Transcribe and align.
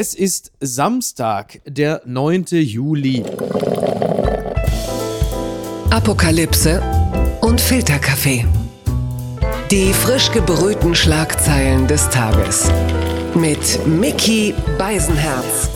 Es 0.00 0.14
ist 0.14 0.52
Samstag, 0.60 1.60
der 1.66 2.02
9. 2.04 2.44
Juli. 2.50 3.24
Apokalypse 5.90 6.80
und 7.40 7.60
Filterkaffee. 7.60 8.44
Die 9.72 9.92
frisch 9.92 10.30
gebrühten 10.30 10.94
Schlagzeilen 10.94 11.88
des 11.88 12.08
Tages. 12.10 12.70
Mit 13.34 13.84
Mickey 13.88 14.54
Beisenherz. 14.78 15.68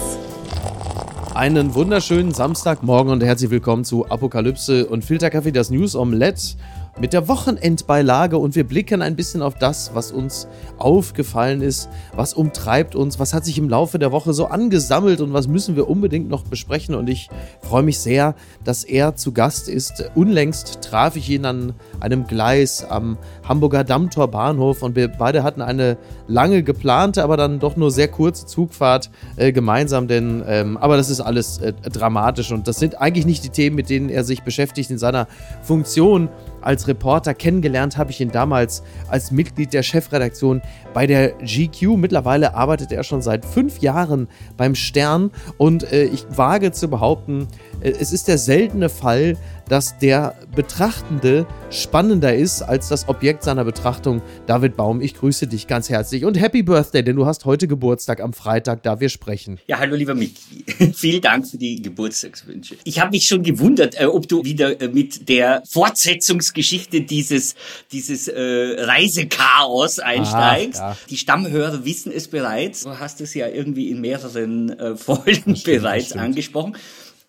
Einen 1.34 1.74
wunderschönen 1.74 2.32
Samstagmorgen 2.32 3.10
und 3.12 3.24
herzlich 3.24 3.50
willkommen 3.50 3.84
zu 3.84 4.08
Apokalypse 4.08 4.86
und 4.86 5.04
Filterkaffee, 5.04 5.50
das 5.50 5.70
News 5.70 5.96
Omelette 5.96 6.54
mit 7.00 7.14
der 7.14 7.26
Wochenendbeilage 7.26 8.36
und 8.36 8.54
wir 8.54 8.64
blicken 8.64 9.00
ein 9.00 9.16
bisschen 9.16 9.40
auf 9.40 9.54
das, 9.54 9.92
was 9.94 10.12
uns 10.12 10.46
aufgefallen 10.78 11.62
ist, 11.62 11.88
was 12.14 12.34
umtreibt 12.34 12.94
uns, 12.94 13.18
was 13.18 13.32
hat 13.32 13.46
sich 13.46 13.56
im 13.56 13.68
Laufe 13.68 13.98
der 13.98 14.12
Woche 14.12 14.34
so 14.34 14.46
angesammelt 14.46 15.20
und 15.22 15.32
was 15.32 15.48
müssen 15.48 15.74
wir 15.74 15.88
unbedingt 15.88 16.28
noch 16.28 16.44
besprechen. 16.44 16.94
Und 16.94 17.08
ich 17.08 17.30
freue 17.62 17.82
mich 17.82 17.98
sehr, 17.98 18.34
dass 18.62 18.84
er 18.84 19.16
zu 19.16 19.32
Gast 19.32 19.68
ist. 19.68 20.10
Unlängst 20.14 20.82
traf 20.82 21.16
ich 21.16 21.30
ihn 21.30 21.46
an 21.46 21.72
einem 22.00 22.26
Gleis 22.26 22.84
am 22.84 23.16
Hamburger 23.48 23.84
Dammtor 23.84 24.28
Bahnhof 24.28 24.82
und 24.82 24.94
wir 24.94 25.08
beide 25.08 25.42
hatten 25.42 25.62
eine 25.62 25.96
lange 26.26 26.62
geplante, 26.62 27.24
aber 27.24 27.38
dann 27.38 27.58
doch 27.58 27.76
nur 27.76 27.90
sehr 27.90 28.08
kurze 28.08 28.44
Zugfahrt 28.44 29.10
äh, 29.36 29.52
gemeinsam, 29.52 30.08
denn 30.08 30.44
ähm, 30.46 30.76
aber 30.76 30.98
das 30.98 31.08
ist 31.08 31.20
alles 31.20 31.58
äh, 31.58 31.72
dramatisch 31.72 32.52
und 32.52 32.68
das 32.68 32.78
sind 32.78 33.00
eigentlich 33.00 33.26
nicht 33.26 33.44
die 33.44 33.48
Themen, 33.48 33.76
mit 33.76 33.88
denen 33.88 34.10
er 34.10 34.24
sich 34.24 34.42
beschäftigt 34.42 34.90
in 34.90 34.98
seiner 34.98 35.26
Funktion 35.62 36.28
als 36.62 36.88
Reporter. 36.88 37.34
Kennengelernt 37.34 37.96
habe 37.96 38.10
ich 38.10 38.20
ihn 38.20 38.30
damals 38.30 38.82
als 39.08 39.30
Mitglied 39.30 39.72
der 39.72 39.82
Chefredaktion 39.82 40.62
bei 40.92 41.06
der 41.06 41.32
GQ. 41.42 41.96
Mittlerweile 41.96 42.54
arbeitet 42.54 42.92
er 42.92 43.04
schon 43.04 43.22
seit 43.22 43.44
fünf 43.44 43.80
Jahren 43.80 44.28
beim 44.56 44.74
Stern 44.74 45.30
und 45.58 45.90
äh, 45.92 46.04
ich 46.04 46.24
wage 46.30 46.72
zu 46.72 46.88
behaupten, 46.88 47.48
äh, 47.80 47.90
es 47.90 48.12
ist 48.12 48.28
der 48.28 48.38
seltene 48.38 48.88
Fall, 48.88 49.36
dass 49.68 49.98
der 49.98 50.36
Betrachtende 50.54 51.46
spannender 51.70 52.34
ist 52.34 52.60
als 52.60 52.88
das 52.88 53.08
Objekt 53.08 53.42
seiner 53.42 53.64
Betrachtung. 53.64 54.20
David 54.46 54.76
Baum, 54.76 55.00
ich 55.00 55.14
grüße 55.14 55.46
dich 55.46 55.66
ganz 55.66 55.88
herzlich 55.88 56.26
und 56.26 56.38
Happy 56.38 56.62
Birthday, 56.62 57.02
denn 57.02 57.16
du 57.16 57.24
hast 57.24 57.46
heute 57.46 57.66
Geburtstag 57.66 58.20
am 58.20 58.34
Freitag, 58.34 58.82
da 58.82 59.00
wir 59.00 59.08
sprechen. 59.08 59.58
Ja, 59.66 59.78
hallo 59.78 59.96
lieber 59.96 60.14
Micky. 60.14 60.64
Vielen 60.94 61.22
Dank 61.22 61.46
für 61.46 61.56
die 61.56 61.80
Geburtstagswünsche. 61.80 62.76
Ich 62.84 63.00
habe 63.00 63.12
mich 63.12 63.24
schon 63.24 63.42
gewundert, 63.42 63.98
äh, 63.98 64.04
ob 64.04 64.28
du 64.28 64.44
wieder 64.44 64.78
äh, 64.78 64.88
mit 64.88 65.28
der 65.30 65.62
Fortsetzungsgeschichte 65.66 67.00
dieses, 67.00 67.54
dieses 67.92 68.28
äh, 68.28 68.76
Reisechaos 68.78 70.00
einsteigst. 70.00 70.81
Ja. 70.82 70.96
Die 71.10 71.16
Stammhörer 71.16 71.84
wissen 71.84 72.12
es 72.12 72.28
bereits. 72.28 72.82
Du 72.82 72.98
hast 72.98 73.20
es 73.20 73.34
ja 73.34 73.48
irgendwie 73.48 73.90
in 73.90 74.00
mehreren 74.00 74.70
äh, 74.78 74.96
Folgen 74.96 75.56
stimmt, 75.56 75.64
bereits 75.64 76.12
angesprochen. 76.12 76.76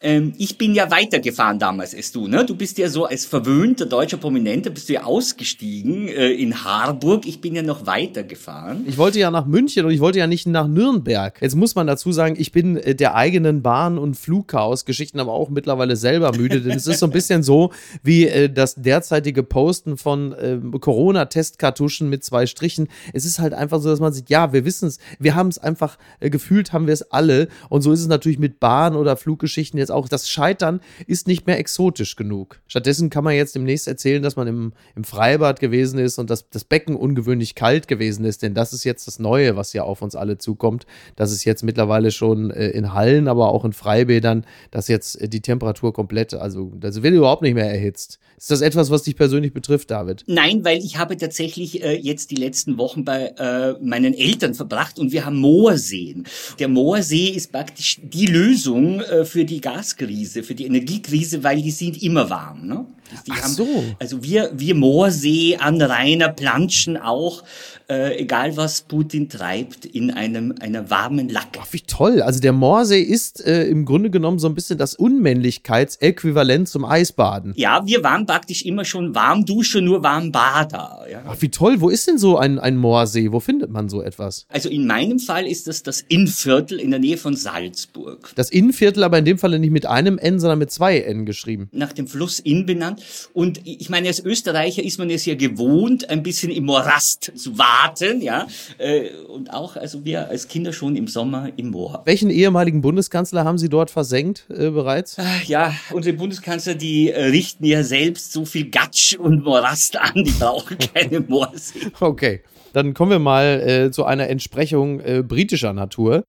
Ähm, 0.04 0.34
ich 0.38 0.58
bin 0.58 0.76
ja 0.76 0.92
weitergefahren 0.92 1.60
damals 1.60 1.96
als 1.96 2.12
du, 2.12 2.28
ne? 2.28 2.46
Du 2.46 2.56
bist 2.56 2.78
ja 2.78 2.90
so 2.90 3.06
als 3.06 3.26
verwöhnter 3.26 3.86
deutscher 3.86 4.18
Prominenter 4.18 4.70
bist 4.70 4.90
du 4.90 4.94
ja 4.94 5.06
ausgestiegen 5.06 6.10
äh, 6.10 6.32
in 6.32 6.66
Harburg. 6.66 7.26
Ich 7.26 7.40
bin 7.40 7.56
ja 7.56 7.62
noch 7.62 7.86
weitergefahren. 7.86 8.84
Ich 8.86 8.98
wollte 8.98 9.20
ja 9.20 9.32
nach 9.32 9.46
München 9.46 9.86
und 9.86 9.92
ich 9.92 10.02
wollte 10.02 10.20
ja 10.20 10.28
nicht 10.28 10.46
nach 10.46 10.68
Nürnberg. 10.68 11.42
Jetzt 11.42 11.56
muss 11.56 11.76
man 11.76 11.88
dazu 11.88 12.12
sagen, 12.12 12.36
ich 12.38 12.52
bin 12.52 12.76
äh, 12.76 12.96
der 12.96 13.16
eigenen 13.16 13.62
Bahn- 13.62 13.98
und 13.98 14.16
Flugchaos-Geschichten 14.16 15.22
aber 15.22 15.32
auch 15.32 15.50
mittlerweile 15.50 15.96
selber 15.96 16.36
müde, 16.36 16.60
denn 16.62 16.76
es 16.76 16.86
ist 16.86 17.00
so 17.00 17.06
ein 17.06 17.12
bisschen 17.12 17.42
so 17.42 17.72
wie 18.04 18.28
äh, 18.28 18.50
das 18.50 18.76
derzeitige 18.76 19.42
Posten 19.42 19.96
von 19.96 20.34
äh, 20.34 20.60
Corona-Testkartuschen 20.80 22.10
mit 22.10 22.26
zwei 22.26 22.46
Strichen. 22.46 22.90
Es 23.14 23.24
ist 23.24 23.40
halt 23.40 23.54
einfach 23.54 23.80
so, 23.80 23.88
dass 23.88 24.02
man 24.02 24.12
sieht, 24.12 24.30
ja, 24.30 24.52
wir 24.52 24.66
wissen 24.66 24.90
es, 24.90 25.00
wir 25.18 25.36
haben 25.36 25.48
es 25.48 25.60
einfach 25.60 25.98
äh, 26.20 26.30
gefühlt, 26.30 26.74
haben 26.74 26.88
wir 26.88 26.94
es 26.94 27.10
alle. 27.10 27.48
Und 27.70 27.84
so 27.84 27.94
ist 27.94 28.02
es 28.02 28.08
natürlich 28.08 28.40
mit 28.40 28.60
Bahn- 28.60 28.98
oder 28.98 29.16
Fluggeschichten 29.16 29.80
jetzt 29.80 29.93
auch, 29.94 30.10
das 30.10 30.30
Scheitern 30.30 30.82
ist 31.08 31.28
nicht 31.28 31.48
mehr 31.48 31.60
exotisch 31.60 32.16
genug. 32.16 32.60
Stattdessen 32.68 33.10
kann 33.10 33.24
man 33.24 33.36
jetzt 33.36 33.56
demnächst 33.56 33.88
erzählen, 33.88 34.22
dass 34.22 34.36
man 34.36 34.48
im, 34.48 34.74
im 34.96 35.04
Freibad 35.04 35.60
gewesen 35.60 36.00
ist 36.00 36.20
und 36.20 36.30
dass 36.30 36.50
das 36.50 36.64
Becken 36.64 36.96
ungewöhnlich 36.96 37.56
kalt 37.56 37.88
gewesen 37.88 38.26
ist, 38.26 38.42
denn 38.42 38.54
das 38.54 38.74
ist 38.74 38.84
jetzt 38.84 39.08
das 39.08 39.20
Neue, 39.20 39.56
was 39.56 39.74
ja 39.74 39.84
auf 39.84 40.02
uns 40.02 40.16
alle 40.16 40.38
zukommt. 40.38 40.86
Das 41.16 41.32
ist 41.32 41.46
jetzt 41.46 41.64
mittlerweile 41.64 42.12
schon 42.12 42.52
äh, 42.52 42.70
in 42.70 42.94
Hallen, 42.94 43.28
aber 43.28 43.50
auch 43.50 43.66
in 43.66 43.74
Freibädern, 43.74 44.46
dass 44.72 44.88
jetzt 44.88 45.20
äh, 45.22 45.30
die 45.30 45.42
Temperatur 45.42 45.94
komplett, 45.94 46.34
also 46.34 46.72
das 46.80 47.04
wird 47.04 47.14
überhaupt 47.14 47.42
nicht 47.42 47.54
mehr 47.54 47.70
erhitzt. 47.70 48.20
Ist 48.38 48.52
das 48.52 48.62
etwas, 48.62 48.90
was 48.90 49.04
dich 49.04 49.16
persönlich 49.16 49.54
betrifft, 49.54 49.92
David? 49.92 50.24
Nein, 50.28 50.66
weil 50.66 50.80
ich 50.80 50.98
habe 50.98 51.16
tatsächlich 51.16 51.84
äh, 51.84 51.96
jetzt 51.96 52.32
die 52.32 52.36
letzten 52.36 52.78
Wochen 52.78 53.06
bei 53.06 53.34
äh, 53.38 53.74
meinen 53.82 54.14
Eltern 54.14 54.54
verbracht 54.54 55.00
und 55.00 55.12
wir 55.12 55.26
haben 55.26 55.38
Moorseen. 55.38 56.26
Der 56.60 56.68
Moorsee 56.68 57.30
ist 57.30 57.52
praktisch 57.52 58.00
die 58.02 58.26
Lösung 58.26 59.02
äh, 59.02 59.26
für 59.26 59.46
die 59.46 59.62
Gas 59.62 59.83
Gaskrise, 59.84 60.44
für 60.44 60.56
die 60.56 60.66
Energiekrise, 60.66 61.44
weil 61.44 61.62
die 61.62 61.72
sind 61.72 62.02
immer 62.02 62.30
warm. 62.30 62.66
Ne? 62.66 62.86
Die 63.28 63.32
Ach 63.32 63.44
haben, 63.44 63.54
so. 63.54 63.68
Also 64.00 64.24
wir, 64.24 64.52
wir 64.54 64.76
Moorsee, 64.76 65.58
Anrainer, 65.58 66.30
Planschen 66.30 66.98
auch, 66.98 67.44
äh, 67.90 68.18
egal 68.18 68.56
was 68.58 68.82
Putin 68.82 69.30
treibt, 69.30 69.86
in 69.86 70.12
einem 70.12 70.56
einer 70.60 70.90
warmen 70.90 71.30
Lacke. 71.30 71.60
Ach, 71.62 71.68
wie 71.72 71.82
toll. 71.82 72.22
Also 72.22 72.40
der 72.40 72.54
Moorsee 72.54 73.02
ist 73.02 73.46
äh, 73.46 73.66
im 73.66 73.86
Grunde 73.86 74.10
genommen 74.10 74.40
so 74.40 74.48
ein 74.48 74.56
bisschen 74.56 74.78
das 74.78 74.96
Unmännlichkeitsäquivalent 74.96 76.68
zum 76.68 76.86
Eisbaden. 76.86 77.54
Ja, 77.56 77.86
wir 77.86 78.04
waren 78.04 78.26
praktisch 78.26 78.64
immer 78.64 78.86
schon 78.86 79.14
warm 79.16 79.46
Dusche, 79.46 79.82
nur 79.82 80.04
warm 80.04 80.32
Bader. 80.32 81.06
Ja. 81.12 81.24
Ach, 81.28 81.36
wie 81.40 81.50
toll. 81.50 81.82
Wo 81.82 81.90
ist 81.90 82.08
denn 82.08 82.18
so 82.18 82.38
ein, 82.38 82.58
ein 82.60 82.78
Moorsee? 82.78 83.32
Wo 83.32 83.40
findet 83.40 83.70
man 83.70 83.90
so 83.90 84.02
etwas? 84.02 84.46
Also 84.50 84.70
in 84.70 84.88
meinem 84.88 85.20
Fall 85.20 85.46
ist 85.46 85.68
das 85.68 85.84
das 85.84 86.02
Innviertel 86.02 86.80
in 86.80 86.92
der 86.92 87.00
Nähe 87.00 87.18
von 87.18 87.36
Salzburg. 87.36 88.32
Das 88.36 88.50
Innviertel 88.50 89.04
aber 89.04 89.18
in 89.18 89.26
dem 89.26 89.38
Fall 89.38 89.58
nicht 89.60 89.72
mit 89.72 89.86
einem 89.86 90.18
N, 90.18 90.40
sondern 90.40 90.60
mit 90.60 90.72
zwei 90.72 91.00
N 91.00 91.26
geschrieben. 91.26 91.70
Nach 91.72 91.94
dem 91.94 92.08
Fluss 92.08 92.40
Inn 92.40 92.66
benannt. 92.66 93.03
Und 93.34 93.62
ich 93.66 93.90
meine, 93.90 94.08
als 94.08 94.24
Österreicher 94.24 94.84
ist 94.84 94.98
man 94.98 95.10
es 95.10 95.26
ja 95.26 95.36
gewohnt, 95.36 96.10
ein 96.10 96.24
bisschen 96.24 96.52
im 96.52 96.66
Morast 96.66 97.32
zu 97.36 97.58
warten, 97.58 98.22
ja. 98.22 98.48
Äh, 98.78 99.10
und 99.28 99.54
auch, 99.54 99.76
also 99.76 100.06
wir 100.06 100.30
als 100.30 100.48
Kinder 100.48 100.74
schon 100.74 100.96
im 100.96 101.08
Sommer 101.08 101.50
im 101.56 101.70
Moor. 101.72 102.02
Welchen 102.06 102.30
ehemaligen 102.30 102.82
Bundeskanzler 102.82 103.44
haben 103.44 103.58
Sie 103.58 103.70
dort 103.70 103.92
versenkt 103.92 104.46
äh, 104.50 104.70
bereits? 104.70 105.18
Ah, 105.20 105.42
ja, 105.46 105.74
unsere 105.92 106.16
Bundeskanzler, 106.16 106.76
die 106.76 107.10
äh, 107.10 107.26
richten 107.26 107.66
ja 107.66 107.84
selbst 107.84 108.32
so 108.32 108.46
viel 108.46 108.70
Gatsch 108.70 109.16
und 109.16 109.44
Morast 109.44 110.00
an, 110.00 110.24
die 110.24 110.32
brauchen 110.32 110.78
keine 110.94 111.20
Moorsee. 111.22 111.92
Okay. 112.00 112.42
Dann 112.74 112.96
kommen 112.96 113.12
wir 113.12 113.20
mal 113.20 113.62
äh, 113.62 113.92
zu 113.92 114.04
einer 114.04 114.30
Entsprechung 114.30 115.00
äh, 115.00 115.22
britischer 115.22 115.74
Natur. 115.74 116.24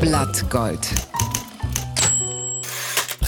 Blattgold. 0.00 0.80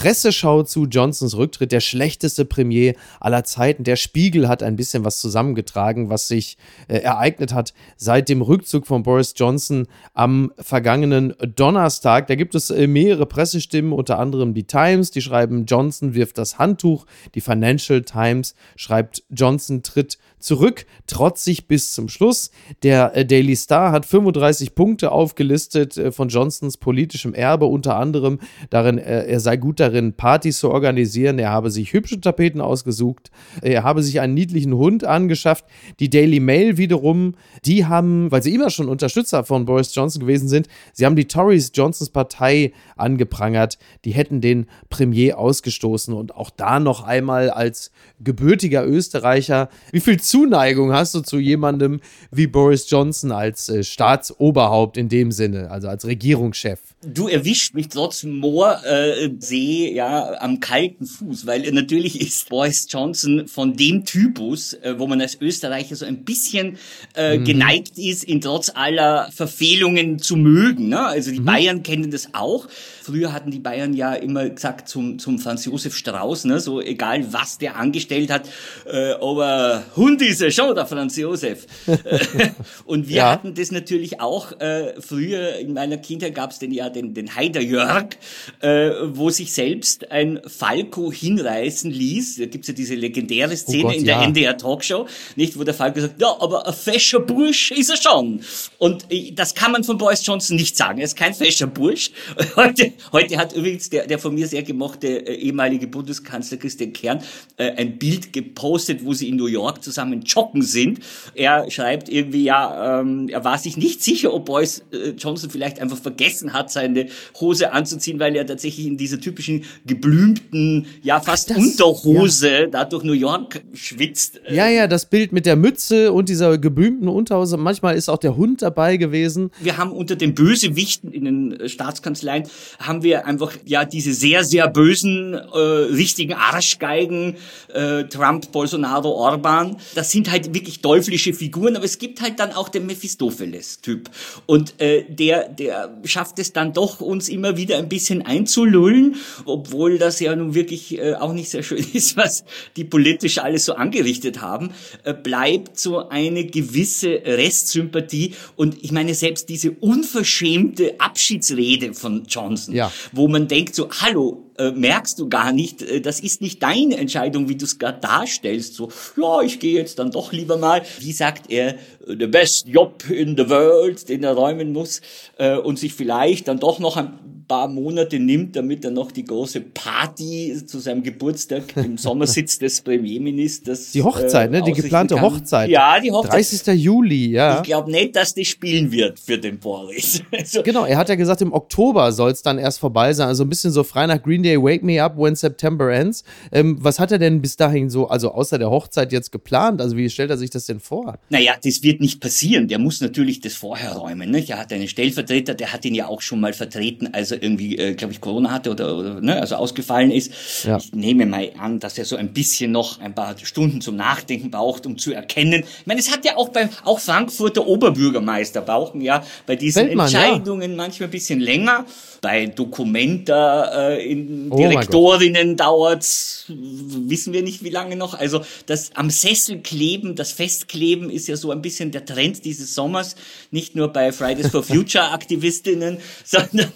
Presseschau 0.03 0.63
zu 0.63 0.83
Johnsons 0.83 1.37
Rücktritt, 1.37 1.71
der 1.71 1.79
schlechteste 1.79 2.43
Premier 2.43 2.93
aller 3.21 3.45
Zeiten. 3.45 3.85
Der 3.85 3.95
Spiegel 3.95 4.49
hat 4.49 4.61
ein 4.61 4.75
bisschen 4.75 5.05
was 5.05 5.19
zusammengetragen, 5.19 6.09
was 6.09 6.27
sich 6.27 6.57
äh, 6.89 6.97
ereignet 6.97 7.53
hat 7.53 7.73
seit 7.95 8.27
dem 8.27 8.41
Rückzug 8.41 8.85
von 8.85 9.03
Boris 9.03 9.33
Johnson 9.37 9.87
am 10.13 10.51
vergangenen 10.59 11.33
Donnerstag. 11.55 12.27
Da 12.27 12.35
gibt 12.35 12.53
es 12.53 12.69
äh, 12.69 12.85
mehrere 12.85 13.25
Pressestimmen, 13.25 13.93
unter 13.93 14.19
anderem 14.19 14.53
die 14.53 14.65
Times, 14.65 15.09
die 15.11 15.21
schreiben, 15.21 15.65
Johnson 15.67 16.13
wirft 16.13 16.37
das 16.37 16.59
Handtuch. 16.59 17.05
Die 17.33 17.39
Financial 17.39 18.01
Times 18.01 18.55
schreibt, 18.75 19.23
Johnson 19.29 19.83
tritt 19.83 20.17
zurück, 20.43 20.85
trotzig 21.07 21.67
bis 21.67 21.93
zum 21.93 22.09
Schluss. 22.09 22.51
Der 22.83 23.15
äh, 23.15 23.25
Daily 23.25 23.55
Star 23.55 23.91
hat 23.91 24.05
35 24.05 24.75
Punkte 24.75 25.11
aufgelistet 25.11 25.97
äh, 25.97 26.11
von 26.11 26.27
Johnsons 26.27 26.77
politischem 26.77 27.33
Erbe, 27.33 27.65
unter 27.65 27.95
anderem 27.95 28.39
darin, 28.69 28.97
äh, 28.97 29.25
er 29.25 29.39
sei 29.39 29.57
gut 29.57 29.79
darin, 29.79 30.13
Partys 30.13 30.59
zu 30.59 30.69
organisieren. 30.69 31.39
Er 31.39 31.51
habe 31.51 31.71
sich 31.71 31.93
hübsche 31.93 32.19
Tapeten 32.19 32.59
ausgesucht. 32.59 33.31
Er 33.61 33.83
habe 33.83 34.03
sich 34.03 34.19
einen 34.19 34.33
niedlichen 34.33 34.75
Hund 34.75 35.05
angeschafft. 35.05 35.65
Die 35.99 36.09
Daily 36.09 36.41
Mail 36.41 36.77
wiederum, 36.77 37.35
die 37.65 37.85
haben, 37.85 38.29
weil 38.31 38.43
sie 38.43 38.53
immer 38.53 38.69
schon 38.69 38.89
Unterstützer 38.89 39.45
von 39.45 39.65
Boris 39.65 39.95
Johnson 39.95 40.19
gewesen 40.19 40.49
sind, 40.49 40.67
sie 40.91 41.05
haben 41.05 41.15
die 41.15 41.27
Tories 41.27 41.71
Johnsons 41.73 42.09
Partei 42.09 42.73
angeprangert. 42.97 43.77
Die 44.03 44.11
hätten 44.11 44.41
den 44.41 44.67
Premier 44.89 45.37
ausgestoßen. 45.37 46.13
Und 46.13 46.35
auch 46.35 46.49
da 46.49 46.81
noch 46.81 47.03
einmal 47.03 47.49
als 47.49 47.91
gebürtiger 48.19 48.85
Österreicher, 48.85 49.69
wie 49.91 50.01
viel 50.01 50.19
Zuneigung 50.33 50.93
hast 50.93 51.15
du 51.15 51.21
zu 51.21 51.39
jemandem 51.39 51.99
wie 52.31 52.47
Boris 52.47 52.89
Johnson 52.89 53.31
als 53.31 53.69
äh, 53.69 53.83
Staatsoberhaupt 53.83 54.97
in 54.97 55.09
dem 55.09 55.31
Sinne, 55.31 55.71
also 55.71 55.87
als 55.87 56.05
Regierungschef? 56.05 56.79
Du 57.05 57.27
erwischt 57.27 57.73
mich 57.73 57.89
trotz 57.89 58.23
Moorsee 58.23 59.53
quasi 59.53 59.93
ja 59.93 60.33
am 60.39 60.59
kalten 60.59 61.05
Fuß, 61.05 61.45
weil 61.45 61.71
natürlich 61.71 62.19
ist 62.19 62.49
Boris 62.49 62.87
Johnson 62.89 63.47
von 63.47 63.75
dem 63.75 64.05
Typus, 64.05 64.73
äh, 64.73 64.95
wo 64.97 65.07
man 65.07 65.21
als 65.21 65.39
Österreicher 65.39 65.95
so 65.95 66.05
ein 66.05 66.23
bisschen 66.23 66.77
äh, 67.15 67.37
mhm. 67.37 67.45
geneigt 67.45 67.97
ist, 67.97 68.27
ihn 68.27 68.41
trotz 68.41 68.71
aller 68.73 69.29
Verfehlungen 69.31 70.19
zu 70.19 70.35
mögen. 70.35 70.89
Ne? 70.89 71.05
Also 71.05 71.31
die 71.31 71.39
mhm. 71.39 71.45
Bayern 71.45 71.83
kennen 71.83 72.11
das 72.11 72.29
auch. 72.33 72.67
Früher 73.03 73.33
hatten 73.33 73.51
die 73.51 73.59
Bayern 73.59 73.93
ja 73.93 74.13
immer 74.13 74.47
gesagt 74.47 74.87
zum, 74.87 75.19
zum 75.19 75.37
Franz 75.37 75.65
Josef 75.65 75.93
Strauß, 75.93 76.45
ne, 76.45 76.61
so 76.61 76.79
egal 76.79 77.33
was 77.33 77.57
der 77.57 77.75
angestellt 77.75 78.31
hat, 78.31 78.47
äh, 78.85 79.11
aber 79.11 79.83
Hund 79.97 80.21
ist 80.21 80.41
er 80.41 80.51
schon, 80.51 80.73
der 80.73 80.85
Franz 80.85 81.17
Josef. 81.17 81.67
und 82.85 83.09
wir 83.09 83.17
ja. 83.17 83.31
hatten 83.31 83.55
das 83.55 83.71
natürlich 83.71 84.21
auch 84.21 84.57
äh, 84.61 84.93
früher 85.01 85.57
in 85.57 85.73
meiner 85.73 85.97
Kindheit 85.97 86.33
gab 86.33 86.51
es 86.51 86.59
den 86.59 86.71
ja 86.71 86.89
den, 86.89 87.13
den 87.13 87.35
Heider 87.35 87.59
Jörg, 87.59 88.15
äh, 88.61 88.91
wo 89.07 89.29
sich 89.29 89.51
selbst 89.51 90.09
ein 90.09 90.39
Falco 90.47 91.11
hinreißen 91.11 91.91
ließ. 91.91 92.37
Da 92.37 92.45
gibt's 92.45 92.69
ja 92.69 92.73
diese 92.73 92.95
legendäre 92.95 93.57
Szene 93.57 93.83
oh 93.83 93.87
Gott, 93.87 93.95
in 93.97 94.05
der 94.05 94.15
ja. 94.15 94.23
NDR 94.23 94.57
Talkshow, 94.57 95.07
nicht, 95.35 95.59
wo 95.59 95.65
der 95.65 95.73
Falco 95.73 95.99
sagt, 95.99 96.21
ja, 96.21 96.33
aber 96.39 96.65
ein 96.65 96.73
fescher 96.73 97.19
Bursch 97.19 97.71
ist 97.71 97.89
er 97.89 97.97
schon. 97.97 98.39
Und 98.77 99.11
äh, 99.11 99.33
das 99.33 99.55
kann 99.55 99.73
man 99.73 99.83
von 99.83 99.97
Boris 99.97 100.25
Johnson 100.25 100.55
nicht 100.55 100.77
sagen. 100.77 100.99
Er 100.99 101.05
ist 101.05 101.17
kein 101.17 101.33
fescher 101.33 101.67
Bursch. 101.67 102.11
Heute 102.55 102.92
Heute 103.11 103.37
hat 103.37 103.53
übrigens 103.53 103.89
der, 103.89 104.07
der 104.07 104.19
von 104.19 104.33
mir 104.33 104.47
sehr 104.47 104.63
gemochte 104.63 105.07
äh, 105.07 105.35
ehemalige 105.35 105.87
Bundeskanzler 105.87 106.57
Christian 106.57 106.93
Kern 106.93 107.21
äh, 107.57 107.71
ein 107.71 107.97
Bild 107.97 108.33
gepostet, 108.33 109.05
wo 109.05 109.13
sie 109.13 109.29
in 109.29 109.35
New 109.35 109.47
York 109.47 109.83
zusammen 109.83 110.21
joggen 110.21 110.61
sind. 110.61 110.99
Er 111.35 111.69
schreibt 111.69 112.09
irgendwie, 112.09 112.43
ja, 112.43 113.01
ähm, 113.01 113.29
er 113.29 113.43
war 113.43 113.57
sich 113.57 113.77
nicht 113.77 114.03
sicher, 114.03 114.33
ob 114.33 114.45
Boris 114.45 114.83
äh, 114.91 115.09
Johnson 115.11 115.49
vielleicht 115.49 115.79
einfach 115.79 115.97
vergessen 115.97 116.53
hat, 116.53 116.71
seine 116.71 117.07
Hose 117.39 117.71
anzuziehen, 117.71 118.19
weil 118.19 118.35
er 118.35 118.45
tatsächlich 118.45 118.87
in 118.87 118.97
dieser 118.97 119.19
typischen 119.19 119.63
geblümten, 119.85 120.87
ja 121.01 121.19
fast 121.19 121.49
das, 121.49 121.57
Unterhose 121.57 122.51
ja. 122.51 122.67
da 122.67 122.85
durch 122.85 123.03
New 123.03 123.13
York 123.13 123.63
schwitzt. 123.73 124.41
Ja, 124.49 124.67
ja, 124.67 124.87
das 124.87 125.09
Bild 125.09 125.31
mit 125.31 125.45
der 125.45 125.55
Mütze 125.55 126.11
und 126.11 126.29
dieser 126.29 126.57
geblümten 126.57 127.07
Unterhose. 127.07 127.57
Manchmal 127.57 127.95
ist 127.95 128.09
auch 128.09 128.17
der 128.17 128.35
Hund 128.35 128.61
dabei 128.61 128.97
gewesen. 128.97 129.51
Wir 129.59 129.77
haben 129.77 129.91
unter 129.91 130.15
den 130.15 130.35
Bösewichten 130.35 131.11
in 131.11 131.25
den 131.25 131.59
äh, 131.59 131.69
Staatskanzleien 131.69 132.43
haben 132.85 133.03
wir 133.03 133.25
einfach 133.25 133.53
ja 133.65 133.85
diese 133.85 134.13
sehr, 134.13 134.43
sehr 134.43 134.67
bösen, 134.67 135.33
äh, 135.33 135.57
richtigen 135.57 136.33
Arschgeigen, 136.33 137.37
äh, 137.73 138.03
Trump, 138.05 138.51
Bolsonaro, 138.51 139.09
Orban. 139.09 139.77
Das 139.95 140.11
sind 140.11 140.29
halt 140.29 140.53
wirklich 140.53 140.81
teuflische 140.81 141.33
Figuren, 141.33 141.75
aber 141.75 141.85
es 141.85 141.97
gibt 141.97 142.21
halt 142.21 142.39
dann 142.39 142.51
auch 142.51 142.69
den 142.69 142.85
Mephistopheles-Typ. 142.85 144.09
Und 144.45 144.79
äh, 144.81 145.05
der, 145.07 145.49
der 145.49 145.97
schafft 146.03 146.39
es 146.39 146.53
dann 146.53 146.73
doch, 146.73 147.01
uns 147.01 147.29
immer 147.29 147.57
wieder 147.57 147.77
ein 147.77 147.89
bisschen 147.89 148.21
einzulullen, 148.21 149.15
obwohl 149.45 149.97
das 149.97 150.19
ja 150.19 150.35
nun 150.35 150.53
wirklich 150.53 150.97
äh, 150.97 151.15
auch 151.15 151.33
nicht 151.33 151.49
sehr 151.49 151.63
schön 151.63 151.85
ist, 151.93 152.17
was 152.17 152.43
die 152.75 152.83
politisch 152.83 153.37
alles 153.37 153.65
so 153.65 153.73
angerichtet 153.73 154.41
haben, 154.41 154.71
äh, 155.03 155.13
bleibt 155.13 155.79
so 155.79 156.09
eine 156.09 156.45
gewisse 156.45 157.21
Restsympathie. 157.25 158.33
Und 158.55 158.83
ich 158.83 158.91
meine, 158.91 159.13
selbst 159.15 159.49
diese 159.49 159.71
unverschämte 159.71 160.99
Abschiedsrede 160.99 161.93
von 161.93 162.25
Johnson, 162.27 162.72
ja. 162.73 162.91
wo 163.11 163.27
man 163.27 163.47
denkt 163.47 163.75
so, 163.75 163.89
hallo, 164.01 164.43
äh, 164.57 164.71
merkst 164.71 165.17
du 165.19 165.29
gar 165.29 165.51
nicht, 165.51 165.81
äh, 165.81 166.01
das 166.01 166.19
ist 166.19 166.41
nicht 166.41 166.61
deine 166.61 166.97
Entscheidung, 166.97 167.49
wie 167.49 167.55
du 167.55 167.65
es 167.65 167.79
gerade 167.79 167.99
darstellst. 167.99 168.75
So, 168.75 168.89
ja, 169.17 169.41
ich 169.41 169.59
gehe 169.59 169.73
jetzt 169.73 169.99
dann 169.99 170.11
doch 170.11 170.31
lieber 170.31 170.57
mal. 170.57 170.83
Wie 170.99 171.11
sagt 171.11 171.49
er, 171.49 171.75
the 172.05 172.27
best 172.27 172.67
job 172.67 173.09
in 173.09 173.35
the 173.37 173.49
world, 173.49 174.07
den 174.09 174.23
er 174.23 174.33
räumen 174.33 174.73
muss 174.73 175.01
äh, 175.37 175.55
und 175.55 175.79
sich 175.79 175.93
vielleicht 175.93 176.47
dann 176.47 176.59
doch 176.59 176.79
noch 176.79 176.97
ein 176.97 177.13
paar 177.47 177.67
Monate 177.67 178.19
nimmt, 178.19 178.55
damit 178.55 178.85
er 178.85 178.91
noch 178.91 179.11
die 179.11 179.23
große 179.23 179.61
Party 179.61 180.55
zu 180.65 180.79
seinem 180.79 181.03
Geburtstag 181.03 181.63
im 181.75 181.97
Sommersitz 181.97 182.59
des 182.59 182.81
Premierministers. 182.81 183.91
Die 183.91 184.03
Hochzeit, 184.03 184.49
äh, 184.49 184.59
ne? 184.59 184.63
Die 184.63 184.73
geplante 184.73 185.15
kann. 185.15 185.23
Hochzeit. 185.23 185.69
Ja, 185.69 185.99
die 185.99 186.11
Hochzeit. 186.11 186.33
30. 186.33 186.67
Juli, 186.81 187.31
ja. 187.31 187.57
Ich 187.57 187.63
glaube 187.63 187.91
nicht, 187.91 188.15
dass 188.15 188.33
die 188.33 188.45
spielen 188.45 188.91
wird 188.91 189.19
für 189.19 189.37
den 189.37 189.59
Boris. 189.59 190.21
Also, 190.43 190.63
genau, 190.63 190.83
er 190.83 190.97
hat 190.97 191.09
ja 191.09 191.15
gesagt, 191.15 191.41
im 191.41 191.53
Oktober 191.53 192.11
soll 192.11 192.31
es 192.31 192.41
dann 192.41 192.57
erst 192.57 192.79
vorbei 192.79 193.13
sein. 193.13 193.27
Also 193.27 193.43
ein 193.43 193.49
bisschen 193.49 193.71
so 193.71 193.83
frei 193.83 194.07
nach 194.07 194.21
Green 194.21 194.43
Day, 194.43 194.61
Wake 194.61 194.83
Me 194.83 195.01
Up 195.01 195.17
When 195.17 195.35
September 195.35 195.93
Ends. 195.93 196.23
Ähm, 196.51 196.77
was 196.81 196.99
hat 196.99 197.11
er 197.11 197.19
denn 197.19 197.41
bis 197.41 197.55
dahin 197.55 197.89
so, 197.89 198.07
also 198.07 198.31
außer 198.31 198.57
der 198.57 198.69
Hochzeit 198.69 199.11
jetzt 199.11 199.31
geplant? 199.31 199.79
Also 199.79 199.95
wie 199.95 200.09
stellt 200.09 200.31
er 200.31 200.37
sich 200.37 200.49
das 200.49 200.65
denn 200.65 200.79
vor? 200.79 201.19
Naja, 201.29 201.53
das 201.63 201.83
wird 201.83 202.01
nicht 202.01 202.19
passieren. 202.19 202.67
Der 202.67 202.79
muss 202.79 202.99
natürlich 202.99 203.41
das 203.41 203.53
vorher 203.53 203.93
räumen. 203.93 204.31
Ne? 204.31 204.43
Er 204.47 204.59
hat 204.59 204.73
einen 204.73 204.87
Stellvertreter, 204.87 205.53
der 205.53 205.71
hat 205.71 205.85
ihn 205.85 205.95
ja 205.95 206.07
auch 206.07 206.21
schon 206.21 206.39
mal 206.39 206.53
vertreten, 206.53 207.09
als 207.13 207.32
er 207.33 207.43
irgendwie, 207.43 207.77
äh, 207.77 207.93
glaube 207.93 208.13
ich, 208.13 208.21
Corona 208.21 208.51
hatte 208.51 208.71
oder, 208.71 208.97
oder 208.97 209.21
ne? 209.21 209.41
also 209.41 209.55
ausgefallen 209.55 210.11
ist. 210.11 210.63
Ja. 210.63 210.77
Ich 210.77 210.93
nehme 210.93 211.25
mal 211.25 211.51
an, 211.59 211.79
dass 211.79 211.97
er 211.97 212.05
so 212.05 212.15
ein 212.15 212.31
bisschen 212.31 212.71
noch 212.71 213.01
ein 213.01 213.13
paar 213.13 213.35
Stunden 213.43 213.81
zum 213.81 213.97
Nachdenken 213.97 214.51
braucht, 214.51 214.85
um 214.85 214.97
zu 214.97 215.11
erkennen. 215.11 215.63
Ich 215.81 215.87
meine, 215.87 215.99
es 215.99 216.11
hat 216.11 216.23
ja 216.23 216.37
auch 216.37 216.49
beim 216.49 216.69
auch 216.83 216.99
Frankfurter 216.99 217.67
Oberbürgermeister 217.67 218.61
brauchen 218.61 219.01
ja 219.01 219.23
bei 219.45 219.55
diesen 219.55 219.87
Feldmann, 219.87 220.07
Entscheidungen 220.07 220.71
ja. 220.71 220.77
manchmal 220.77 221.09
ein 221.09 221.11
bisschen 221.11 221.39
länger. 221.39 221.85
Bei 222.21 222.45
Dokumenta 222.45 223.89
äh, 223.89 224.11
in 224.11 224.47
oh 224.49 224.55
Direktorinnen 224.55 225.57
dauert's, 225.57 226.45
wissen 226.47 227.33
wir 227.33 227.43
nicht 227.43 227.63
wie 227.63 227.69
lange 227.69 227.97
noch. 227.97 228.13
Also 228.13 228.41
das 228.65 228.91
am 228.95 229.09
Sessel 229.09 229.59
kleben, 229.59 230.15
das 230.15 230.31
Festkleben 230.31 231.09
ist 231.09 231.27
ja 231.27 231.35
so 231.35 231.51
ein 231.51 231.61
bisschen 231.61 231.91
der 231.91 232.05
Trend 232.05 232.45
dieses 232.45 232.75
Sommers, 232.75 233.15
nicht 233.51 233.75
nur 233.75 233.89
bei 233.89 234.11
Fridays 234.11 234.47
for 234.47 234.63
Future 234.63 235.11
Aktivistinnen, 235.11 235.97
sondern, 236.23 236.71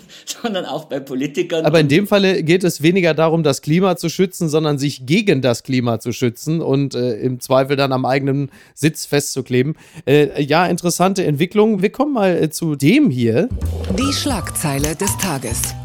sondern 0.48 0.66
auch 0.66 0.86
bei 0.86 1.00
Politikern. 1.00 1.66
Aber 1.66 1.80
in 1.80 1.88
dem 1.88 2.08
Falle 2.08 2.42
geht 2.44 2.64
es 2.64 2.82
weniger 2.82 3.14
darum, 3.14 3.44
das 3.44 3.62
Klima 3.62 3.98
zu 3.98 4.10
schützen, 4.10 4.50
sondern 4.50 4.78
sich 4.78 5.06
gegen 5.06 5.42
das 5.42 5.64
Klima 5.64 6.00
zu 6.00 6.12
schützen 6.12 6.62
und 6.62 6.96
äh, 6.96 7.16
im 7.18 7.40
Zweifel 7.40 7.76
dann 7.76 7.92
am 7.92 8.06
eigenen 8.06 8.50
Sitz 8.74 9.06
festzukleben. 9.06 9.76
Äh, 10.06 10.42
ja, 10.42 10.66
interessante 10.66 11.26
Entwicklung. 11.26 11.82
Wir 11.82 11.92
kommen 11.92 12.14
mal 12.14 12.44
äh, 12.44 12.50
zu 12.50 12.76
dem 12.76 13.10
hier. 13.10 13.50
Die 13.98 14.14
Schlagzeile 14.14 14.96
des 14.96 15.18
Tages 15.18 15.76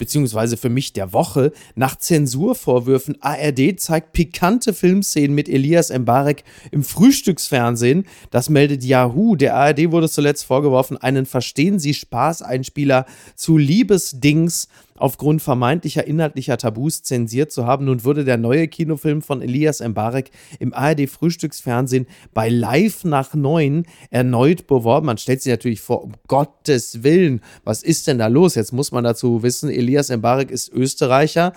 beziehungsweise 0.00 0.56
für 0.56 0.70
mich 0.70 0.92
der 0.92 1.12
Woche. 1.12 1.52
Nach 1.76 1.94
Zensurvorwürfen 1.94 3.18
ARD 3.20 3.78
zeigt 3.78 4.12
pikante 4.12 4.74
Filmszenen 4.74 5.34
mit 5.34 5.48
Elias 5.48 5.96
Mbarek 5.96 6.42
im 6.72 6.82
Frühstücksfernsehen. 6.82 8.06
Das 8.32 8.48
meldet 8.48 8.82
Yahoo. 8.82 9.36
Der 9.36 9.54
ARD 9.54 9.92
wurde 9.92 10.08
zuletzt 10.08 10.44
vorgeworfen, 10.44 10.96
einen 10.96 11.26
Verstehen 11.26 11.78
Sie 11.78 11.94
Spaß-Einspieler 11.94 13.06
zu 13.36 13.56
Liebesdings 13.56 14.66
aufgrund 15.00 15.42
vermeintlicher 15.42 16.06
inhaltlicher 16.06 16.58
Tabus 16.58 17.02
zensiert 17.02 17.50
zu 17.50 17.66
haben. 17.66 17.86
Nun 17.86 18.04
wurde 18.04 18.24
der 18.24 18.36
neue 18.36 18.68
Kinofilm 18.68 19.22
von 19.22 19.42
Elias 19.42 19.80
Mbarek 19.80 20.30
im 20.58 20.72
ARD 20.72 21.08
Frühstücksfernsehen 21.08 22.06
bei 22.34 22.48
Live 22.48 23.04
nach 23.04 23.34
neun 23.34 23.86
erneut 24.10 24.66
beworben. 24.66 25.06
Man 25.06 25.18
stellt 25.18 25.42
sich 25.42 25.50
natürlich 25.50 25.80
vor, 25.80 26.04
um 26.04 26.12
Gottes 26.28 27.02
Willen, 27.02 27.40
was 27.64 27.82
ist 27.82 28.06
denn 28.06 28.18
da 28.18 28.26
los? 28.26 28.54
Jetzt 28.54 28.72
muss 28.72 28.92
man 28.92 29.04
dazu 29.04 29.42
wissen, 29.42 29.70
Elias 29.70 30.10
Mbarek 30.10 30.50
ist 30.50 30.72
Österreicher. 30.72 31.52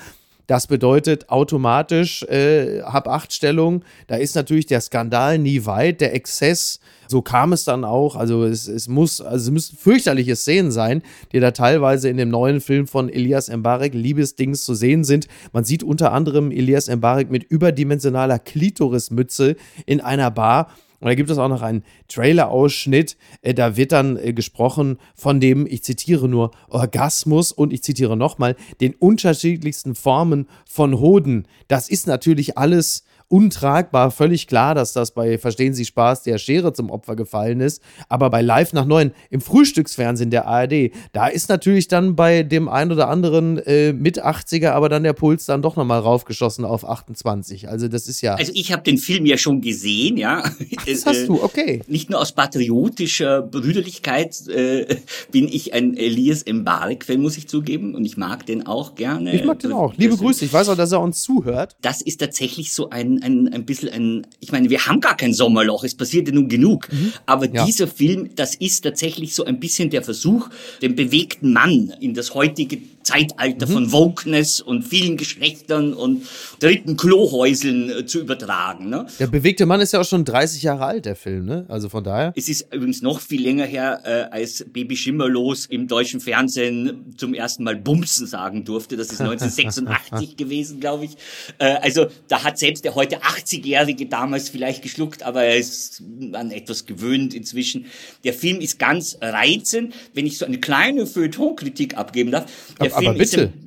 Das 0.48 0.68
bedeutet 0.68 1.30
automatisch 1.30 2.24
äh, 2.24 2.82
Hab-Acht-Stellung. 2.82 3.84
Da 4.08 4.16
ist 4.16 4.36
natürlich 4.36 4.66
der 4.66 4.82
Skandal 4.82 5.38
nie 5.38 5.66
weit, 5.66 6.02
der 6.02 6.14
Exzess. 6.14 6.80
So 7.08 7.22
kam 7.22 7.54
es 7.54 7.64
dann 7.64 7.86
auch. 7.86 8.16
Also 8.16 8.44
es, 8.44 8.68
es 8.68 8.88
muss, 8.88 9.22
also 9.22 9.46
es 9.46 9.52
müssen 9.52 9.78
fürchterliche 9.78 10.36
Szenen 10.36 10.72
sein, 10.72 11.02
die 11.32 11.40
da 11.40 11.52
teilweise 11.52 12.10
in 12.10 12.18
dem 12.18 12.30
neuen 12.30 12.60
Film 12.60 12.88
von 12.88 13.08
Elias 13.08 13.50
Mbarek 13.50 13.94
Liebesdings 13.94 14.66
zu 14.66 14.74
sehen 14.74 15.04
sind. 15.04 15.28
Man 15.54 15.64
sieht 15.64 15.84
unter 15.84 16.12
anderem 16.12 16.52
Elias 16.52 16.94
Mbarek 16.94 17.32
mit 17.32 17.44
überdimensionaler 17.44 18.40
Klitorismütze 18.40 19.56
in 19.86 20.02
einer 20.02 20.32
Bar 20.32 20.70
und 21.04 21.10
da 21.10 21.16
gibt 21.16 21.30
es 21.30 21.38
auch 21.38 21.50
noch 21.50 21.62
einen 21.62 21.84
Trailer-Ausschnitt, 22.08 23.18
äh, 23.42 23.54
da 23.54 23.76
wird 23.76 23.92
dann 23.92 24.16
äh, 24.16 24.32
gesprochen 24.32 25.00
von 25.16 25.42
dem, 25.42 25.68
ich 25.68 25.84
zitiere 25.84 26.30
nur, 26.30 26.52
Orgasmus 26.70 27.52
und 27.52 27.74
ich 27.74 27.84
zitiere 27.84 28.16
nochmal, 28.16 28.56
den 28.80 28.94
unterschiedlichsten 28.94 29.96
Formen 29.96 30.48
von 30.66 31.02
Hoden. 31.02 31.46
Das 31.68 31.90
ist 31.90 32.08
natürlich 32.08 32.58
alles 32.58 33.04
untragbar. 33.28 34.12
Völlig 34.12 34.48
klar, 34.48 34.76
dass 34.76 34.94
das 34.94 35.12
bei 35.12 35.38
Verstehen 35.38 35.74
Sie 35.74 35.86
Spaß 35.86 36.24
der 36.24 36.38
Schere 36.38 36.74
zum 36.74 36.90
Opfer 36.90 37.16
gefallen 37.16 37.60
ist. 37.60 37.82
Aber 38.10 38.30
bei 38.30 38.42
Live 38.42 38.74
nach 38.74 38.86
neun 38.86 39.12
im 39.30 39.42
Frühstücksfernsehen 39.42 40.30
der 40.30 40.48
ARD, 40.48 40.92
da 41.12 41.28
ist 41.28 41.50
natürlich 41.50 41.88
dann 41.88 42.16
bei 42.16 42.44
dem 42.44 42.70
ein 42.70 42.92
oder 42.92 43.10
anderen 43.10 43.58
äh, 43.60 43.94
mit 43.94 44.24
80er, 44.24 44.70
aber 44.72 44.90
dann 44.90 45.04
der 45.04 45.14
Puls 45.14 45.46
dann 45.46 45.62
doch 45.62 45.76
nochmal 45.76 46.00
raufgeschossen 46.00 46.66
auf 46.66 46.88
28. 46.88 47.70
Also 47.70 47.88
das 47.88 48.08
ist 48.08 48.22
ja. 48.22 48.36
Also 48.36 48.52
ich 48.56 48.72
habe 48.72 48.84
den 48.84 48.98
Film 48.98 49.26
ja 49.26 49.38
schon 49.38 49.62
gesehen, 49.62 50.18
ja. 50.18 50.44
Ach, 50.46 50.86
das 50.86 51.06
hast 51.06 51.28
du, 51.28 51.44
okay. 51.44 51.82
Nicht 51.88 52.10
nur 52.10 52.20
aus 52.20 52.32
patriotischer 52.32 53.42
Brüderlichkeit 53.42 54.48
äh, 54.48 54.98
bin 55.32 55.48
ich 55.48 55.74
ein 55.74 55.96
Elias 55.98 56.46
Mbarek-Fan, 56.46 57.20
muss 57.20 57.38
ich 57.38 57.48
zugeben. 57.48 57.96
Und 57.96 58.06
ich 58.06 58.18
mag 58.18 58.46
den 58.46 58.66
auch 58.66 58.96
gerne. 58.96 59.34
Ich 59.34 59.44
mag 59.44 59.60
den 59.60 59.72
auch. 59.72 59.94
Liebe 59.98 60.18
Grüße. 60.18 60.46
Ich 60.46 60.54
weiß 60.54 60.70
auch, 60.70 60.76
dass 60.76 60.92
er 60.92 61.02
uns 61.02 61.22
zuhört. 61.22 61.76
Das 61.82 62.02
ist 62.02 62.20
tatsächlich 62.20 62.74
so 62.74 62.90
ein 62.90 63.13
ein, 63.22 63.54
ein 63.54 63.66
bisschen 63.66 63.90
ein, 63.90 64.28
ich 64.40 64.52
meine, 64.52 64.70
wir 64.70 64.86
haben 64.86 65.00
gar 65.00 65.18
kein 65.18 65.34
Sommerloch, 65.34 65.84
es 65.84 65.96
passiert 65.96 66.28
ja 66.28 66.34
nun 66.34 66.48
genug. 66.48 66.92
Mhm. 66.92 67.14
Aber 67.26 67.50
ja. 67.50 67.66
dieser 67.66 67.88
Film, 67.88 68.30
das 68.36 68.56
ist 68.56 68.82
tatsächlich 68.82 69.36
so 69.36 69.46
ein 69.46 69.60
bisschen 69.60 69.90
der 69.90 70.04
Versuch, 70.04 70.50
den 70.82 70.96
bewegten 70.96 71.54
Mann 71.54 71.94
in 72.00 72.14
das 72.14 72.34
heutige 72.34 72.80
Zeitalter 73.04 73.68
mhm. 73.68 73.72
von 73.72 73.92
Wokeness 73.92 74.62
und 74.62 74.84
vielen 74.84 75.18
Geschlechtern 75.18 75.94
und 75.94 76.24
dritten 76.60 76.98
Klohäuseln 76.98 77.90
äh, 77.90 78.06
zu 78.06 78.20
übertragen. 78.20 78.90
Ne? 78.90 79.06
Der 79.20 79.28
bewegte 79.28 79.66
Mann 79.66 79.82
ist 79.82 79.94
ja 79.94 80.02
auch 80.02 80.06
schon 80.06 80.26
30 80.26 80.64
Jahre 80.64 80.86
alt, 80.86 81.06
der 81.06 81.16
Film, 81.16 81.46
ne? 81.46 81.66
Also 81.68 81.90
von 81.90 82.04
daher. 82.04 82.34
Es 82.36 82.50
ist 82.50 82.74
übrigens 82.74 83.02
noch 83.02 83.20
viel 83.20 83.44
länger 83.44 83.66
her, 83.66 84.02
äh, 84.06 84.34
als 84.34 84.66
Baby 84.72 84.96
Schimmerlos 84.96 85.66
im 85.66 85.88
deutschen 85.88 86.20
Fernsehen 86.20 87.14
zum 87.18 87.34
ersten 87.34 87.64
Mal 87.64 87.76
Bumsen 87.76 88.28
sagen 88.28 88.64
durfte. 88.64 88.98
Das 88.98 89.12
ist 89.12 89.22
1986 89.22 90.38
gewesen, 90.38 90.80
glaube 90.80 91.06
ich. 91.06 91.12
Äh, 91.60 91.76
also 91.82 92.08
da 92.28 92.44
hat 92.44 92.58
selbst 92.58 92.86
der 92.86 92.96
heute 92.96 93.22
80-Jährige 93.22 94.06
damals 94.06 94.50
vielleicht 94.50 94.82
geschluckt, 94.82 95.24
aber 95.24 95.44
er 95.44 95.58
ist 95.58 96.02
an 96.34 96.52
etwas 96.52 96.86
gewöhnt 96.86 97.34
inzwischen. 97.34 97.86
Der 98.24 98.34
Film 98.34 98.62
ist 98.62 98.80
ganz 98.80 99.18
reizend. 99.22 99.94
Wenn 100.14 100.26
ich 100.26 100.38
so 100.38 100.46
eine 100.46 100.60
kleine 100.60 101.06
Feuilleton-Kritik 101.06 101.98
abgeben 101.98 102.32
darf, 102.32 102.46
der 102.80 102.93
aber, 102.94 103.12
ein 103.12 103.18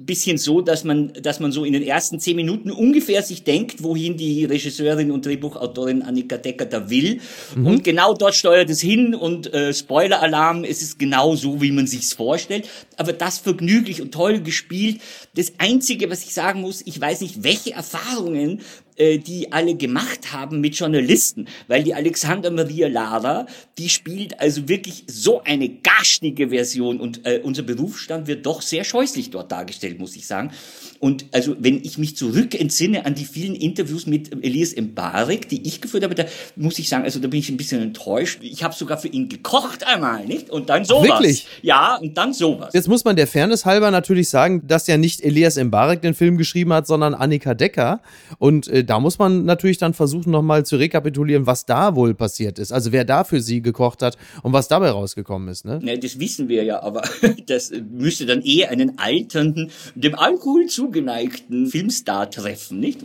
bisschen 0.06 0.38
so, 0.38 0.60
dass 0.60 0.84
man, 0.84 1.12
dass 1.20 1.40
man 1.40 1.52
so 1.52 1.64
in 1.64 1.72
den 1.72 1.82
ersten 1.82 2.20
zehn 2.20 2.36
Minuten 2.36 2.70
ungefähr 2.70 3.22
sich 3.22 3.44
denkt, 3.44 3.82
wohin 3.82 4.16
die 4.16 4.44
Regisseurin 4.44 5.10
und 5.10 5.26
Drehbuchautorin 5.26 6.02
Annika 6.02 6.36
Decker 6.36 6.64
da 6.64 6.88
will. 6.88 7.20
Mhm. 7.54 7.66
Und 7.66 7.84
genau 7.84 8.14
dort 8.14 8.34
steuert 8.34 8.70
es 8.70 8.80
hin 8.80 9.14
und 9.14 9.52
äh, 9.52 9.75
Spoiler-Alarm, 9.75 10.64
es 10.64 10.82
ist 10.82 10.98
genau 10.98 11.34
so, 11.36 11.60
wie 11.60 11.72
man 11.72 11.86
sich's 11.86 12.12
vorstellt. 12.12 12.68
Aber 12.96 13.12
das 13.12 13.38
vergnüglich 13.38 14.00
und 14.00 14.12
toll 14.12 14.40
gespielt. 14.40 15.00
Das 15.34 15.52
Einzige, 15.58 16.10
was 16.10 16.25
ich 16.25 16.32
sagen 16.32 16.60
muss, 16.60 16.82
ich 16.86 17.00
weiß 17.00 17.20
nicht, 17.20 17.42
welche 17.42 17.72
Erfahrungen 17.72 18.60
äh, 18.96 19.18
die 19.18 19.52
alle 19.52 19.75
gemacht 19.75 20.32
haben 20.32 20.60
mit 20.60 20.75
Journalisten, 20.76 21.48
weil 21.68 21.82
die 21.82 21.92
Alexander 21.92 22.50
Maria 22.50 22.88
Lara, 22.88 23.46
die 23.76 23.90
spielt 23.90 24.40
also 24.40 24.68
wirklich 24.68 25.04
so 25.06 25.42
eine 25.42 25.68
garstige 25.68 26.48
Version 26.48 26.98
und 26.98 27.26
äh, 27.26 27.40
unser 27.42 27.62
Berufsstand 27.62 28.26
wird 28.26 28.46
doch 28.46 28.62
sehr 28.62 28.84
scheußlich 28.84 29.28
dort 29.30 29.52
dargestellt, 29.52 29.96
muss 29.99 30.17
ich 30.17 30.26
sagen. 30.26 30.50
Und 31.00 31.26
also, 31.33 31.57
wenn 31.59 31.85
ich 31.85 31.99
mich 31.99 32.17
zurück 32.17 32.59
entsinne 32.59 33.07
an 33.07 33.15
die 33.15 33.25
vielen 33.25 33.55
Interviews 33.55 34.07
mit 34.07 34.33
Elias 34.45 34.75
Mbarek, 34.76 35.49
die 35.49 35.67
ich 35.67 35.81
geführt 35.81 36.05
habe, 36.05 36.15
da 36.15 36.25
muss 36.57 36.79
ich 36.79 36.88
sagen, 36.88 37.05
also 37.05 37.21
da 37.21 37.29
bin 37.29 37.41
ich 37.41 37.49
ein 37.49 37.57
bisschen 37.57 37.83
enttäuscht. 37.83 38.38
Ich 38.43 38.62
habe 38.62 38.75
sogar 38.75 38.99
für 38.99 39.09
ihn 39.09 39.29
gekocht 39.29 39.87
einmal, 39.87 40.26
nicht? 40.26 40.50
Und 40.50 40.69
dann 40.71 40.85
sowas. 40.85 41.09
Wirklich? 41.09 41.47
Ja, 41.62 41.97
und 41.97 42.17
dann 42.17 42.33
sowas. 42.33 42.73
Jetzt 42.73 42.88
muss 42.88 43.05
man 43.05 43.17
der 43.17 43.26
Fairness 43.26 43.65
halber 43.65 43.91
natürlich 43.91 44.29
sagen, 44.29 44.67
dass 44.67 44.87
ja 44.87 44.97
nicht 44.97 45.23
Elias 45.23 45.57
Mbarek 45.57 46.03
den 46.03 46.15
Film 46.15 46.37
geschrieben 46.37 46.73
hat, 46.73 46.87
sondern 46.87 47.15
Annika 47.15 47.55
Decker. 47.55 48.00
Und 48.38 48.69
äh, 48.69 48.85
da 48.85 49.00
muss 49.00 49.19
man 49.19 49.45
natürlich 49.45 49.79
dann 49.79 49.95
versuchen, 49.95 50.31
nochmal 50.31 50.65
zu 50.65 50.76
rekapitulieren, 50.76 51.47
was 51.47 51.67
da 51.67 51.95
wohl 51.95 52.15
passiert 52.15 52.59
ist. 52.59 52.73
Also 52.73 52.93
wer 52.93 53.05
da 53.05 53.25
für 53.25 53.41
sie 53.41 53.62
gekocht 53.62 54.03
hat 54.03 54.17
und 54.43 54.53
was 54.53 54.69
dabei 54.69 54.91
rausgekommen 54.91 55.49
ist. 55.49 55.65
Ne? 55.65 55.81
Ne, 55.83 55.99
das 55.99 56.19
wissen 56.19 56.49
wir 56.49 56.65
ja, 56.65 56.83
aber 56.83 57.03
das 57.47 57.73
müsste 57.91 58.26
dann 58.26 58.43
eher 58.43 58.71
einen 58.71 58.99
alternden, 58.99 59.71
dem 59.95 60.15
Alkohol 60.15 60.67
zugeneigten 60.97 61.67
Filmstar 61.67 62.31
treffen, 62.31 62.81
nicht? 62.81 63.00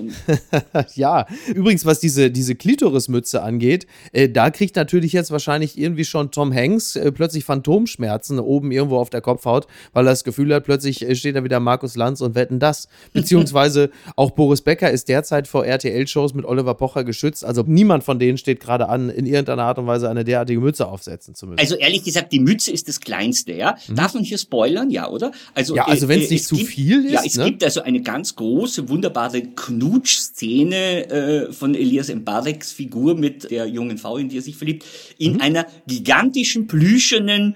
ja, 0.95 1.25
übrigens, 1.53 1.85
was 1.85 1.99
diese, 1.99 2.31
diese 2.31 2.55
Klitorismütze 2.55 3.43
angeht, 3.43 3.85
äh, 4.13 4.29
da 4.29 4.49
kriegt 4.49 4.75
natürlich 4.75 5.13
jetzt 5.13 5.31
wahrscheinlich 5.31 5.77
irgendwie 5.77 6.05
schon 6.05 6.31
Tom 6.31 6.53
Hanks 6.53 6.95
äh, 6.95 7.11
plötzlich 7.11 7.43
Phantomschmerzen 7.43 8.39
oben 8.39 8.71
irgendwo 8.71 8.97
auf 8.97 9.09
der 9.09 9.21
Kopfhaut, 9.21 9.67
weil 9.93 10.07
er 10.07 10.11
das 10.11 10.23
Gefühl 10.23 10.53
hat, 10.53 10.63
plötzlich 10.63 11.01
äh, 11.01 11.15
steht 11.15 11.35
da 11.35 11.43
wieder 11.43 11.59
Markus 11.59 11.95
Lanz 11.95 12.21
und 12.21 12.35
wetten 12.35 12.59
das. 12.59 12.87
Beziehungsweise 13.13 13.89
auch 14.15 14.31
Boris 14.31 14.61
Becker 14.61 14.89
ist 14.89 15.09
derzeit 15.09 15.47
vor 15.47 15.65
RTL-Shows 15.65 16.33
mit 16.33 16.45
Oliver 16.45 16.75
Pocher 16.75 17.03
geschützt. 17.03 17.43
Also 17.43 17.63
niemand 17.65 18.03
von 18.03 18.19
denen 18.19 18.37
steht 18.37 18.61
gerade 18.61 18.87
an, 18.87 19.09
in 19.09 19.25
irgendeiner 19.25 19.63
Art 19.63 19.79
und 19.79 19.87
Weise 19.87 20.09
eine 20.09 20.23
derartige 20.23 20.61
Mütze 20.61 20.87
aufsetzen 20.87 21.35
zu 21.35 21.47
müssen. 21.47 21.59
Also 21.59 21.75
ehrlich 21.75 22.03
gesagt, 22.03 22.31
die 22.31 22.39
Mütze 22.39 22.71
ist 22.71 22.87
das 22.87 22.99
Kleinste, 22.99 23.53
ja. 23.53 23.75
Mhm. 23.87 23.95
Darf 23.95 24.13
man 24.13 24.23
hier 24.23 24.37
spoilern, 24.37 24.89
ja, 24.89 25.09
oder? 25.09 25.31
Also, 25.53 25.75
ja, 25.75 25.85
also 25.85 26.07
wenn 26.07 26.21
äh, 26.21 26.23
es 26.23 26.29
nicht 26.29 26.45
zu 26.45 26.55
gibt, 26.55 26.69
viel 26.69 27.05
ist. 27.05 27.11
Ja, 27.11 27.21
es 27.25 27.35
ne? 27.35 27.45
gibt 27.45 27.63
also 27.71 27.83
eine 27.83 28.01
ganz 28.01 28.35
große, 28.35 28.89
wunderbare 28.89 29.41
Knutsch-Szene 29.43 31.09
äh, 31.09 31.53
von 31.53 31.73
Elias 31.73 32.13
Mbareks 32.13 32.73
Figur 32.73 33.15
mit 33.15 33.49
der 33.49 33.65
jungen 33.65 33.97
Frau, 33.97 34.17
in 34.17 34.27
die 34.27 34.39
er 34.39 34.41
sich 34.41 34.57
verliebt, 34.57 34.85
in 35.17 35.35
mhm. 35.35 35.41
einer 35.41 35.65
gigantischen, 35.87 36.67
plüschenen 36.67 37.55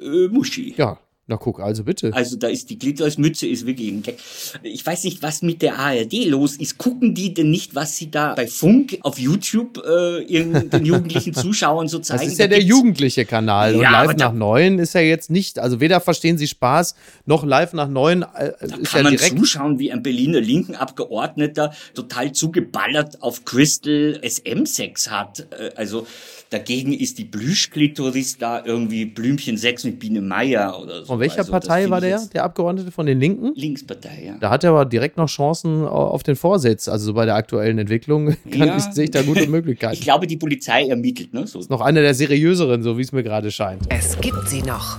äh, 0.00 0.28
Muschi. 0.28 0.74
Ja, 0.76 1.00
na 1.28 1.36
guck, 1.36 1.58
also 1.58 1.82
bitte. 1.82 2.12
Also 2.14 2.36
da 2.36 2.46
ist 2.46 2.70
die 2.70 2.78
Glittersmütze 2.78 3.48
ist 3.48 3.66
wirklich 3.66 3.88
ein 3.88 4.02
Gag. 4.02 4.16
Ich 4.62 4.86
weiß 4.86 5.02
nicht, 5.02 5.22
was 5.22 5.42
mit 5.42 5.60
der 5.60 5.76
ARD 5.76 6.26
los 6.26 6.54
ist. 6.54 6.78
Gucken 6.78 7.14
die 7.16 7.34
denn 7.34 7.50
nicht, 7.50 7.74
was 7.74 7.96
sie 7.96 8.12
da 8.12 8.34
bei 8.34 8.46
Funk 8.46 8.98
auf 9.00 9.18
YouTube 9.18 9.82
äh, 9.84 10.24
den 10.24 10.84
jugendlichen 10.84 11.34
Zuschauern 11.34 11.88
so 11.88 11.98
zeigen? 11.98 12.22
Das 12.22 12.32
ist 12.32 12.38
ja 12.38 12.46
der 12.46 12.62
jugendliche 12.62 13.24
Kanal. 13.24 13.74
Ja, 13.74 14.02
und 14.02 14.06
live 14.08 14.16
nach 14.18 14.32
neun 14.32 14.78
ist 14.78 14.94
ja 14.94 15.00
jetzt 15.00 15.28
nicht, 15.28 15.58
also 15.58 15.80
weder 15.80 16.00
verstehen 16.00 16.38
sie 16.38 16.46
Spaß, 16.46 16.94
noch 17.24 17.44
live 17.44 17.72
nach 17.72 17.88
neun 17.88 18.22
äh, 18.22 18.26
da 18.60 18.76
ist 18.76 18.92
kann 18.92 18.98
ja 18.98 19.02
man 19.02 19.16
direkt 19.16 19.36
zuschauen, 19.36 19.80
wie 19.80 19.90
ein 19.90 20.04
Berliner 20.04 20.40
linken 20.40 20.76
Abgeordneter 20.76 21.72
total 21.94 22.30
zugeballert 22.30 23.20
auf 23.20 23.44
Crystal 23.44 24.20
SM-Sex 24.22 25.10
hat. 25.10 25.48
Äh, 25.50 25.70
also 25.74 26.06
Dagegen 26.50 26.92
ist 26.92 27.18
die 27.18 27.24
Plüschklitoris 27.24 28.38
da 28.38 28.64
irgendwie 28.64 29.04
Blümchen 29.04 29.56
6 29.56 29.84
mit 29.84 29.98
Biene 29.98 30.20
Meier 30.20 30.80
oder 30.80 31.00
so. 31.00 31.06
Von 31.06 31.20
welcher 31.20 31.38
also, 31.38 31.50
Partei 31.50 31.90
war 31.90 32.00
der, 32.00 32.20
der 32.32 32.44
Abgeordnete? 32.44 32.92
Von 32.92 33.06
den 33.06 33.18
Linken? 33.18 33.52
Linkspartei, 33.54 34.24
ja. 34.26 34.36
Da 34.38 34.50
hat 34.50 34.62
er 34.62 34.70
aber 34.70 34.84
direkt 34.84 35.16
noch 35.16 35.28
Chancen 35.28 35.84
auf 35.84 36.22
den 36.22 36.36
Vorsitz. 36.36 36.86
Also 36.86 37.06
so 37.06 37.14
bei 37.14 37.24
der 37.24 37.34
aktuellen 37.34 37.78
Entwicklung 37.78 38.36
kann 38.50 38.68
ja. 38.68 38.76
ich, 38.76 38.84
sehe 38.84 39.04
ich 39.04 39.10
da 39.10 39.22
gute 39.22 39.48
Möglichkeiten. 39.48 39.94
ich 39.94 40.02
glaube, 40.02 40.28
die 40.28 40.36
Polizei 40.36 40.86
ermittelt. 40.86 41.34
Ne? 41.34 41.46
So. 41.48 41.58
Ist 41.58 41.70
noch 41.70 41.80
eine 41.80 42.00
der 42.00 42.14
seriöseren, 42.14 42.82
so 42.82 42.96
wie 42.96 43.02
es 43.02 43.10
mir 43.10 43.24
gerade 43.24 43.50
scheint. 43.50 43.82
Es 43.88 44.18
gibt 44.20 44.48
sie 44.48 44.62
noch. 44.62 44.98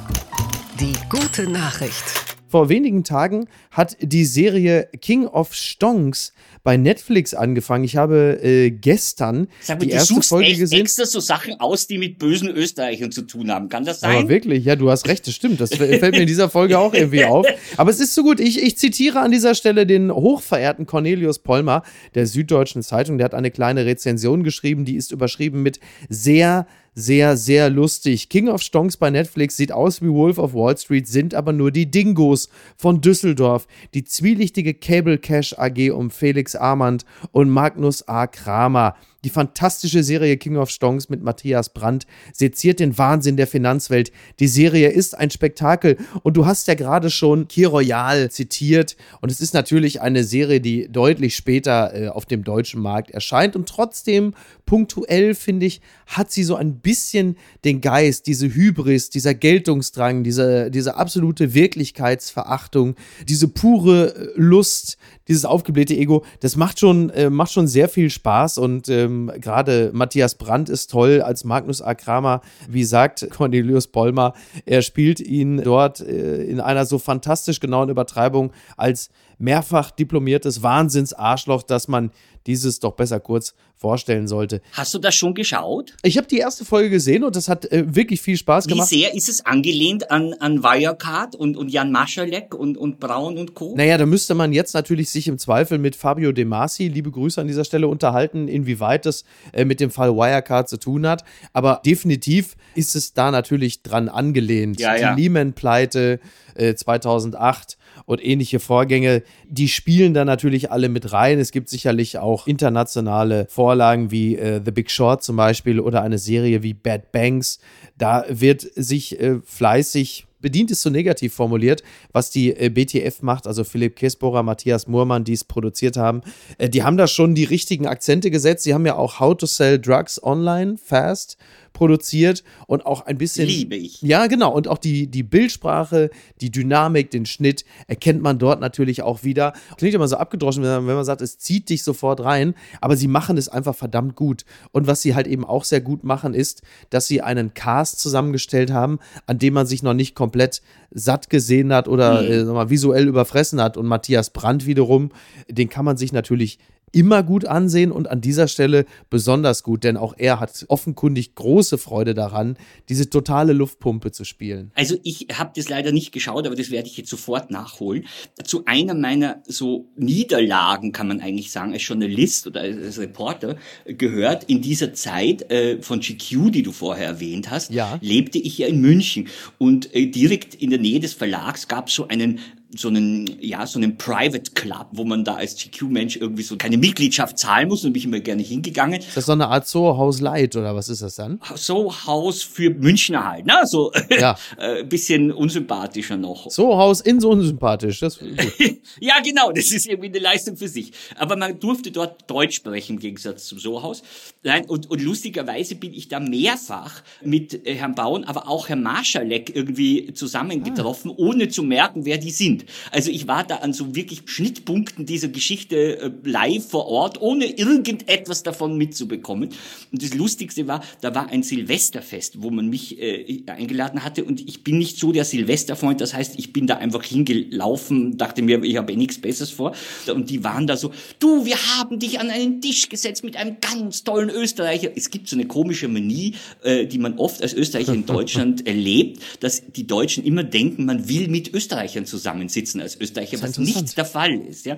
Die 0.80 0.94
gute 1.10 1.50
Nachricht. 1.50 2.04
Vor 2.50 2.70
wenigen 2.70 3.04
Tagen 3.04 3.48
hat 3.72 3.98
die 4.02 4.24
Serie 4.24 4.90
King 5.02 5.28
of 5.28 5.54
Stonks 5.54 6.34
bei 6.68 6.76
Netflix 6.76 7.34
angefangen. 7.34 7.86
Ich 7.86 7.96
habe 7.96 8.44
äh, 8.44 8.72
gestern 8.72 9.48
Sag 9.62 9.80
mal, 9.80 9.86
die 9.86 9.92
erste 9.92 10.22
Folge 10.22 10.48
echt 10.50 10.60
gesehen. 10.60 10.82
extra 10.82 11.06
so 11.06 11.22
Sachen 11.22 11.58
aus, 11.62 11.88
die 11.88 11.98
mit 11.98 12.20
bösen 12.20 12.50
Österreichern 12.50 13.10
zu 13.10 13.22
tun 13.22 13.50
haben. 13.52 13.70
Kann 13.70 13.86
das 13.86 14.02
sein? 14.02 14.18
Aber 14.18 14.28
wirklich, 14.28 14.66
ja, 14.66 14.76
du 14.76 14.92
hast 14.92 15.08
recht, 15.08 15.26
das 15.26 15.34
stimmt. 15.34 15.62
Das 15.62 15.74
fällt 15.74 16.02
mir 16.02 16.20
in 16.20 16.28
dieser 16.28 16.50
Folge 16.50 16.78
auch 16.78 16.94
irgendwie 16.94 17.24
auf. 17.24 17.48
Aber 17.78 17.90
es 17.90 18.02
ist 18.02 18.14
so 18.14 18.22
gut. 18.22 18.42
Ich, 18.42 18.62
ich 18.62 18.78
zitiere 18.78 19.22
an 19.22 19.32
dieser 19.32 19.56
Stelle 19.56 19.88
den 19.88 20.12
hochverehrten 20.12 20.86
Cornelius 20.86 21.40
Polmer 21.40 21.84
der 22.16 22.28
Süddeutschen 22.28 22.84
Zeitung. 22.84 23.18
Der 23.18 23.24
hat 23.24 23.34
eine 23.34 23.50
kleine 23.50 23.86
Rezension 23.86 24.44
geschrieben, 24.44 24.84
die 24.84 24.98
ist 24.98 25.14
überschrieben 25.14 25.64
mit 25.64 25.80
sehr 26.10 26.68
sehr, 27.00 27.38
sehr 27.38 27.70
lustig. 27.70 28.28
King 28.28 28.50
of 28.50 28.64
Stonks 28.64 28.98
bei 28.98 29.12
Netflix 29.12 29.56
sieht 29.56 29.72
aus 29.72 30.02
wie 30.02 30.10
Wolf 30.10 30.40
of 30.40 30.56
Wall 30.56 30.76
Street, 30.76 31.08
sind 31.08 31.36
aber 31.36 31.54
nur 31.54 31.70
die 31.70 31.92
Dingos 31.92 32.50
von 32.76 33.02
Düsseldorf. 33.02 33.68
Die 33.94 34.04
zwielichtige 34.04 34.74
Cable 34.74 35.20
Cash 35.20 35.54
AG 35.60 35.92
um 35.92 36.10
Felix 36.10 36.56
Armand 36.56 37.06
und 37.32 37.52
Magnus 37.52 38.08
A. 38.08 38.26
Kramer. 38.26 38.96
Die 39.28 39.34
fantastische 39.34 40.04
Serie 40.04 40.38
King 40.38 40.56
of 40.56 40.70
Stonks 40.70 41.10
mit 41.10 41.22
Matthias 41.22 41.74
Brandt 41.74 42.08
seziert 42.32 42.80
den 42.80 42.98
Wahnsinn 42.98 43.36
der 43.36 43.46
Finanzwelt. 43.46 44.14
Die 44.40 44.48
Serie 44.48 44.88
ist 44.88 45.18
ein 45.18 45.32
Spektakel. 45.32 45.98
Und 46.24 46.38
du 46.38 46.46
hast 46.46 46.70
ja 46.70 46.76
gerade 46.76 47.10
schon 47.10 47.50
Key 47.50 47.66
Royal 47.66 48.32
zitiert. 48.32 48.96
Und 49.20 49.30
es 49.30 49.42
ist 49.42 49.54
natürlich 49.54 50.00
eine 50.00 50.24
Serie, 50.24 50.62
die 50.62 50.90
deutlich 50.90 51.36
später 51.36 51.94
äh, 51.94 52.08
auf 52.08 52.26
dem 52.26 52.46
deutschen 52.46 52.82
Markt 52.82 53.12
erscheint. 53.12 53.58
Und 53.58 53.68
trotzdem 53.68 54.34
punktuell, 54.66 55.36
finde 55.36 55.66
ich, 55.66 55.82
hat 56.06 56.32
sie 56.32 56.46
so 56.46 56.56
ein 56.56 56.80
bisschen 56.80 57.36
den 57.66 57.82
Geist, 57.82 58.28
diese 58.28 58.48
Hybris, 58.48 59.10
dieser 59.10 59.34
Geltungsdrang, 59.34 60.24
diese, 60.24 60.72
diese 60.72 60.96
absolute 60.96 61.54
Wirklichkeitsverachtung, 61.54 62.96
diese 63.28 63.50
pure 63.50 64.16
äh, 64.16 64.30
Lust, 64.38 64.98
dieses 65.28 65.46
aufgeblähte 65.46 65.96
Ego, 65.96 66.24
das 66.40 66.56
macht 66.56 66.80
schon, 66.80 67.10
äh, 67.10 67.30
macht 67.30 67.52
schon 67.52 67.68
sehr 67.68 67.90
viel 67.90 68.10
Spaß 68.10 68.58
und 68.58 68.90
ähm, 68.90 69.32
gerade 69.40 69.92
Matthias 69.94 70.36
Brandt 70.36 70.70
ist 70.70 70.92
toll 70.92 71.22
als 71.22 71.44
Magnus 71.44 71.82
A. 71.82 71.96
Kramer. 71.96 72.42
Wie 72.68 72.84
sagt 72.84 73.30
Cornelius 73.36 73.88
Bollmer, 73.88 74.34
er 74.66 74.82
spielt 74.82 75.20
ihn 75.20 75.62
dort 75.64 76.00
äh, 76.00 76.44
in 76.44 76.60
einer 76.60 76.86
so 76.86 77.00
fantastisch 77.00 77.60
genauen 77.60 77.90
Übertreibung 77.90 78.52
als 78.76 79.10
mehrfach 79.38 79.92
diplomiertes 79.92 80.64
Wahnsinnsarschloch, 80.64 81.64
dass 81.64 81.88
man 81.88 82.12
dieses 82.48 82.80
doch 82.80 82.94
besser 82.94 83.20
kurz 83.20 83.54
vorstellen 83.76 84.28
sollte. 84.28 84.62
Hast 84.74 84.94
du 84.94 85.00
das 85.00 85.14
schon 85.14 85.36
geschaut? 85.36 85.94
Ich 86.02 86.18
habe 86.18 86.28
die 86.28 86.38
erste 86.38 86.66
Folge 86.66 86.90
gesehen 86.90 87.24
und 87.24 87.36
das 87.36 87.48
hat 87.48 87.72
äh, 87.72 87.84
wirklich 87.94 88.22
viel 88.22 88.38
Spaß 88.38 88.66
gemacht. 88.66 88.90
Wie 88.90 89.02
sehr 89.02 89.14
ist 89.14 89.30
es 89.30 89.46
angelehnt 89.46 90.10
an, 90.10 90.34
an 90.40 90.64
Wirecard 90.64 91.36
und, 91.36 91.56
und 91.56 91.70
Jan 91.70 91.92
Maschalek 91.92 92.56
und, 92.56 92.76
und 92.78 93.00
Braun 93.00 93.38
und 93.38 93.54
Co.? 93.54 93.76
Naja, 93.76 94.00
da 94.00 94.08
müsste 94.08 94.34
man 94.34 94.52
jetzt 94.52 94.74
natürlich 94.74 95.12
sich 95.12 95.28
im 95.28 95.38
Zweifel 95.38 95.78
mit 95.78 95.96
Fabio 95.96 96.32
De 96.32 96.46
Masi, 96.46 96.88
liebe 96.88 97.12
Grüße 97.12 97.40
an 97.40 97.48
dieser 97.48 97.66
Stelle, 97.66 97.88
unterhalten, 97.88 98.48
inwieweit 98.48 99.06
das 99.06 99.26
äh, 99.54 99.64
mit 99.64 99.80
dem 99.80 99.92
Fall 99.92 100.16
Wirecard 100.16 100.68
zu 100.68 100.78
tun 100.78 101.06
hat. 101.06 101.24
Aber 101.54 101.82
definitiv 101.86 102.56
ist 102.74 102.96
es 102.96 103.14
da 103.14 103.30
natürlich 103.30 103.84
dran 103.84 104.10
angelehnt. 104.10 104.80
Ja, 104.80 104.96
ja. 104.96 105.14
Die 105.14 105.22
Lehman-Pleite 105.22 106.20
äh, 106.56 106.74
2008 106.74 107.78
und 108.06 108.24
ähnliche 108.26 108.60
Vorgänge, 108.60 109.24
die 109.48 109.68
spielen 109.68 110.14
da 110.14 110.26
natürlich 110.26 110.72
alle 110.72 110.90
mit 110.90 111.12
rein. 111.12 111.40
Es 111.40 111.52
gibt 111.52 111.70
sicherlich 111.70 112.18
auch 112.18 112.48
internationale 112.48 113.48
Vorlagen 113.50 114.12
wie 114.12 114.36
äh, 114.36 114.62
The 114.64 114.72
Big 114.72 114.92
Short 114.92 115.24
zum 115.24 115.36
Beispiel 115.36 115.80
oder 115.80 116.02
eine 116.02 116.18
Serie 116.18 116.64
wie 116.64 116.74
Bad 116.74 117.12
Banks. 117.12 117.60
Da 117.98 118.26
wird 118.30 118.62
sich 118.62 119.20
äh, 119.20 119.40
fleißig 119.44 120.28
bedient 120.40 120.72
ist 120.72 120.82
so 120.82 120.90
negativ 120.90 121.34
formuliert, 121.34 121.84
was 122.12 122.30
die 122.30 122.56
äh, 122.56 122.70
BTF 122.70 123.22
macht, 123.22 123.48
also 123.48 123.64
Philipp 123.64 123.96
Kesborer, 123.96 124.44
Matthias 124.44 124.88
Murmann, 124.88 125.24
die 125.24 125.34
es 125.34 125.44
produziert 125.44 125.98
haben. 125.98 126.22
Äh, 126.58 126.70
die 126.70 126.84
haben 126.84 126.98
da 126.98 127.08
schon 127.08 127.36
die 127.36 127.44
richtigen 127.44 127.88
Akzente 127.88 128.32
gesetzt. 128.32 128.64
Sie 128.64 128.74
haben 128.74 128.86
ja 128.86 128.96
auch 128.96 129.20
How 129.20 129.36
to 129.36 129.46
Sell 129.46 129.80
Drugs 129.80 130.22
Online 130.24 130.78
Fast 130.78 131.38
produziert 131.78 132.44
und 132.66 132.88
auch 132.88 133.06
ein 133.06 133.20
bisschen. 133.20 133.46
Liebe 133.46 133.76
ich. 133.76 134.02
Ja, 134.02 134.26
genau. 134.26 134.52
Und 134.52 134.68
auch 134.68 134.80
die, 134.80 135.06
die 135.06 135.22
Bildsprache, 135.22 136.10
die 136.42 136.50
Dynamik, 136.50 137.12
den 137.12 137.28
Schnitt 137.28 137.66
erkennt 137.86 138.24
man 138.24 138.40
dort 138.40 138.60
natürlich 138.60 139.04
auch 139.04 139.24
wieder. 139.24 139.54
Klingt 139.78 139.94
immer 139.94 140.08
so 140.08 140.18
abgedroschen, 140.18 140.64
wenn 140.64 140.84
man 140.84 141.06
sagt, 141.06 141.22
es 141.22 141.38
zieht 141.38 141.70
dich 141.70 141.84
sofort 141.84 142.24
rein, 142.24 142.56
aber 142.82 142.98
sie 142.98 143.08
machen 143.08 143.38
es 143.38 143.48
einfach 143.48 143.76
verdammt 143.76 144.16
gut. 144.16 144.44
Und 144.72 144.88
was 144.88 145.04
sie 145.04 145.14
halt 145.14 145.28
eben 145.28 145.46
auch 145.46 145.66
sehr 145.66 145.80
gut 145.80 146.04
machen, 146.04 146.34
ist, 146.34 146.64
dass 146.90 147.06
sie 147.06 147.22
einen 147.22 147.54
Cast 147.54 148.00
zusammengestellt 148.00 148.72
haben, 148.72 148.98
an 149.28 149.38
dem 149.38 149.54
man 149.54 149.68
sich 149.68 149.84
noch 149.84 149.94
nicht 149.94 150.16
komplett 150.16 150.64
satt 150.90 151.30
gesehen 151.30 151.72
hat 151.72 151.88
oder 151.88 152.24
mhm. 152.24 152.58
äh, 152.58 152.70
visuell 152.72 153.08
überfressen 153.08 153.62
hat. 153.62 153.78
Und 153.78 153.86
Matthias 153.86 154.32
Brandt 154.32 154.66
wiederum, 154.66 155.12
den 155.48 155.70
kann 155.70 155.86
man 155.86 155.96
sich 155.96 156.12
natürlich 156.12 156.58
immer 156.92 157.22
gut 157.22 157.46
ansehen 157.46 157.92
und 157.92 158.10
an 158.10 158.22
dieser 158.22 158.48
Stelle 158.48 158.86
besonders 159.10 159.64
gut, 159.64 159.84
denn 159.84 159.98
auch 159.98 160.14
er 160.18 160.40
hat 160.40 160.66
offenkundig 160.70 161.36
große 161.36 161.78
Freude 161.78 162.14
daran, 162.14 162.58
diese 162.88 163.10
totale 163.10 163.54
Luftpumpe 163.54 164.12
zu 164.12 164.24
spielen. 164.24 164.72
Also 164.74 164.96
ich 165.04 165.28
habe 165.34 165.52
das 165.56 165.68
leider 165.70 165.92
nicht 165.92 166.12
geschaut, 166.12 166.48
aber 166.48 166.56
das 166.56 166.72
werde 166.72 166.88
ich 166.88 166.98
jetzt 166.98 167.10
sofort 167.10 167.52
nachholen. 167.52 168.06
Zu 168.44 168.64
einer 168.66 168.94
meiner 168.94 169.44
so 169.46 169.90
Niederlagen, 169.98 170.94
kann 170.94 171.08
man 171.08 171.20
eigentlich 171.20 171.52
sagen, 171.52 171.74
als 171.74 171.86
Journalist 171.86 172.48
oder 172.48 172.62
als 172.62 173.00
Reporter 173.00 173.58
gehört 173.86 174.46
in 174.46 174.62
dieser 174.62 174.94
Zeit 174.94 175.52
äh, 175.52 175.82
von 175.82 176.00
GQ, 176.00 176.52
die 176.52 176.64
du 176.64 176.72
vorher 176.72 177.08
erwähnt 177.08 177.52
hast, 177.52 177.72
ja. 177.72 177.98
lebte 178.02 178.40
ich 178.40 178.58
ja 178.58 178.68
in 178.68 178.80
München 178.80 179.28
und 179.58 179.94
äh, 179.94 180.08
direkt 180.08 180.56
in 180.56 180.70
der 180.70 180.80
Nähe 180.80 181.00
des 181.00 181.14
Verlags 181.14 181.68
gab 181.68 181.90
es 181.90 181.96
so 181.96 182.08
einen 182.08 182.40
so 182.76 182.90
einen, 182.90 183.38
ja, 183.42 183.66
so 183.66 183.80
einen 183.80 183.98
Private 183.98 184.52
Club, 184.52 184.88
wo 184.92 185.06
man 185.06 185.24
da 185.24 185.36
als 185.36 185.56
GQ-Mensch 185.56 186.18
irgendwie 186.18 186.44
so 186.44 186.58
keine 186.58 186.78
Mitgliedschaft 186.78 187.40
zahlen 187.40 187.70
muss 187.70 187.86
und 187.86 187.94
bin 187.94 188.00
ich 188.02 188.06
immer 188.06 188.20
gerne 188.20 188.44
hingegangen. 188.44 189.00
Ist 189.00 189.16
das 189.16 189.26
so 189.26 189.32
eine 189.32 189.48
Art 189.48 189.68
Soho-Haus 189.68 190.20
Light 190.20 190.56
oder 190.56 190.76
was 190.76 190.90
ist 190.90 191.02
das 191.02 191.16
dann? 191.16 191.40
Soho-Haus 191.56 192.44
für 192.44 192.70
Münchner 192.70 193.26
halt, 193.26 193.46
ne? 193.46 193.62
So 193.66 193.92
ja. 194.10 194.38
äh, 194.58 194.84
bisschen 194.84 195.32
unsympathischer 195.32 196.18
noch. 196.18 196.50
Soho-Haus 196.50 197.02
in 197.02 197.22
so 197.22 197.30
unsympathisch, 197.30 198.02
das 198.02 198.20
Ja, 199.00 199.20
genau, 199.24 199.52
das 199.52 199.72
ist 199.72 199.88
irgendwie 199.88 200.10
eine 200.10 200.20
Leistung 200.20 200.58
für 200.58 200.68
sich. 200.68 200.92
Aber 201.18 201.38
man 201.38 201.60
durfte 201.60 201.92
dort 201.92 202.30
Deutsch 202.30 202.58
sprechen 202.58 202.94
im 202.94 203.00
Gegensatz 203.00 203.46
zum 203.46 203.60
Soho-Haus. 203.60 204.04
Nein, 204.44 204.66
und, 204.66 204.90
und 204.90 205.02
lustigerweise 205.02 205.76
bin 205.76 205.94
ich 205.94 206.10
da 206.10 206.20
mehrfach 206.20 207.02
mit 207.24 207.66
äh, 207.66 207.76
Herrn 207.76 207.96
Bauen, 207.96 208.24
aber 208.26 208.50
auch 208.50 208.68
Herrn 208.70 208.84
Marschalek 208.84 209.56
irgendwie 209.56 210.14
zusammengetroffen, 210.14 211.12
ah. 211.12 211.16
ohne 211.18 211.48
zu 211.48 211.64
merken, 211.64 212.06
wer 212.06 212.18
die 212.18 212.32
sind. 212.32 212.57
Also 212.92 213.12
ich 213.12 213.28
war 213.28 213.44
da 213.44 213.58
an 213.58 213.74
so 213.74 213.96
wirklich 213.96 214.24
Schnittpunkten 214.26 215.06
dieser 215.06 215.28
Geschichte 215.28 216.00
äh, 216.00 216.12
live 216.24 216.68
vor 216.70 216.88
Ort, 216.88 217.22
ohne 217.22 217.46
irgendetwas 217.46 218.44
davon 218.44 218.78
mitzubekommen. 218.78 219.50
Und 219.92 220.04
das 220.04 220.14
Lustigste 220.14 220.68
war, 220.68 220.84
da 221.02 221.14
war 221.16 221.30
ein 221.30 221.44
Silvesterfest, 221.44 222.42
wo 222.42 222.50
man 222.50 222.70
mich 222.70 223.00
äh, 223.00 223.44
eingeladen 223.48 224.04
hatte 224.04 224.24
und 224.24 224.48
ich 224.48 224.64
bin 224.64 224.78
nicht 224.78 224.98
so 224.98 225.12
der 225.12 225.26
Silvesterfreund, 225.26 226.02
das 226.02 226.14
heißt, 226.14 226.38
ich 226.38 226.54
bin 226.54 226.68
da 226.68 226.78
einfach 226.78 227.04
hingelaufen, 227.04 228.18
dachte 228.18 228.42
mir, 228.42 228.64
ich 228.64 228.78
habe 228.78 228.94
eh 228.94 228.96
nichts 228.96 229.20
Besseres 229.20 229.52
vor. 229.52 229.74
Und 230.14 230.30
die 230.30 230.44
waren 230.44 230.68
da 230.68 230.78
so, 230.78 230.92
du, 231.20 231.46
wir 231.46 231.56
haben 231.56 232.00
dich 232.00 232.20
an 232.20 232.30
einen 232.30 232.62
Tisch 232.62 232.90
gesetzt 232.90 233.24
mit 233.24 233.36
einem 233.36 233.58
ganz 233.62 234.04
tollen 234.04 234.30
Österreicher. 234.30 234.90
Es 234.96 235.10
gibt 235.10 235.28
so 235.28 235.36
eine 235.36 235.46
komische 235.46 235.88
Manie, 235.88 236.36
äh, 236.64 236.86
die 236.86 236.98
man 236.98 237.18
oft 237.18 237.42
als 237.42 237.54
Österreicher 237.54 237.94
in 237.94 238.06
Deutschland 238.18 238.68
erlebt, 238.68 239.22
dass 239.40 239.64
die 239.72 239.88
Deutschen 239.88 240.24
immer 240.24 240.44
denken, 240.44 240.86
man 240.86 241.08
will 241.10 241.28
mit 241.28 241.54
Österreichern 241.54 242.06
zusammen 242.06 242.47
sitzen 242.50 242.82
als 242.82 243.00
Österreicher, 243.00 243.42
was 243.42 243.58
nicht 243.58 243.98
der 243.98 244.06
Fall 244.06 244.36
ist. 244.36 244.66
Ja? 244.66 244.78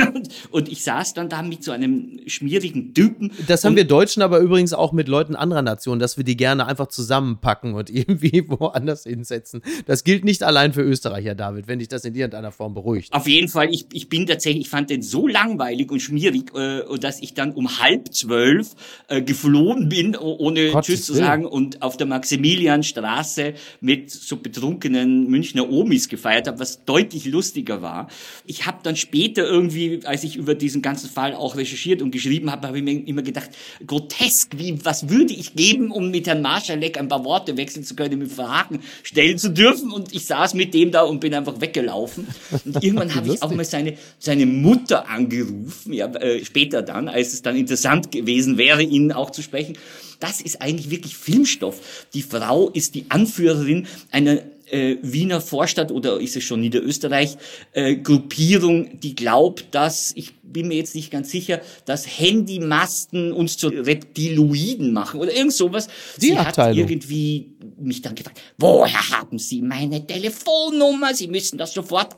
Und 0.50 0.68
ich 0.70 0.84
saß 0.84 1.14
dann 1.14 1.28
da 1.28 1.42
mit 1.42 1.64
so 1.64 1.72
einem 1.72 2.20
schmierigen 2.26 2.94
Typen. 2.94 3.32
Das 3.46 3.64
haben 3.64 3.76
wir 3.76 3.84
Deutschen 3.84 4.22
aber 4.22 4.38
übrigens 4.38 4.72
auch 4.72 4.92
mit 4.92 5.08
Leuten 5.08 5.36
anderer 5.36 5.62
Nationen, 5.62 6.00
dass 6.00 6.16
wir 6.16 6.24
die 6.24 6.36
gerne 6.36 6.66
einfach 6.66 6.88
zusammenpacken 6.88 7.74
und 7.74 7.90
irgendwie 7.94 8.44
woanders 8.48 9.04
hinsetzen. 9.04 9.62
Das 9.86 10.04
gilt 10.04 10.24
nicht 10.24 10.42
allein 10.42 10.72
für 10.72 10.82
Österreicher, 10.82 11.34
David, 11.34 11.68
wenn 11.68 11.78
dich 11.78 11.88
das 11.88 12.04
in 12.04 12.14
irgendeiner 12.14 12.52
Form 12.52 12.74
beruhigt. 12.74 13.12
Auf 13.12 13.26
jeden 13.26 13.48
Fall, 13.48 13.72
ich, 13.72 13.86
ich 13.92 14.08
bin 14.08 14.26
tatsächlich, 14.26 14.64
ich 14.64 14.70
fand 14.70 14.90
den 14.90 15.02
so 15.02 15.26
langweilig 15.26 15.90
und 15.90 16.00
schmierig, 16.00 16.54
äh, 16.54 16.82
dass 16.98 17.20
ich 17.20 17.34
dann 17.34 17.52
um 17.52 17.78
halb 17.78 18.14
zwölf 18.14 18.74
äh, 19.08 19.22
geflohen 19.22 19.88
bin, 19.88 20.16
ohne 20.16 20.70
Gott 20.70 20.84
Tschüss 20.84 21.06
zu 21.06 21.14
sagen 21.14 21.46
und 21.46 21.82
auf 21.82 21.96
der 21.96 22.06
Maximilianstraße 22.06 23.54
mit 23.80 24.10
so 24.10 24.36
betrunkenen 24.36 25.28
Münchner 25.28 25.68
Omis 25.68 26.08
gefeiert 26.08 26.48
habe, 26.48 26.58
was 26.58 26.84
deutlich 26.84 27.03
deutlich 27.04 27.26
lustiger 27.26 27.82
war. 27.82 28.08
Ich 28.46 28.66
habe 28.66 28.78
dann 28.82 28.96
später 28.96 29.44
irgendwie, 29.44 30.00
als 30.04 30.24
ich 30.24 30.36
über 30.36 30.54
diesen 30.54 30.82
ganzen 30.82 31.10
Fall 31.10 31.34
auch 31.34 31.56
recherchiert 31.56 32.02
und 32.02 32.10
geschrieben 32.10 32.50
habe, 32.50 32.66
habe 32.66 32.78
ich 32.78 32.84
mir 32.84 33.06
immer 33.06 33.22
gedacht, 33.22 33.50
grotesk, 33.86 34.56
wie, 34.56 34.84
was 34.84 35.08
würde 35.08 35.34
ich 35.34 35.54
geben, 35.54 35.90
um 35.90 36.10
mit 36.10 36.26
Herrn 36.26 36.42
Marschalek 36.42 36.98
ein 36.98 37.08
paar 37.08 37.24
Worte 37.24 37.56
wechseln 37.56 37.84
zu 37.84 37.94
können, 37.94 38.18
mit 38.18 38.32
Fragen 38.32 38.80
stellen 39.02 39.38
zu 39.38 39.50
dürfen. 39.50 39.90
Und 39.90 40.14
ich 40.14 40.26
saß 40.26 40.54
mit 40.54 40.72
dem 40.74 40.90
da 40.90 41.02
und 41.02 41.20
bin 41.20 41.34
einfach 41.34 41.60
weggelaufen. 41.60 42.26
Und 42.64 42.82
irgendwann 42.82 43.14
habe 43.14 43.28
ich 43.28 43.42
auch 43.42 43.52
mal 43.52 43.64
seine, 43.64 43.96
seine 44.18 44.46
Mutter 44.46 45.08
angerufen, 45.08 45.92
ja, 45.92 46.06
äh, 46.06 46.44
später 46.44 46.82
dann, 46.82 47.08
als 47.08 47.34
es 47.34 47.42
dann 47.42 47.56
interessant 47.56 48.10
gewesen 48.10 48.56
wäre, 48.58 48.82
ihn 48.82 49.12
auch 49.12 49.30
zu 49.30 49.42
sprechen. 49.42 49.76
Das 50.20 50.40
ist 50.40 50.62
eigentlich 50.62 50.90
wirklich 50.90 51.16
Filmstoff. 51.16 52.06
Die 52.14 52.22
Frau 52.22 52.70
ist 52.70 52.94
die 52.94 53.06
Anführerin 53.10 53.86
einer 54.10 54.38
äh, 54.74 54.98
Wiener 55.02 55.40
Vorstadt 55.40 55.92
oder 55.92 56.20
ist 56.20 56.36
es 56.36 56.44
schon 56.44 56.60
Niederösterreich 56.60 57.36
äh, 57.72 57.96
Gruppierung, 57.96 59.00
die 59.00 59.14
glaubt, 59.14 59.66
dass 59.70 60.12
ich 60.16 60.34
bin 60.42 60.68
mir 60.68 60.76
jetzt 60.76 60.94
nicht 60.94 61.10
ganz 61.10 61.30
sicher, 61.30 61.60
dass 61.84 62.06
Handymasten 62.06 63.32
uns 63.32 63.56
zu 63.56 63.68
Reptiloiden 63.68 64.92
machen 64.92 65.20
oder 65.20 65.34
irgend 65.34 65.52
sowas. 65.52 65.88
Die 66.20 66.26
Sie 66.26 66.36
Abteilung. 66.36 66.84
hat 66.84 66.90
irgendwie 66.90 67.56
mich 67.78 68.02
dann 68.02 68.14
gefragt, 68.14 68.40
woher 68.58 69.10
haben 69.10 69.38
Sie 69.38 69.62
meine 69.62 70.06
Telefonnummer? 70.06 71.14
Sie 71.14 71.28
müssen 71.28 71.58
das 71.58 71.72
sofort 71.72 72.16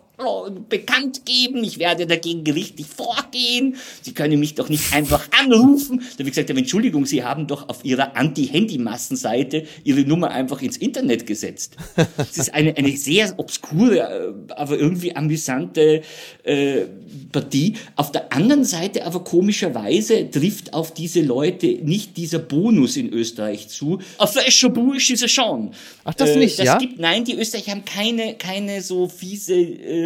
bekannt 0.68 1.26
geben, 1.26 1.62
ich 1.62 1.78
werde 1.78 2.06
dagegen 2.06 2.42
gerichtlich 2.42 2.86
vorgehen, 2.86 3.76
Sie 4.00 4.14
können 4.14 4.40
mich 4.40 4.54
doch 4.54 4.70
nicht 4.70 4.94
einfach 4.94 5.28
anrufen. 5.38 5.98
Da 5.98 6.20
habe 6.20 6.30
ich 6.30 6.34
gesagt, 6.34 6.48
Entschuldigung, 6.48 7.04
Sie 7.04 7.22
haben 7.22 7.46
doch 7.46 7.68
auf 7.68 7.84
Ihrer 7.84 8.16
Anti-Handy-Massenseite 8.16 9.66
Ihre 9.84 10.00
Nummer 10.00 10.30
einfach 10.30 10.62
ins 10.62 10.78
Internet 10.78 11.26
gesetzt. 11.26 11.76
Das 12.16 12.38
ist 12.38 12.54
eine, 12.54 12.76
eine 12.76 12.96
sehr 12.96 13.38
obskure, 13.38 13.98
äh, 13.98 14.52
aber 14.54 14.78
irgendwie 14.78 15.14
amüsante 15.14 16.02
äh, 16.44 16.82
Partie. 17.30 17.74
Auf 17.94 18.10
der 18.10 18.32
anderen 18.32 18.64
Seite 18.64 19.04
aber 19.04 19.22
komischerweise 19.22 20.30
trifft 20.30 20.72
auf 20.72 20.94
diese 20.94 21.20
Leute 21.20 21.66
nicht 21.66 22.16
dieser 22.16 22.38
Bonus 22.38 22.96
in 22.96 23.12
Österreich 23.12 23.68
zu. 23.68 24.00
Auf 24.18 24.32
der 24.32 24.48
Eschobursch 24.48 25.10
ist 25.10 25.22
er 25.22 25.28
schon. 25.28 25.72
Ach, 26.04 26.14
das 26.14 26.30
äh, 26.30 26.38
nicht, 26.38 26.58
das 26.58 26.66
ja? 26.66 26.78
Gibt, 26.78 26.98
nein, 26.98 27.24
die 27.24 27.34
Österreicher 27.34 27.72
haben 27.72 27.84
keine, 27.84 28.34
keine 28.34 28.82
so 28.82 29.08
fiese 29.08 29.54
äh, 29.54 30.05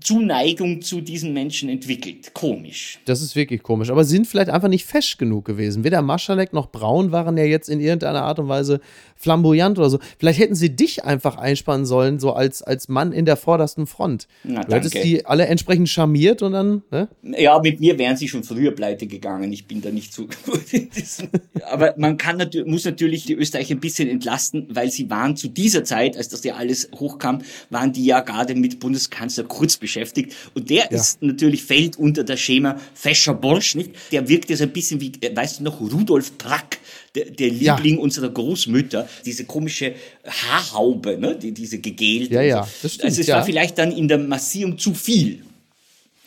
Zuneigung 0.00 0.82
zu 0.82 1.00
diesen 1.00 1.32
Menschen 1.32 1.68
entwickelt. 1.68 2.34
Komisch. 2.34 3.00
Das 3.04 3.22
ist 3.22 3.36
wirklich 3.36 3.62
komisch. 3.62 3.90
Aber 3.90 4.04
sind 4.04 4.26
vielleicht 4.26 4.50
einfach 4.50 4.68
nicht 4.68 4.86
fesch 4.86 5.18
genug 5.18 5.44
gewesen. 5.44 5.84
Weder 5.84 6.02
Maschalek 6.02 6.52
noch 6.52 6.70
Braun 6.70 7.12
waren 7.12 7.36
ja 7.36 7.44
jetzt 7.44 7.68
in 7.68 7.80
irgendeiner 7.80 8.22
Art 8.22 8.38
und 8.38 8.48
Weise 8.48 8.80
flamboyant 9.16 9.78
oder 9.78 9.90
so. 9.90 9.98
Vielleicht 10.18 10.40
hätten 10.40 10.54
sie 10.54 10.74
dich 10.74 11.04
einfach 11.04 11.36
einspannen 11.36 11.86
sollen, 11.86 12.18
so 12.18 12.32
als, 12.32 12.62
als 12.62 12.88
Mann 12.88 13.12
in 13.12 13.24
der 13.24 13.36
vordersten 13.36 13.86
Front. 13.86 14.26
Na, 14.42 14.64
du 14.64 14.74
hättest 14.74 14.94
die 14.94 15.24
alle 15.26 15.46
entsprechend 15.46 15.88
charmiert 15.88 16.42
und 16.42 16.52
dann. 16.52 16.82
Ne? 16.90 17.08
Ja, 17.38 17.60
mit 17.60 17.80
mir 17.80 17.98
wären 17.98 18.16
sie 18.16 18.28
schon 18.28 18.42
früher 18.42 18.72
pleite 18.72 19.06
gegangen. 19.06 19.52
Ich 19.52 19.66
bin 19.66 19.80
da 19.80 19.90
nicht 19.90 20.16
gut. 20.16 20.36
Aber 21.70 21.94
man 21.96 22.16
kann 22.16 22.36
natürlich, 22.36 22.66
muss 22.66 22.84
natürlich 22.84 23.24
die 23.24 23.34
Österreicher 23.34 23.74
ein 23.74 23.80
bisschen 23.80 24.08
entlasten, 24.08 24.68
weil 24.70 24.90
sie 24.90 25.08
waren 25.10 25.36
zu 25.36 25.48
dieser 25.48 25.84
Zeit, 25.84 26.16
als 26.16 26.28
das 26.28 26.42
ja 26.44 26.54
alles 26.54 26.90
hochkam, 26.94 27.42
waren 27.70 27.92
die 27.92 28.04
ja 28.04 28.20
gerade 28.20 28.54
mit 28.54 28.80
Bundeskanzler 28.80 29.44
Kurz 29.44 29.76
beschäftigt. 29.82 30.34
Und 30.54 30.70
der 30.70 30.88
ja. 30.90 30.98
ist 30.98 31.20
natürlich, 31.20 31.62
fällt 31.62 31.98
unter 31.98 32.24
das 32.24 32.40
Schema 32.40 32.80
Fescher 32.94 33.34
Borsch, 33.34 33.74
nicht? 33.74 33.90
Der 34.10 34.26
wirkt 34.28 34.56
so 34.56 34.64
ein 34.64 34.72
bisschen 34.72 35.00
wie, 35.00 35.12
äh, 35.20 35.36
weißt 35.36 35.60
du 35.60 35.64
noch, 35.64 35.80
Rudolf 35.80 36.38
Prack 36.38 36.78
der, 37.14 37.26
der 37.26 37.50
Liebling 37.50 37.96
ja. 37.96 38.00
unserer 38.00 38.30
Großmütter, 38.30 39.08
diese 39.26 39.44
komische 39.44 39.94
Haarhaube, 40.26 41.18
ne? 41.18 41.36
die, 41.36 41.52
diese 41.52 41.78
gegelte. 41.78 42.34
Ja, 42.34 42.42
ja, 42.42 42.68
das 42.82 42.94
stimmt. 42.94 43.04
Also 43.04 43.20
es 43.20 43.26
ja. 43.26 43.36
war 43.36 43.44
vielleicht 43.44 43.76
dann 43.76 43.92
in 43.92 44.08
der 44.08 44.18
Massierung 44.18 44.78
zu 44.78 44.94
viel 44.94 45.42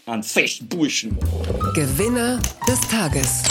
an 0.05 0.21
festen 0.21 0.67
Burschen. 0.67 1.17
Gewinner 1.73 2.39
des 2.67 2.79
Tages. 2.81 3.41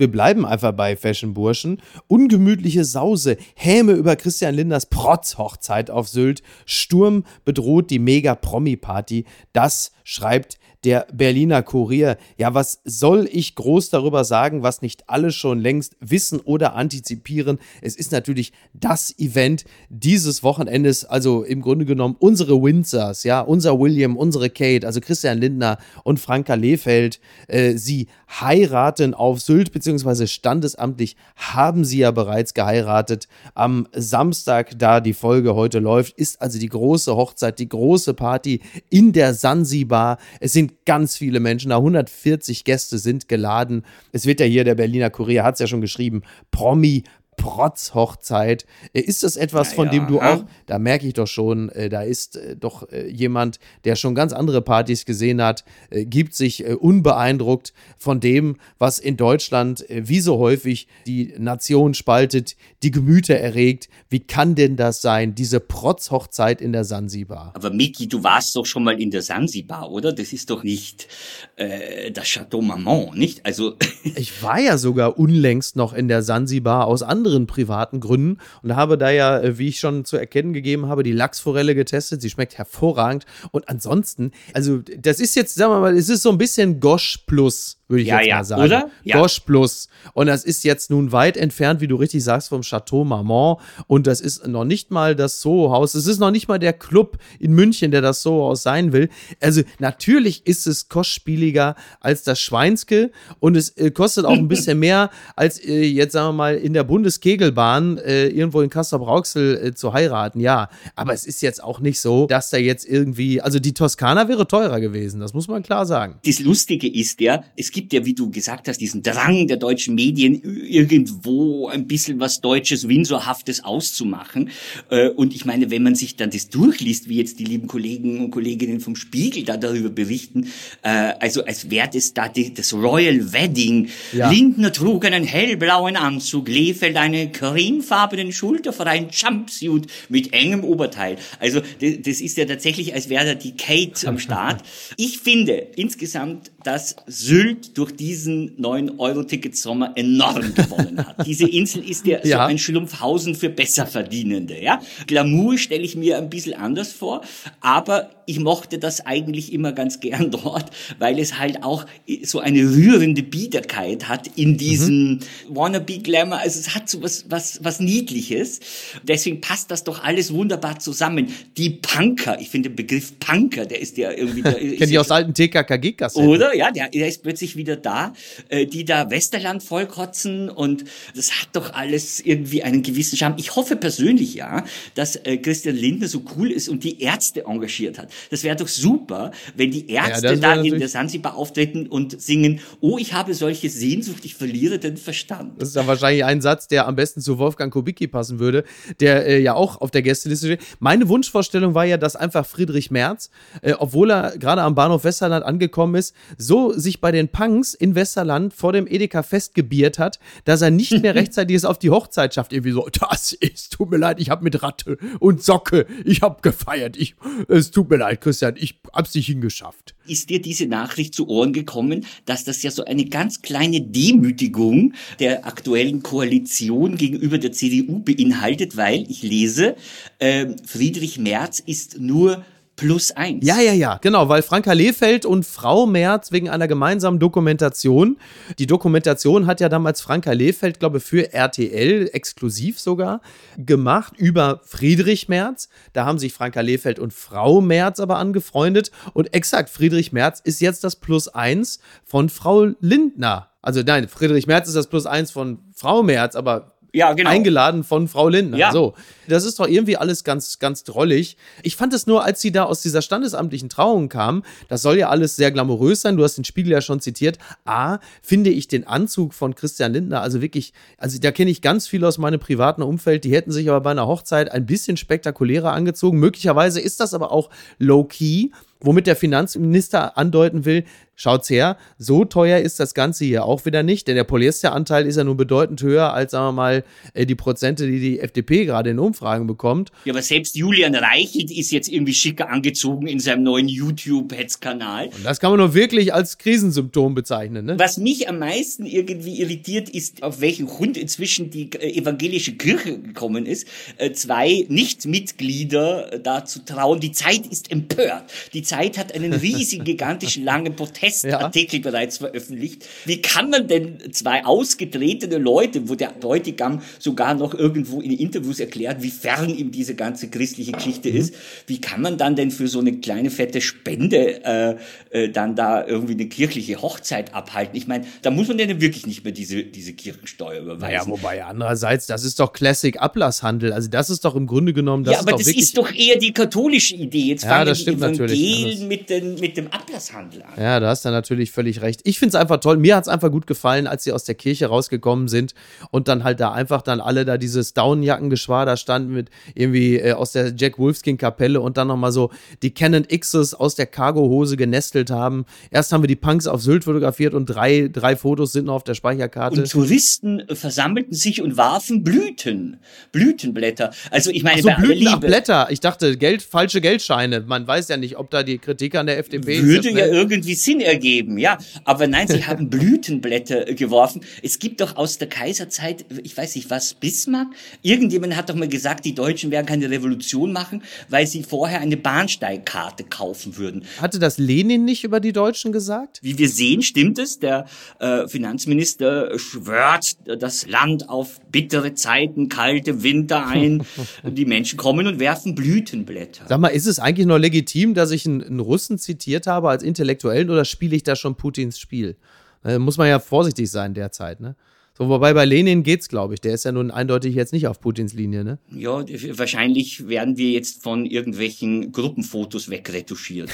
Wir 0.00 0.10
bleiben 0.10 0.46
einfach 0.46 0.72
bei 0.72 0.96
Fashion 0.96 1.34
Burschen. 1.34 1.82
Ungemütliche 2.06 2.86
Sause, 2.86 3.36
Häme 3.54 3.92
über 3.92 4.16
Christian 4.16 4.54
Linders 4.54 4.86
Protz-Hochzeit 4.86 5.90
auf 5.90 6.08
Sylt. 6.08 6.42
Sturm 6.64 7.24
bedroht 7.44 7.90
die 7.90 7.98
Mega-Promi-Party. 7.98 9.26
Das 9.52 9.92
schreibt 10.02 10.58
der 10.84 11.06
Berliner 11.12 11.62
Kurier. 11.62 12.16
Ja, 12.38 12.54
was 12.54 12.80
soll 12.84 13.28
ich 13.30 13.54
groß 13.54 13.90
darüber 13.90 14.24
sagen, 14.24 14.62
was 14.62 14.82
nicht 14.82 15.08
alle 15.08 15.30
schon 15.30 15.60
längst 15.60 15.96
wissen 16.00 16.40
oder 16.40 16.74
antizipieren? 16.74 17.58
Es 17.82 17.96
ist 17.96 18.12
natürlich 18.12 18.52
das 18.72 19.16
Event 19.18 19.64
dieses 19.90 20.42
Wochenendes, 20.42 21.04
also 21.04 21.42
im 21.42 21.60
Grunde 21.60 21.84
genommen 21.84 22.16
unsere 22.18 22.62
Windsors, 22.62 23.24
ja, 23.24 23.40
unser 23.40 23.78
William, 23.78 24.16
unsere 24.16 24.48
Kate, 24.48 24.86
also 24.86 25.00
Christian 25.00 25.38
Lindner 25.38 25.78
und 26.04 26.18
Franka 26.18 26.54
Lehfeld. 26.54 27.20
Äh, 27.46 27.76
sie 27.76 28.08
heiraten 28.30 29.12
auf 29.14 29.40
Sylt, 29.40 29.72
beziehungsweise 29.72 30.28
standesamtlich 30.28 31.16
haben 31.36 31.84
sie 31.84 31.98
ja 31.98 32.10
bereits 32.12 32.54
geheiratet. 32.54 33.26
Am 33.54 33.88
Samstag, 33.92 34.78
da 34.78 35.00
die 35.00 35.14
Folge 35.14 35.54
heute 35.54 35.80
läuft, 35.80 36.16
ist 36.16 36.40
also 36.40 36.58
die 36.58 36.68
große 36.68 37.16
Hochzeit, 37.16 37.58
die 37.58 37.68
große 37.68 38.14
Party 38.14 38.60
in 38.88 39.12
der 39.12 39.34
Sansibar. 39.34 40.18
Es 40.38 40.52
sind 40.52 40.84
ganz 40.84 41.16
viele 41.16 41.40
Menschen 41.40 41.70
da, 41.70 41.76
140 41.76 42.64
Gäste 42.64 42.98
sind 42.98 43.28
geladen. 43.28 43.84
Es 44.12 44.26
wird 44.26 44.40
ja 44.40 44.46
hier, 44.46 44.64
der 44.64 44.76
Berliner 44.76 45.10
Kurier 45.10 45.42
hat 45.42 45.54
es 45.54 45.60
ja 45.60 45.66
schon 45.66 45.80
geschrieben, 45.80 46.22
Promi 46.50 47.04
Protzhochzeit. 47.40 48.66
Äh, 48.92 49.00
ist 49.00 49.22
das 49.22 49.36
etwas, 49.36 49.70
ja, 49.70 49.76
von 49.76 49.90
dem 49.90 50.02
ja. 50.02 50.08
du 50.08 50.20
auch, 50.20 50.44
da 50.66 50.78
merke 50.78 51.06
ich 51.06 51.14
doch 51.14 51.26
schon, 51.26 51.70
äh, 51.70 51.88
da 51.88 52.02
ist 52.02 52.36
äh, 52.36 52.56
doch 52.56 52.88
äh, 52.92 53.08
jemand, 53.08 53.58
der 53.84 53.96
schon 53.96 54.14
ganz 54.14 54.32
andere 54.32 54.60
Partys 54.60 55.06
gesehen 55.06 55.42
hat, 55.42 55.64
äh, 55.88 56.04
gibt 56.04 56.34
sich 56.34 56.66
äh, 56.66 56.74
unbeeindruckt 56.74 57.72
von 57.96 58.20
dem, 58.20 58.56
was 58.78 58.98
in 58.98 59.16
Deutschland 59.16 59.84
wie 59.88 60.20
so 60.20 60.38
häufig 60.38 60.88
die 61.06 61.34
Nation 61.38 61.94
spaltet, 61.94 62.56
die 62.82 62.90
Gemüter 62.90 63.34
erregt. 63.34 63.88
Wie 64.08 64.20
kann 64.20 64.54
denn 64.54 64.76
das 64.76 65.00
sein, 65.00 65.34
diese 65.34 65.60
Protzhochzeit 65.60 66.60
in 66.60 66.72
der 66.72 66.84
Sansibar? 66.84 67.52
Aber 67.54 67.70
Miki, 67.70 68.08
du 68.08 68.22
warst 68.22 68.54
doch 68.56 68.66
schon 68.66 68.84
mal 68.84 69.00
in 69.00 69.10
der 69.10 69.22
Sansibar, 69.22 69.90
oder? 69.90 70.12
Das 70.12 70.32
ist 70.32 70.50
doch 70.50 70.62
nicht 70.62 71.08
das 71.56 72.26
Chateau 72.26 72.60
Marmont, 72.60 73.16
nicht? 73.16 73.44
Also 73.46 73.76
ich 74.16 74.42
war 74.42 74.60
ja 74.60 74.78
sogar 74.78 75.18
unlängst 75.18 75.76
noch 75.76 75.92
in 75.92 76.08
der 76.08 76.22
Sansibar 76.22 76.86
aus 76.86 77.02
anderen 77.02 77.29
anderen 77.30 77.46
privaten 77.46 78.00
Gründen 78.00 78.38
und 78.62 78.76
habe 78.76 78.98
da 78.98 79.10
ja, 79.10 79.38
äh, 79.38 79.58
wie 79.58 79.68
ich 79.68 79.78
schon 79.78 80.04
zu 80.04 80.16
erkennen 80.16 80.52
gegeben 80.52 80.86
habe, 80.86 81.02
die 81.02 81.12
Lachsforelle 81.12 81.74
getestet. 81.74 82.20
Sie 82.20 82.30
schmeckt 82.30 82.58
hervorragend. 82.58 83.24
Und 83.52 83.68
ansonsten, 83.68 84.32
also 84.52 84.78
das 84.78 85.20
ist 85.20 85.36
jetzt, 85.36 85.54
sagen 85.54 85.72
wir 85.72 85.80
mal, 85.80 85.96
es 85.96 86.08
ist 86.08 86.22
so 86.22 86.30
ein 86.30 86.38
bisschen 86.38 86.80
Gosh 86.80 87.24
Plus 87.26 87.79
würde 87.90 88.02
ich 88.02 88.08
ja, 88.08 88.20
jetzt 88.20 88.28
ja. 88.28 88.36
mal 88.36 88.44
sagen. 88.44 88.62
Oder? 88.62 88.90
Ja. 89.04 89.20
Gosh 89.20 89.40
Plus. 89.40 89.88
Und 90.14 90.28
das 90.28 90.44
ist 90.44 90.64
jetzt 90.64 90.90
nun 90.90 91.12
weit 91.12 91.36
entfernt, 91.36 91.80
wie 91.80 91.88
du 91.88 91.96
richtig 91.96 92.22
sagst, 92.22 92.48
vom 92.48 92.62
Chateau 92.62 93.04
Marmont. 93.04 93.58
Und 93.86 94.06
das 94.06 94.20
ist 94.20 94.46
noch 94.46 94.64
nicht 94.64 94.90
mal 94.90 95.16
das 95.16 95.40
Soho-Haus. 95.40 95.94
Es 95.94 96.06
ist 96.06 96.18
noch 96.18 96.30
nicht 96.30 96.48
mal 96.48 96.58
der 96.58 96.72
Club 96.72 97.18
in 97.38 97.52
München, 97.52 97.90
der 97.90 98.00
das 98.00 98.22
Soho-Haus 98.22 98.62
sein 98.62 98.92
will. 98.92 99.08
Also 99.40 99.62
natürlich 99.78 100.46
ist 100.46 100.66
es 100.66 100.88
kostspieliger 100.88 101.74
als 102.00 102.22
das 102.22 102.40
Schweinske 102.40 103.10
und 103.40 103.56
es 103.56 103.70
äh, 103.76 103.90
kostet 103.90 104.24
auch 104.24 104.32
ein 104.32 104.48
bisschen 104.48 104.78
mehr 104.78 105.10
als 105.36 105.58
äh, 105.58 105.82
jetzt 105.82 106.12
sagen 106.12 106.28
wir 106.28 106.32
mal 106.32 106.56
in 106.56 106.72
der 106.72 106.84
Bundeskegelbahn 106.84 107.98
äh, 107.98 108.28
irgendwo 108.28 108.60
in 108.60 108.70
Kassel-Brauxel 108.70 109.66
äh, 109.66 109.74
zu 109.74 109.92
heiraten. 109.92 110.40
Ja, 110.40 110.68
aber 110.94 111.12
es 111.12 111.26
ist 111.26 111.42
jetzt 111.42 111.62
auch 111.62 111.80
nicht 111.80 112.00
so, 112.00 112.26
dass 112.26 112.50
da 112.50 112.56
jetzt 112.56 112.86
irgendwie, 112.86 113.40
also 113.40 113.58
die 113.58 113.74
Toskana 113.74 114.28
wäre 114.28 114.46
teurer 114.46 114.80
gewesen. 114.80 115.20
Das 115.20 115.34
muss 115.34 115.48
man 115.48 115.62
klar 115.62 115.86
sagen. 115.86 116.18
Das 116.24 116.38
Lustige 116.40 116.88
ist 116.88 117.20
ja, 117.20 117.44
es 117.56 117.70
gibt 117.72 117.79
gibt 117.80 117.94
ja, 117.94 118.04
wie 118.04 118.12
du 118.12 118.30
gesagt 118.30 118.68
hast, 118.68 118.78
diesen 118.78 119.02
Drang 119.02 119.46
der 119.46 119.56
deutschen 119.56 119.94
Medien, 119.94 120.42
irgendwo 120.44 121.68
ein 121.68 121.86
bisschen 121.86 122.20
was 122.20 122.42
Deutsches, 122.42 122.88
Windsorhaftes 122.88 123.64
auszumachen. 123.64 124.50
Äh, 124.90 125.08
und 125.08 125.34
ich 125.34 125.46
meine, 125.46 125.70
wenn 125.70 125.82
man 125.82 125.94
sich 125.94 126.16
dann 126.16 126.28
das 126.28 126.50
durchliest, 126.50 127.08
wie 127.08 127.16
jetzt 127.16 127.38
die 127.38 127.44
lieben 127.44 127.68
Kollegen 127.68 128.20
und 128.20 128.32
Kolleginnen 128.32 128.80
vom 128.80 128.96
Spiegel 128.96 129.44
da 129.44 129.56
darüber 129.56 129.88
berichten, 129.88 130.48
äh, 130.82 130.88
also 131.20 131.42
als 131.44 131.70
wäre 131.70 131.88
das 131.90 132.12
da 132.12 132.28
das 132.28 132.74
Royal 132.74 133.32
Wedding. 133.32 133.88
Ja. 134.12 134.30
Lindner 134.30 134.72
trug 134.72 135.06
einen 135.06 135.24
hellblauen 135.24 135.96
Anzug, 135.96 136.48
Lefeld 136.48 136.96
einen 136.96 137.32
cremefarbenen 137.32 138.30
schulterfreien 138.30 139.08
Jumpsuit 139.10 139.86
mit 140.10 140.34
engem 140.34 140.64
Oberteil. 140.64 141.16
Also 141.38 141.60
das 141.80 142.20
ist 142.20 142.36
ja 142.36 142.44
tatsächlich, 142.44 142.92
als 142.92 143.08
wäre 143.08 143.24
da 143.24 143.34
die 143.34 143.56
Kate 143.56 144.06
am 144.06 144.18
Start. 144.18 144.62
Ich 144.96 145.18
finde 145.18 145.68
insgesamt, 145.76 146.50
dass 146.64 146.96
Sylt 147.06 147.76
durch 147.78 147.92
diesen 147.92 148.56
9-Euro-Ticket-Sommer 148.58 149.92
enorm 149.96 150.54
gewonnen 150.54 151.06
hat. 151.06 151.26
Diese 151.26 151.48
Insel 151.48 151.88
ist 151.88 152.06
ja, 152.06 152.18
ja, 152.24 152.36
so 152.36 152.42
ein 152.42 152.58
Schlumpfhausen 152.58 153.34
für 153.34 153.48
Besserverdienende. 153.48 154.62
Ja? 154.62 154.80
Glamour 155.06 155.56
stelle 155.58 155.82
ich 155.82 155.96
mir 155.96 156.18
ein 156.18 156.28
bisschen 156.28 156.54
anders 156.54 156.92
vor, 156.92 157.22
aber 157.60 158.10
ich 158.26 158.38
mochte 158.38 158.78
das 158.78 159.04
eigentlich 159.06 159.52
immer 159.52 159.72
ganz 159.72 160.00
gern 160.00 160.30
dort, 160.30 160.70
weil 160.98 161.18
es 161.18 161.38
halt 161.38 161.62
auch 161.64 161.86
so 162.22 162.40
eine 162.40 162.60
rührende 162.60 163.22
Biederkeit 163.22 164.08
hat 164.08 164.30
in 164.36 164.56
diesem 164.56 164.94
mhm. 164.94 165.20
Wannabe-Glamour. 165.48 166.38
Also 166.38 166.60
es 166.60 166.74
hat 166.74 166.88
so 166.88 167.02
was, 167.02 167.24
was, 167.28 167.60
was 167.62 167.80
Niedliches. 167.80 168.60
Deswegen 169.02 169.40
passt 169.40 169.70
das 169.70 169.84
doch 169.84 170.04
alles 170.04 170.32
wunderbar 170.32 170.78
zusammen. 170.78 171.28
Die 171.56 171.70
Punker, 171.70 172.40
ich 172.40 172.50
finde 172.50 172.68
den 172.68 172.76
Begriff 172.76 173.18
Punker, 173.18 173.66
der 173.66 173.80
ist 173.80 173.96
ja 173.96 174.12
irgendwie... 174.12 174.42
Kennt 174.76 174.92
ihr 174.92 175.00
aus 175.00 175.10
alten 175.10 175.34
TKKG-Kassetten. 175.34 176.28
Oder? 176.28 176.49
Ja, 176.54 176.70
der, 176.70 176.88
der 176.88 177.08
ist 177.08 177.22
plötzlich 177.22 177.56
wieder 177.56 177.76
da, 177.76 178.12
äh, 178.48 178.66
die 178.66 178.84
da 178.84 179.10
Westerland 179.10 179.62
vollkotzen 179.62 180.48
und 180.48 180.84
das 181.14 181.30
hat 181.32 181.48
doch 181.52 181.72
alles 181.72 182.20
irgendwie 182.20 182.62
einen 182.62 182.82
gewissen 182.82 183.16
Charme. 183.16 183.34
Ich 183.38 183.56
hoffe 183.56 183.76
persönlich 183.76 184.34
ja, 184.34 184.64
dass 184.94 185.16
äh, 185.16 185.36
Christian 185.36 185.76
Lindner 185.76 186.08
so 186.08 186.22
cool 186.36 186.50
ist 186.50 186.68
und 186.68 186.84
die 186.84 187.00
Ärzte 187.00 187.44
engagiert 187.44 187.98
hat. 187.98 188.10
Das 188.30 188.42
wäre 188.42 188.56
doch 188.56 188.68
super, 188.68 189.32
wenn 189.56 189.70
die 189.70 189.88
Ärzte 189.90 190.26
ja, 190.26 190.36
da 190.36 190.54
in 190.60 190.78
der 190.78 190.88
Sansibar 190.88 191.34
auftreten 191.34 191.86
und 191.86 192.20
singen, 192.20 192.60
oh, 192.80 192.98
ich 192.98 193.12
habe 193.12 193.34
solche 193.34 193.70
Sehnsucht, 193.70 194.24
ich 194.24 194.34
verliere 194.34 194.78
den 194.78 194.96
Verstand. 194.96 195.60
Das 195.60 195.70
ist 195.70 195.76
ja 195.76 195.86
wahrscheinlich 195.86 196.24
ein 196.24 196.40
Satz, 196.40 196.68
der 196.68 196.86
am 196.86 196.96
besten 196.96 197.20
zu 197.20 197.38
Wolfgang 197.38 197.72
Kubicki 197.72 198.08
passen 198.08 198.38
würde, 198.38 198.64
der 199.00 199.26
äh, 199.26 199.40
ja 199.40 199.54
auch 199.54 199.80
auf 199.80 199.90
der 199.90 200.02
Gästeliste 200.02 200.46
steht. 200.46 200.60
Meine 200.78 201.08
Wunschvorstellung 201.08 201.74
war 201.74 201.84
ja, 201.84 201.96
dass 201.96 202.16
einfach 202.16 202.46
Friedrich 202.46 202.90
Merz, 202.90 203.30
äh, 203.62 203.72
obwohl 203.72 204.10
er 204.10 204.38
gerade 204.38 204.62
am 204.62 204.74
Bahnhof 204.74 205.04
Westerland 205.04 205.44
angekommen 205.44 205.94
ist, 205.94 206.14
so 206.40 206.72
sich 206.72 207.00
bei 207.00 207.12
den 207.12 207.28
Punk 207.28 207.50
Punks 207.50 207.74
in 207.74 207.94
Westerland 207.94 208.54
vor 208.54 208.72
dem 208.72 208.86
Edeka 208.86 209.22
festgebiert 209.22 209.98
hat, 209.98 210.20
dass 210.44 210.62
er 210.62 210.70
nicht 210.70 211.02
mehr 211.02 211.14
rechtzeitig 211.16 211.56
es 211.56 211.64
auf 211.64 211.78
die 211.78 211.90
Hochzeit 211.90 212.34
schafft. 212.34 212.52
Irgendwie 212.52 212.72
so, 212.72 212.88
das 213.00 213.32
ist, 213.32 213.72
tut 213.72 213.90
mir 213.90 213.96
leid, 213.96 214.20
ich 214.20 214.30
habe 214.30 214.44
mit 214.44 214.62
Ratte 214.62 214.98
und 215.18 215.42
Socke, 215.42 215.86
ich 216.04 216.22
habe 216.22 216.42
gefeiert. 216.42 216.96
Ich, 216.96 217.16
es 217.48 217.70
tut 217.70 217.90
mir 217.90 217.96
leid, 217.96 218.20
Christian, 218.20 218.54
ich 218.56 218.78
hab's 218.92 219.14
nicht 219.14 219.26
hingeschafft. 219.26 219.94
Ist 220.06 220.30
dir 220.30 220.40
diese 220.40 220.66
Nachricht 220.66 221.14
zu 221.14 221.28
Ohren 221.28 221.52
gekommen, 221.52 222.06
dass 222.24 222.44
das 222.44 222.62
ja 222.62 222.70
so 222.70 222.84
eine 222.84 223.06
ganz 223.06 223.42
kleine 223.42 223.80
Demütigung 223.80 224.94
der 225.18 225.46
aktuellen 225.46 226.02
Koalition 226.02 226.96
gegenüber 226.96 227.38
der 227.38 227.52
CDU 227.52 227.98
beinhaltet, 227.98 228.76
weil 228.76 229.10
ich 229.10 229.22
lese, 229.22 229.76
äh, 230.18 230.46
Friedrich 230.64 231.18
Merz 231.18 231.58
ist 231.58 231.98
nur 232.00 232.44
plus 232.80 233.12
eins. 233.12 233.46
Ja, 233.46 233.60
ja, 233.60 233.72
ja, 233.72 233.98
genau, 234.00 234.28
weil 234.28 234.42
Franka 234.42 234.72
Lehfeld 234.72 235.26
und 235.26 235.44
Frau 235.44 235.86
Merz 235.86 236.32
wegen 236.32 236.48
einer 236.48 236.66
gemeinsamen 236.66 237.18
Dokumentation, 237.18 238.16
die 238.58 238.66
Dokumentation 238.66 239.46
hat 239.46 239.60
ja 239.60 239.68
damals 239.68 240.00
Franka 240.00 240.32
Lehfeld, 240.32 240.80
glaube 240.80 240.98
ich, 240.98 241.04
für 241.04 241.32
RTL 241.32 242.08
exklusiv 242.12 242.80
sogar 242.80 243.20
gemacht 243.58 244.14
über 244.16 244.60
Friedrich 244.64 245.28
Merz. 245.28 245.68
Da 245.92 246.06
haben 246.06 246.18
sich 246.18 246.32
Franka 246.32 246.62
Lehfeld 246.62 246.98
und 246.98 247.12
Frau 247.12 247.60
Merz 247.60 248.00
aber 248.00 248.16
angefreundet 248.16 248.90
und 249.12 249.34
exakt, 249.34 249.68
Friedrich 249.68 250.12
Merz 250.12 250.40
ist 250.40 250.60
jetzt 250.60 250.82
das 250.82 250.96
Plus 250.96 251.28
eins 251.28 251.80
von 252.04 252.30
Frau 252.30 252.70
Lindner. 252.80 253.50
Also 253.62 253.82
nein, 253.84 254.08
Friedrich 254.08 254.46
Merz 254.46 254.68
ist 254.68 254.76
das 254.76 254.86
Plus 254.86 255.04
eins 255.04 255.30
von 255.30 255.58
Frau 255.74 256.02
Merz, 256.02 256.34
aber 256.34 256.69
ja, 256.92 257.12
genau. 257.12 257.30
eingeladen 257.30 257.84
von 257.84 258.08
Frau 258.08 258.28
Lindner. 258.28 258.56
Ja. 258.56 258.72
So, 258.72 258.94
das 259.28 259.44
ist 259.44 259.60
doch 259.60 259.68
irgendwie 259.68 259.96
alles 259.96 260.24
ganz, 260.24 260.58
ganz 260.58 260.84
drollig. 260.84 261.36
Ich 261.62 261.76
fand 261.76 261.92
es 261.94 262.06
nur, 262.06 262.24
als 262.24 262.40
sie 262.40 262.52
da 262.52 262.64
aus 262.64 262.82
dieser 262.82 263.02
standesamtlichen 263.02 263.68
Trauung 263.68 264.08
kam, 264.08 264.42
das 264.68 264.82
soll 264.82 264.98
ja 264.98 265.08
alles 265.08 265.36
sehr 265.36 265.50
glamourös 265.50 266.02
sein. 266.02 266.16
Du 266.16 266.24
hast 266.24 266.36
den 266.36 266.44
Spiegel 266.44 266.72
ja 266.72 266.80
schon 266.80 267.00
zitiert. 267.00 267.38
A, 267.64 267.98
finde 268.22 268.50
ich 268.50 268.68
den 268.68 268.86
Anzug 268.86 269.34
von 269.34 269.54
Christian 269.54 269.92
Lindner, 269.92 270.22
also 270.22 270.40
wirklich, 270.40 270.72
also 270.98 271.18
da 271.18 271.30
kenne 271.30 271.50
ich 271.50 271.62
ganz 271.62 271.86
viele 271.86 272.08
aus 272.08 272.18
meinem 272.18 272.40
privaten 272.40 272.82
Umfeld, 272.82 273.24
die 273.24 273.32
hätten 273.32 273.52
sich 273.52 273.68
aber 273.68 273.80
bei 273.80 273.90
einer 273.90 274.06
Hochzeit 274.06 274.50
ein 274.50 274.66
bisschen 274.66 274.96
spektakulärer 274.96 275.72
angezogen. 275.72 276.18
Möglicherweise 276.18 276.80
ist 276.80 277.00
das 277.00 277.14
aber 277.14 277.32
auch 277.32 277.50
low-key 277.78 278.50
womit 278.80 279.06
der 279.06 279.16
Finanzminister 279.16 280.16
andeuten 280.16 280.64
will, 280.64 280.84
schaut's 281.20 281.50
her, 281.50 281.76
so 281.98 282.24
teuer 282.24 282.60
ist 282.60 282.80
das 282.80 282.94
Ganze 282.94 283.26
hier 283.26 283.44
auch 283.44 283.66
wieder 283.66 283.82
nicht, 283.82 284.08
denn 284.08 284.14
der 284.16 284.24
Polyesteranteil 284.24 285.06
ist 285.06 285.16
ja 285.16 285.24
nun 285.24 285.36
bedeutend 285.36 285.82
höher 285.82 286.14
als, 286.14 286.32
sagen 286.32 286.46
wir 286.46 286.52
mal, 286.52 286.84
äh, 287.12 287.26
die 287.26 287.34
Prozente, 287.34 287.86
die 287.86 288.00
die 288.00 288.20
FDP 288.20 288.64
gerade 288.64 288.90
in 288.90 288.98
Umfragen 288.98 289.46
bekommt. 289.46 289.92
Ja, 290.06 290.14
aber 290.14 290.22
selbst 290.22 290.56
Julian 290.56 290.94
Reichelt 290.94 291.50
ist 291.50 291.72
jetzt 291.72 291.88
irgendwie 291.88 292.14
schicker 292.14 292.48
angezogen 292.48 293.06
in 293.06 293.20
seinem 293.20 293.42
neuen 293.42 293.68
YouTube-Hetz-Kanal. 293.68 295.08
Und 295.08 295.24
das 295.24 295.40
kann 295.40 295.50
man 295.50 295.60
nur 295.60 295.74
wirklich 295.74 296.14
als 296.14 296.38
Krisensymptom 296.38 297.14
bezeichnen, 297.14 297.66
ne? 297.66 297.78
Was 297.78 297.98
mich 297.98 298.26
am 298.26 298.38
meisten 298.38 298.86
irgendwie 298.86 299.40
irritiert, 299.40 299.90
ist, 299.90 300.22
auf 300.22 300.40
welchen 300.40 300.66
Grund 300.66 300.96
inzwischen 300.96 301.50
die 301.50 301.70
äh, 301.72 301.98
evangelische 301.98 302.52
Kirche 302.56 302.98
gekommen 302.98 303.44
ist, 303.44 303.68
äh, 303.98 304.12
zwei 304.12 304.64
Nichtmitglieder 304.70 306.18
da 306.22 306.46
zu 306.46 306.64
trauen. 306.64 307.00
Die 307.00 307.12
Zeit 307.12 307.46
ist 307.46 307.70
empört. 307.70 308.24
Die 308.54 308.62
Zeit 308.62 308.96
hat 308.96 309.14
einen 309.14 309.34
riesigen, 309.34 309.84
gigantischen, 309.84 310.44
langen 310.44 310.76
Protestartikel 311.10 311.80
ja. 311.80 311.90
bereits 311.90 312.18
veröffentlicht. 312.18 312.86
Wie 313.04 313.20
kann 313.20 313.50
man 313.50 313.68
denn 313.68 314.12
zwei 314.12 314.44
ausgetretene 314.44 315.38
Leute, 315.38 315.88
wo 315.88 315.94
der 315.94 316.10
Bräutigam 316.10 316.82
sogar 316.98 317.34
noch 317.34 317.54
irgendwo 317.54 318.00
in 318.00 318.12
Interviews 318.12 318.60
erklärt, 318.60 319.02
wie 319.02 319.10
fern 319.10 319.48
ihm 319.50 319.70
diese 319.70 319.94
ganze 319.94 320.28
christliche 320.28 320.72
Geschichte 320.72 321.10
mhm. 321.10 321.16
ist, 321.16 321.34
wie 321.66 321.80
kann 321.80 322.02
man 322.02 322.18
dann 322.18 322.36
denn 322.36 322.50
für 322.50 322.68
so 322.68 322.80
eine 322.80 322.98
kleine 322.98 323.30
fette 323.30 323.60
Spende 323.60 324.44
äh, 324.44 324.76
äh, 325.10 325.28
dann 325.28 325.56
da 325.56 325.86
irgendwie 325.86 326.14
eine 326.14 326.26
kirchliche 326.26 326.80
Hochzeit 326.80 327.34
abhalten? 327.34 327.76
Ich 327.76 327.86
meine, 327.86 328.06
da 328.22 328.30
muss 328.30 328.48
man 328.48 328.58
ja 328.58 328.68
wirklich 328.80 329.06
nicht 329.06 329.24
mehr 329.24 329.32
diese, 329.32 329.64
diese 329.64 329.92
Kirchensteuer 329.92 330.60
überweisen. 330.60 330.80
Naja, 330.80 331.06
wobei 331.06 331.44
andererseits, 331.44 332.06
das 332.06 332.24
ist 332.24 332.40
doch 332.40 332.52
Classic 332.52 333.00
Ablasshandel. 333.00 333.72
Also 333.72 333.88
das 333.88 334.10
ist 334.10 334.24
doch 334.24 334.34
im 334.34 334.46
Grunde 334.46 334.72
genommen 334.72 335.04
das 335.04 335.14
Ja, 335.14 335.20
aber 335.20 335.38
ist 335.38 335.48
das 335.48 335.56
ist 335.56 335.76
doch 335.76 335.92
eher 335.92 336.18
die 336.18 336.32
katholische 336.32 336.96
Idee. 336.96 337.26
Jetzt 337.26 337.44
ja, 337.44 337.50
fangen 337.50 337.74
die 337.74 337.86
Evangelien 337.88 338.88
mit, 338.88 339.10
den, 339.10 339.34
mit 339.36 339.56
dem 339.56 339.68
Ablasshandel 339.68 340.42
an. 340.42 340.52
Ja, 340.56 340.80
da 340.80 340.92
hast 341.00 341.04
du 341.04 341.10
natürlich 341.10 341.50
völlig 341.50 341.82
recht. 341.82 342.00
Ich 342.04 342.18
finde 342.18 342.30
es 342.30 342.34
einfach 342.34 342.60
toll. 342.60 342.78
Mir 342.78 342.96
hat 342.96 343.04
es 343.04 343.08
einfach 343.08 343.30
gut 343.30 343.46
gefallen, 343.46 343.86
als 343.86 344.04
sie 344.04 344.12
aus 344.12 344.24
der 344.24 344.36
Kirche 344.36 344.66
rausgekommen 344.66 345.28
sind 345.28 345.54
und 345.90 346.08
dann 346.08 346.24
halt 346.24 346.40
da 346.40 346.52
einfach 346.52 346.80
dann 346.82 347.00
alle 347.00 347.24
da 347.24 347.36
dieses 347.36 347.74
Downjackengeschwader 347.74 348.70
da 348.70 348.76
standen 348.76 349.12
mit 349.12 349.30
irgendwie 349.54 349.96
äh, 349.96 350.12
aus 350.12 350.32
der 350.32 350.54
Jack 350.56 350.78
Wolfskin 350.78 351.18
Kapelle 351.18 351.60
und 351.60 351.76
dann 351.76 351.88
nochmal 351.88 352.12
so 352.12 352.30
die 352.62 352.72
Canon 352.72 353.04
X's 353.08 353.54
aus 353.54 353.74
der 353.74 353.86
Cargohose 353.86 354.56
genestelt 354.56 355.10
haben. 355.10 355.44
Erst 355.70 355.92
haben 355.92 356.02
wir 356.02 356.08
die 356.08 356.16
Punks 356.16 356.46
auf 356.46 356.62
Sylt 356.62 356.84
fotografiert 356.84 357.34
und 357.34 357.46
drei, 357.46 357.90
drei 357.92 358.16
Fotos 358.16 358.52
sind 358.52 358.66
noch 358.66 358.74
auf 358.74 358.84
der 358.84 358.94
Speicherkarte. 358.94 359.60
Und 359.60 359.70
Touristen 359.70 360.42
versammelten 360.52 361.14
sich 361.14 361.42
und 361.42 361.56
warfen 361.56 362.04
Blüten, 362.04 362.78
Blütenblätter. 363.12 363.90
Also 364.10 364.30
ich 364.30 364.42
meine, 364.42 364.60
Ach 364.60 364.78
so, 364.78 364.82
Blüten, 364.82 365.08
ach, 365.08 365.20
Blätter. 365.20 365.68
Ich 365.70 365.80
dachte, 365.80 366.16
Geld, 366.16 366.42
falsche 366.42 366.80
Geldscheine. 366.80 367.40
Man 367.40 367.66
weiß 367.66 367.88
ja 367.88 367.96
nicht, 367.96 368.16
ob 368.16 368.30
da 368.30 368.42
die 368.42 368.58
Kritik 368.58 368.94
an 368.94 369.06
der 369.06 369.18
FDP 369.18 369.62
Würde 369.64 369.90
ja 369.90 370.06
irgendwie 370.06 370.54
Sinn 370.54 370.79
ergeben, 370.80 371.38
ja. 371.38 371.58
Aber 371.84 372.06
nein, 372.06 372.28
sie 372.28 372.46
haben 372.46 372.70
Blütenblätter 372.70 373.64
geworfen. 373.74 374.22
Es 374.42 374.58
gibt 374.58 374.80
doch 374.80 374.96
aus 374.96 375.18
der 375.18 375.28
Kaiserzeit, 375.28 376.04
ich 376.22 376.36
weiß 376.36 376.54
nicht 376.56 376.70
was, 376.70 376.94
Bismarck? 376.94 377.48
Irgendjemand 377.82 378.36
hat 378.36 378.50
doch 378.50 378.54
mal 378.54 378.68
gesagt, 378.68 379.04
die 379.04 379.14
Deutschen 379.14 379.50
werden 379.50 379.66
keine 379.66 379.90
Revolution 379.90 380.52
machen, 380.52 380.82
weil 381.08 381.26
sie 381.26 381.42
vorher 381.42 381.80
eine 381.80 381.96
Bahnsteigkarte 381.96 383.04
kaufen 383.04 383.56
würden. 383.56 383.84
Hatte 384.00 384.18
das 384.18 384.38
Lenin 384.38 384.84
nicht 384.84 385.04
über 385.04 385.20
die 385.20 385.32
Deutschen 385.32 385.72
gesagt? 385.72 386.20
Wie 386.22 386.38
wir 386.38 386.48
sehen, 386.48 386.82
stimmt 386.82 387.18
es. 387.18 387.38
Der 387.38 387.66
äh, 387.98 388.26
Finanzminister 388.28 389.38
schwört 389.38 390.16
das 390.24 390.66
Land 390.66 391.08
auf 391.08 391.40
bittere 391.50 391.94
Zeiten, 391.94 392.48
kalte 392.48 393.02
Winter 393.02 393.46
ein. 393.46 393.82
die 394.24 394.44
Menschen 394.44 394.76
kommen 394.76 395.06
und 395.06 395.18
werfen 395.18 395.54
Blütenblätter. 395.54 396.44
Sag 396.48 396.60
mal, 396.60 396.68
ist 396.68 396.86
es 396.86 396.98
eigentlich 396.98 397.26
noch 397.26 397.38
legitim, 397.38 397.94
dass 397.94 398.10
ich 398.10 398.26
einen, 398.26 398.42
einen 398.42 398.60
Russen 398.60 398.98
zitiert 398.98 399.46
habe 399.46 399.70
als 399.70 399.82
Intellektuellen 399.82 400.50
oder 400.50 400.64
spiele 400.70 400.96
ich 400.96 401.02
da 401.02 401.16
schon 401.16 401.34
Putins 401.36 401.78
Spiel? 401.78 402.16
Da 402.62 402.78
muss 402.78 402.98
man 402.98 403.08
ja 403.08 403.18
vorsichtig 403.18 403.70
sein 403.70 403.94
derzeit, 403.94 404.40
ne? 404.40 404.56
So, 405.00 405.08
wobei 405.08 405.32
bei 405.32 405.46
Lenin 405.46 405.82
geht's, 405.82 406.08
glaube 406.08 406.34
ich. 406.34 406.42
Der 406.42 406.52
ist 406.52 406.66
ja 406.66 406.72
nun 406.72 406.90
eindeutig 406.90 407.34
jetzt 407.34 407.54
nicht 407.54 407.66
auf 407.66 407.80
Putins 407.80 408.12
Linie, 408.12 408.44
ne? 408.44 408.58
Ja, 408.70 409.02
wahrscheinlich 409.38 410.08
werden 410.08 410.36
wir 410.36 410.50
jetzt 410.50 410.82
von 410.82 411.06
irgendwelchen 411.06 411.90
Gruppenfotos 411.90 412.68
wegretuschiert. 412.68 413.50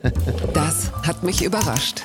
das 0.54 0.90
hat 1.06 1.22
mich 1.22 1.44
überrascht. 1.44 2.02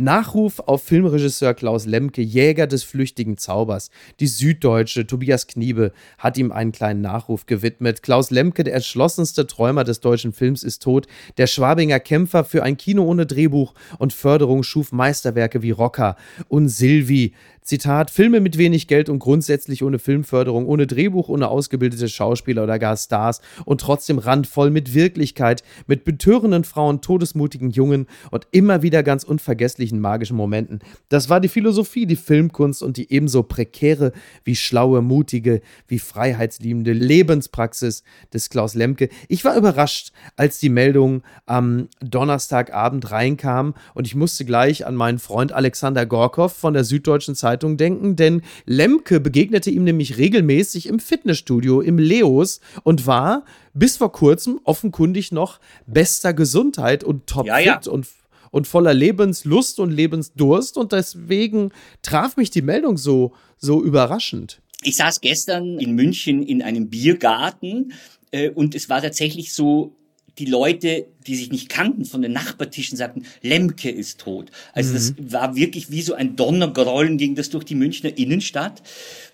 Nachruf 0.00 0.60
auf 0.60 0.82
Filmregisseur 0.82 1.52
Klaus 1.52 1.84
Lemke, 1.84 2.22
Jäger 2.22 2.66
des 2.66 2.82
flüchtigen 2.84 3.36
Zaubers. 3.36 3.90
Die 4.18 4.26
Süddeutsche, 4.26 5.06
Tobias 5.06 5.46
Kniebe, 5.46 5.92
hat 6.16 6.38
ihm 6.38 6.52
einen 6.52 6.72
kleinen 6.72 7.02
Nachruf 7.02 7.44
gewidmet. 7.44 8.02
Klaus 8.02 8.30
Lemke, 8.30 8.64
der 8.64 8.74
entschlossenste 8.74 9.46
Träumer 9.46 9.84
des 9.84 10.00
deutschen 10.00 10.32
Films, 10.32 10.62
ist 10.62 10.82
tot. 10.82 11.06
Der 11.36 11.46
Schwabinger 11.46 12.00
Kämpfer 12.00 12.44
für 12.44 12.62
ein 12.62 12.78
Kino 12.78 13.04
ohne 13.04 13.26
Drehbuch 13.26 13.74
und 13.98 14.14
Förderung 14.14 14.62
schuf 14.62 14.90
Meisterwerke 14.90 15.60
wie 15.60 15.70
Rocker 15.70 16.16
und 16.48 16.68
Silvi. 16.68 17.34
Zitat, 17.62 18.10
Filme 18.10 18.40
mit 18.40 18.56
wenig 18.56 18.88
Geld 18.88 19.08
und 19.10 19.18
grundsätzlich 19.18 19.84
ohne 19.84 19.98
Filmförderung, 19.98 20.66
ohne 20.66 20.86
Drehbuch, 20.86 21.28
ohne 21.28 21.48
ausgebildete 21.48 22.08
Schauspieler 22.08 22.64
oder 22.64 22.78
gar 22.78 22.96
Stars 22.96 23.42
und 23.66 23.82
trotzdem 23.82 24.18
randvoll 24.18 24.70
mit 24.70 24.94
Wirklichkeit, 24.94 25.62
mit 25.86 26.04
betörenden 26.04 26.64
Frauen, 26.64 27.02
todesmutigen 27.02 27.70
Jungen 27.70 28.06
und 28.30 28.46
immer 28.50 28.82
wieder 28.82 29.02
ganz 29.02 29.24
unvergesslichen 29.24 30.00
magischen 30.00 30.36
Momenten. 30.36 30.80
Das 31.10 31.28
war 31.28 31.38
die 31.38 31.48
Philosophie, 31.48 32.06
die 32.06 32.16
Filmkunst 32.16 32.82
und 32.82 32.96
die 32.96 33.12
ebenso 33.12 33.42
prekäre 33.42 34.12
wie 34.42 34.56
schlaue, 34.56 35.02
mutige, 35.02 35.60
wie 35.86 35.98
freiheitsliebende 35.98 36.92
Lebenspraxis 36.92 38.04
des 38.32 38.48
Klaus 38.48 38.74
Lemke. 38.74 39.10
Ich 39.28 39.44
war 39.44 39.54
überrascht, 39.54 40.12
als 40.34 40.58
die 40.58 40.70
Meldung 40.70 41.22
am 41.44 41.88
Donnerstagabend 42.00 43.10
reinkam 43.10 43.74
und 43.94 44.06
ich 44.06 44.14
musste 44.14 44.46
gleich 44.46 44.86
an 44.86 44.96
meinen 44.96 45.18
Freund 45.18 45.52
Alexander 45.52 46.06
Gorkow 46.06 46.50
von 46.50 46.72
der 46.72 46.84
Süddeutschen 46.84 47.34
Zeitung 47.34 47.49
Zeitung 47.50 47.76
denken, 47.76 48.14
denn 48.14 48.42
Lemke 48.64 49.18
begegnete 49.18 49.70
ihm 49.70 49.82
nämlich 49.82 50.18
regelmäßig 50.18 50.86
im 50.86 51.00
Fitnessstudio 51.00 51.80
im 51.80 51.98
Leos 51.98 52.60
und 52.84 53.06
war 53.06 53.44
bis 53.74 53.96
vor 53.96 54.12
kurzem 54.12 54.60
offenkundig 54.64 55.32
noch 55.32 55.58
bester 55.86 56.32
Gesundheit 56.32 57.02
und 57.02 57.26
topfit 57.26 57.48
ja, 57.48 57.58
ja. 57.58 57.80
und 57.90 58.06
und 58.52 58.66
voller 58.66 58.94
Lebenslust 58.94 59.78
und 59.78 59.92
Lebensdurst 59.92 60.76
und 60.76 60.90
deswegen 60.90 61.70
traf 62.02 62.36
mich 62.36 62.50
die 62.50 62.62
Meldung 62.62 62.96
so 62.96 63.32
so 63.58 63.82
überraschend. 63.82 64.60
Ich 64.82 64.96
saß 64.96 65.20
gestern 65.20 65.78
in 65.78 65.94
München 65.94 66.42
in 66.42 66.62
einem 66.62 66.88
Biergarten 66.88 67.92
äh, 68.32 68.50
und 68.50 68.74
es 68.74 68.88
war 68.88 69.02
tatsächlich 69.02 69.52
so, 69.52 69.96
die 70.38 70.46
Leute 70.46 71.06
die 71.26 71.36
sich 71.36 71.50
nicht 71.50 71.68
kannten 71.68 72.04
von 72.04 72.22
den 72.22 72.32
Nachbartischen, 72.32 72.96
sagten, 72.96 73.24
Lemke 73.42 73.90
ist 73.90 74.20
tot. 74.20 74.50
Also 74.72 74.90
mhm. 74.90 74.94
das 74.94 75.14
war 75.32 75.56
wirklich 75.56 75.90
wie 75.90 76.02
so 76.02 76.14
ein 76.14 76.36
Donnergrollen 76.36 77.18
ging 77.18 77.34
das 77.34 77.50
durch 77.50 77.64
die 77.64 77.74
Münchner 77.74 78.16
Innenstadt. 78.16 78.82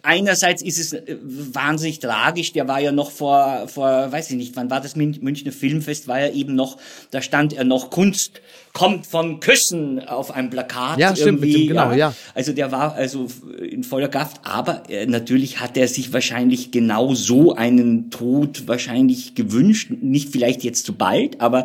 Einerseits 0.02 0.62
ist 0.62 0.78
es 0.78 0.92
äh, 0.92 1.16
wahnsinnig 1.20 1.98
tragisch, 1.98 2.52
der 2.52 2.68
war 2.68 2.80
ja 2.80 2.92
noch 2.92 3.10
vor, 3.10 3.68
vor, 3.68 4.12
weiß 4.12 4.30
ich 4.30 4.36
nicht, 4.36 4.56
wann 4.56 4.70
war 4.70 4.80
das 4.80 4.96
Münchner 4.96 5.52
Filmfest, 5.52 6.08
war 6.08 6.20
ja 6.20 6.32
eben 6.32 6.54
noch, 6.54 6.78
da 7.10 7.22
stand 7.22 7.52
er 7.52 7.64
noch, 7.64 7.90
Kunst 7.90 8.40
kommt 8.76 9.06
von 9.06 9.40
Küssen 9.40 10.06
auf 10.06 10.30
einem 10.30 10.50
Plakat. 10.50 10.98
Ja, 10.98 11.16
stimmt, 11.16 11.42
dem, 11.42 11.68
genau, 11.68 11.92
ja. 11.92 11.96
ja. 11.96 12.14
Also 12.34 12.52
der 12.52 12.72
war 12.72 12.94
also 12.94 13.26
in 13.58 13.84
voller 13.84 14.08
Kraft, 14.08 14.42
aber 14.44 14.82
äh, 14.90 15.06
natürlich 15.06 15.60
hat 15.60 15.78
er 15.78 15.88
sich 15.88 16.12
wahrscheinlich 16.12 16.72
genau 16.72 17.14
so 17.14 17.54
einen 17.54 18.10
Tod 18.10 18.68
wahrscheinlich 18.68 19.34
gewünscht, 19.34 19.90
nicht 19.90 20.30
vielleicht 20.30 20.62
jetzt 20.62 20.84
zu 20.84 20.92
bald, 20.92 21.40
aber 21.40 21.64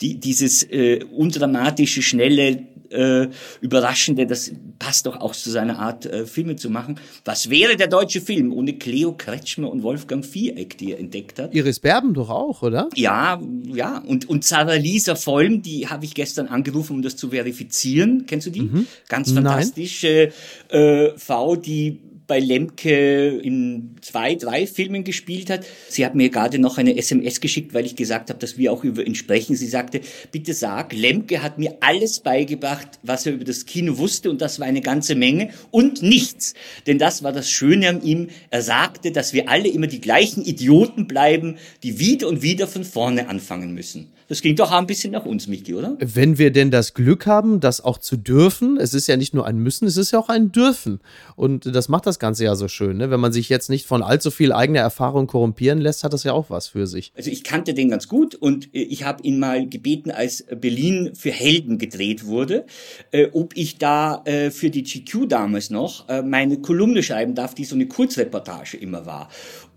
die, 0.00 0.18
dieses 0.18 0.62
äh, 0.64 1.04
undramatische, 1.04 2.02
schnelle, 2.02 2.66
äh, 2.90 3.28
überraschende, 3.60 4.26
das 4.26 4.52
passt 4.78 5.06
doch 5.06 5.20
auch 5.20 5.32
zu 5.32 5.50
seiner 5.50 5.78
Art, 5.78 6.06
äh, 6.06 6.26
Filme 6.26 6.56
zu 6.56 6.70
machen. 6.70 6.98
Was 7.24 7.50
wäre 7.50 7.76
der 7.76 7.86
deutsche 7.86 8.20
Film 8.20 8.52
ohne 8.52 8.74
Cleo 8.74 9.12
Kretschmer 9.12 9.70
und 9.70 9.82
Wolfgang 9.82 10.24
Viereck, 10.24 10.76
die 10.78 10.92
er 10.92 10.98
entdeckt 10.98 11.38
hat? 11.38 11.54
Iris 11.54 11.80
Berben 11.80 12.14
doch 12.14 12.30
auch, 12.30 12.62
oder? 12.62 12.88
Ja, 12.94 13.40
ja. 13.66 13.98
Und, 13.98 14.28
und 14.28 14.44
Sarah 14.44 14.74
Lisa 14.74 15.14
Vollm, 15.14 15.62
die 15.62 15.88
habe 15.88 16.04
ich 16.04 16.14
gestern 16.14 16.48
angerufen, 16.48 16.96
um 16.96 17.02
das 17.02 17.16
zu 17.16 17.30
verifizieren. 17.30 18.24
Kennst 18.26 18.46
du 18.46 18.50
die? 18.50 18.62
Mhm. 18.62 18.86
Ganz 19.08 19.32
fantastische 19.32 20.32
äh, 20.68 21.10
Frau, 21.16 21.56
die 21.56 22.00
bei 22.30 22.38
Lemke 22.38 23.40
in 23.42 23.96
zwei, 24.02 24.36
drei 24.36 24.64
Filmen 24.64 25.02
gespielt 25.02 25.50
hat. 25.50 25.66
Sie 25.88 26.06
hat 26.06 26.14
mir 26.14 26.28
gerade 26.28 26.60
noch 26.60 26.78
eine 26.78 26.96
SMS 26.96 27.40
geschickt, 27.40 27.74
weil 27.74 27.84
ich 27.84 27.96
gesagt 27.96 28.30
habe, 28.30 28.38
dass 28.38 28.56
wir 28.56 28.72
auch 28.72 28.84
über 28.84 29.04
ihn 29.04 29.16
sprechen. 29.16 29.56
Sie 29.56 29.66
sagte, 29.66 30.00
bitte 30.30 30.54
sag, 30.54 30.92
Lemke 30.92 31.42
hat 31.42 31.58
mir 31.58 31.78
alles 31.80 32.20
beigebracht, 32.20 33.00
was 33.02 33.26
er 33.26 33.32
über 33.32 33.42
das 33.42 33.66
Kino 33.66 33.98
wusste 33.98 34.30
und 34.30 34.40
das 34.40 34.60
war 34.60 34.68
eine 34.68 34.80
ganze 34.80 35.16
Menge 35.16 35.50
und 35.72 36.02
nichts. 36.02 36.54
Denn 36.86 36.98
das 36.98 37.24
war 37.24 37.32
das 37.32 37.50
Schöne 37.50 37.88
an 37.88 38.00
ihm. 38.00 38.28
Er 38.50 38.62
sagte, 38.62 39.10
dass 39.10 39.32
wir 39.32 39.48
alle 39.48 39.66
immer 39.66 39.88
die 39.88 40.00
gleichen 40.00 40.44
Idioten 40.44 41.08
bleiben, 41.08 41.56
die 41.82 41.98
wieder 41.98 42.28
und 42.28 42.42
wieder 42.42 42.68
von 42.68 42.84
vorne 42.84 43.28
anfangen 43.28 43.74
müssen. 43.74 44.12
Das 44.30 44.42
klingt 44.42 44.60
doch 44.60 44.70
ein 44.70 44.86
bisschen 44.86 45.10
nach 45.10 45.24
uns, 45.24 45.48
Michi, 45.48 45.74
oder? 45.74 45.96
Wenn 45.98 46.38
wir 46.38 46.52
denn 46.52 46.70
das 46.70 46.94
Glück 46.94 47.26
haben, 47.26 47.58
das 47.58 47.80
auch 47.80 47.98
zu 47.98 48.16
dürfen, 48.16 48.76
es 48.76 48.94
ist 48.94 49.08
ja 49.08 49.16
nicht 49.16 49.34
nur 49.34 49.44
ein 49.44 49.58
Müssen, 49.58 49.88
es 49.88 49.96
ist 49.96 50.12
ja 50.12 50.20
auch 50.20 50.28
ein 50.28 50.52
Dürfen. 50.52 51.00
Und 51.34 51.66
das 51.66 51.88
macht 51.88 52.06
das 52.06 52.19
Ganze 52.20 52.44
ja 52.44 52.54
so 52.54 52.68
schön. 52.68 52.98
Ne? 52.98 53.10
Wenn 53.10 53.18
man 53.18 53.32
sich 53.32 53.48
jetzt 53.48 53.70
nicht 53.70 53.86
von 53.86 54.02
allzu 54.02 54.30
viel 54.30 54.52
eigener 54.52 54.80
Erfahrung 54.80 55.26
korrumpieren 55.26 55.80
lässt, 55.80 56.04
hat 56.04 56.12
das 56.12 56.22
ja 56.22 56.32
auch 56.32 56.50
was 56.50 56.68
für 56.68 56.86
sich. 56.86 57.12
Also 57.16 57.30
ich 57.30 57.42
kannte 57.42 57.74
den 57.74 57.88
ganz 57.88 58.06
gut 58.06 58.36
und 58.36 58.72
äh, 58.74 58.82
ich 58.82 59.02
habe 59.02 59.22
ihn 59.24 59.38
mal 59.38 59.68
gebeten, 59.68 60.10
als 60.10 60.44
Berlin 60.60 61.12
für 61.14 61.32
Helden 61.32 61.78
gedreht 61.78 62.26
wurde, 62.26 62.66
äh, 63.10 63.28
ob 63.32 63.56
ich 63.56 63.78
da 63.78 64.22
äh, 64.24 64.50
für 64.50 64.70
die 64.70 64.84
GQ 64.84 65.28
damals 65.28 65.70
noch 65.70 66.06
meine 66.24 66.60
Kolumne 66.60 67.02
schreiben 67.02 67.34
darf, 67.34 67.54
die 67.54 67.64
so 67.64 67.74
eine 67.74 67.86
Kurzreportage 67.86 68.76
immer 68.76 69.06
war. 69.06 69.28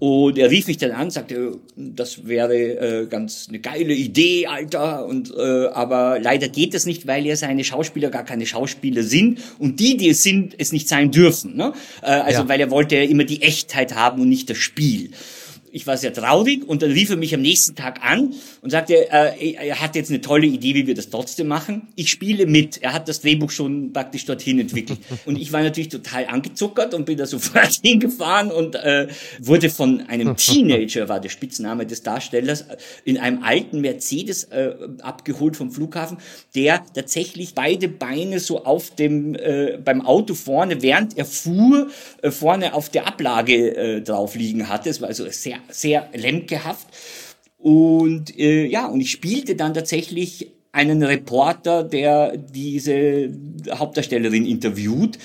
Und 0.03 0.37
er 0.37 0.51
rief 0.51 0.67
mich 0.67 0.75
dann 0.75 0.91
an, 0.91 1.11
sagte, 1.11 1.59
das 1.77 2.27
wäre 2.27 2.53
äh, 3.03 3.07
ganz 3.07 3.45
eine 3.47 3.59
geile 3.59 3.93
Idee, 3.93 4.47
Alter. 4.47 5.05
Und 5.05 5.33
äh, 5.33 5.67
aber 5.67 6.19
leider 6.19 6.49
geht 6.49 6.73
das 6.73 6.85
nicht, 6.85 7.07
weil 7.07 7.25
ja 7.25 7.37
seine 7.37 7.63
Schauspieler 7.63 8.09
gar 8.09 8.25
keine 8.25 8.45
Schauspieler 8.45 9.03
sind 9.03 9.39
und 9.59 9.79
die, 9.79 9.95
die 9.95 10.09
es 10.09 10.21
sind, 10.21 10.55
es 10.57 10.73
nicht 10.73 10.89
sein 10.89 11.11
dürfen. 11.11 11.55
Ne? 11.55 11.71
Äh, 12.01 12.07
also 12.07 12.41
ja. 12.41 12.49
weil 12.49 12.59
er 12.59 12.69
wollte 12.69 12.97
ja 12.97 13.03
immer 13.03 13.23
die 13.23 13.43
Echtheit 13.43 13.95
haben 13.95 14.21
und 14.21 14.27
nicht 14.27 14.49
das 14.49 14.57
Spiel 14.57 15.11
ich 15.73 15.88
war 15.88 15.97
sehr 15.97 16.13
traurig 16.13 16.63
und 16.67 16.83
dann 16.83 16.91
rief 16.91 17.09
er 17.09 17.17
mich 17.17 17.33
am 17.33 17.41
nächsten 17.41 17.75
Tag 17.75 18.03
an 18.03 18.36
und 18.62 18.69
sagte, 18.69 19.12
äh, 19.12 19.53
er 19.53 19.81
hat 19.81 19.95
jetzt 19.95 20.12
eine 20.12 20.21
tolle 20.21 20.45
Idee, 20.45 20.75
wie 20.75 20.86
wir 20.86 20.93
das 20.93 21.09
trotzdem 21.09 21.47
machen. 21.47 21.88
Ich 21.95 22.12
spiele 22.12 22.45
mit. 22.45 22.83
Er 22.83 22.93
hat 22.93 23.09
das 23.09 23.21
Drehbuch 23.21 23.49
schon 23.49 23.91
praktisch 23.91 24.25
dorthin 24.25 24.59
entwickelt. 24.59 24.99
Und 25.25 25.36
ich 25.36 25.51
war 25.51 25.63
natürlich 25.63 25.89
total 25.89 26.27
angezuckert 26.27 26.93
und 26.93 27.05
bin 27.05 27.17
da 27.17 27.25
sofort 27.25 27.71
hingefahren 27.83 28.51
und 28.51 28.75
äh, 28.75 29.07
wurde 29.39 29.69
von 29.69 30.01
einem 30.01 30.36
Teenager, 30.38 31.09
war 31.09 31.19
der 31.19 31.29
Spitzname 31.29 31.86
des 31.86 32.03
Darstellers, 32.03 32.65
in 33.03 33.17
einem 33.17 33.43
alten 33.43 33.81
Mercedes 33.81 34.45
äh, 34.45 34.75
abgeholt 35.01 35.55
vom 35.55 35.71
Flughafen, 35.71 36.17
der 36.55 36.83
tatsächlich 36.93 37.55
beide 37.55 37.88
Beine 37.88 38.39
so 38.39 38.63
auf 38.63 38.91
dem, 38.91 39.36
äh, 39.36 39.79
beim 39.83 40.01
Auto 40.01 40.36
vorne, 40.36 40.81
während 40.81 41.17
er 41.17 41.25
fuhr, 41.25 41.89
äh, 42.21 42.31
vorne 42.31 42.73
auf 42.73 42.89
der 42.89 43.07
Ablage 43.07 43.75
äh, 43.75 44.01
drauf 44.01 44.36
liegen 44.36 44.69
hatte. 44.69 44.89
Es 44.89 45.01
war 45.01 45.07
also 45.07 45.25
sehr 45.29 45.62
sehr 45.69 46.10
lemkehaft. 46.13 46.88
Und 47.58 48.38
äh, 48.38 48.65
ja, 48.65 48.88
und 48.88 48.99
ich 48.99 49.12
spielte 49.12 49.56
dann 49.56 49.73
tatsächlich 49.73 50.52
einen 50.73 51.04
Reporter, 51.04 51.84
der 51.84 52.36
diese 52.36 53.30
Hauptdarstellerin 53.69 54.45
interviewt. 54.45 55.17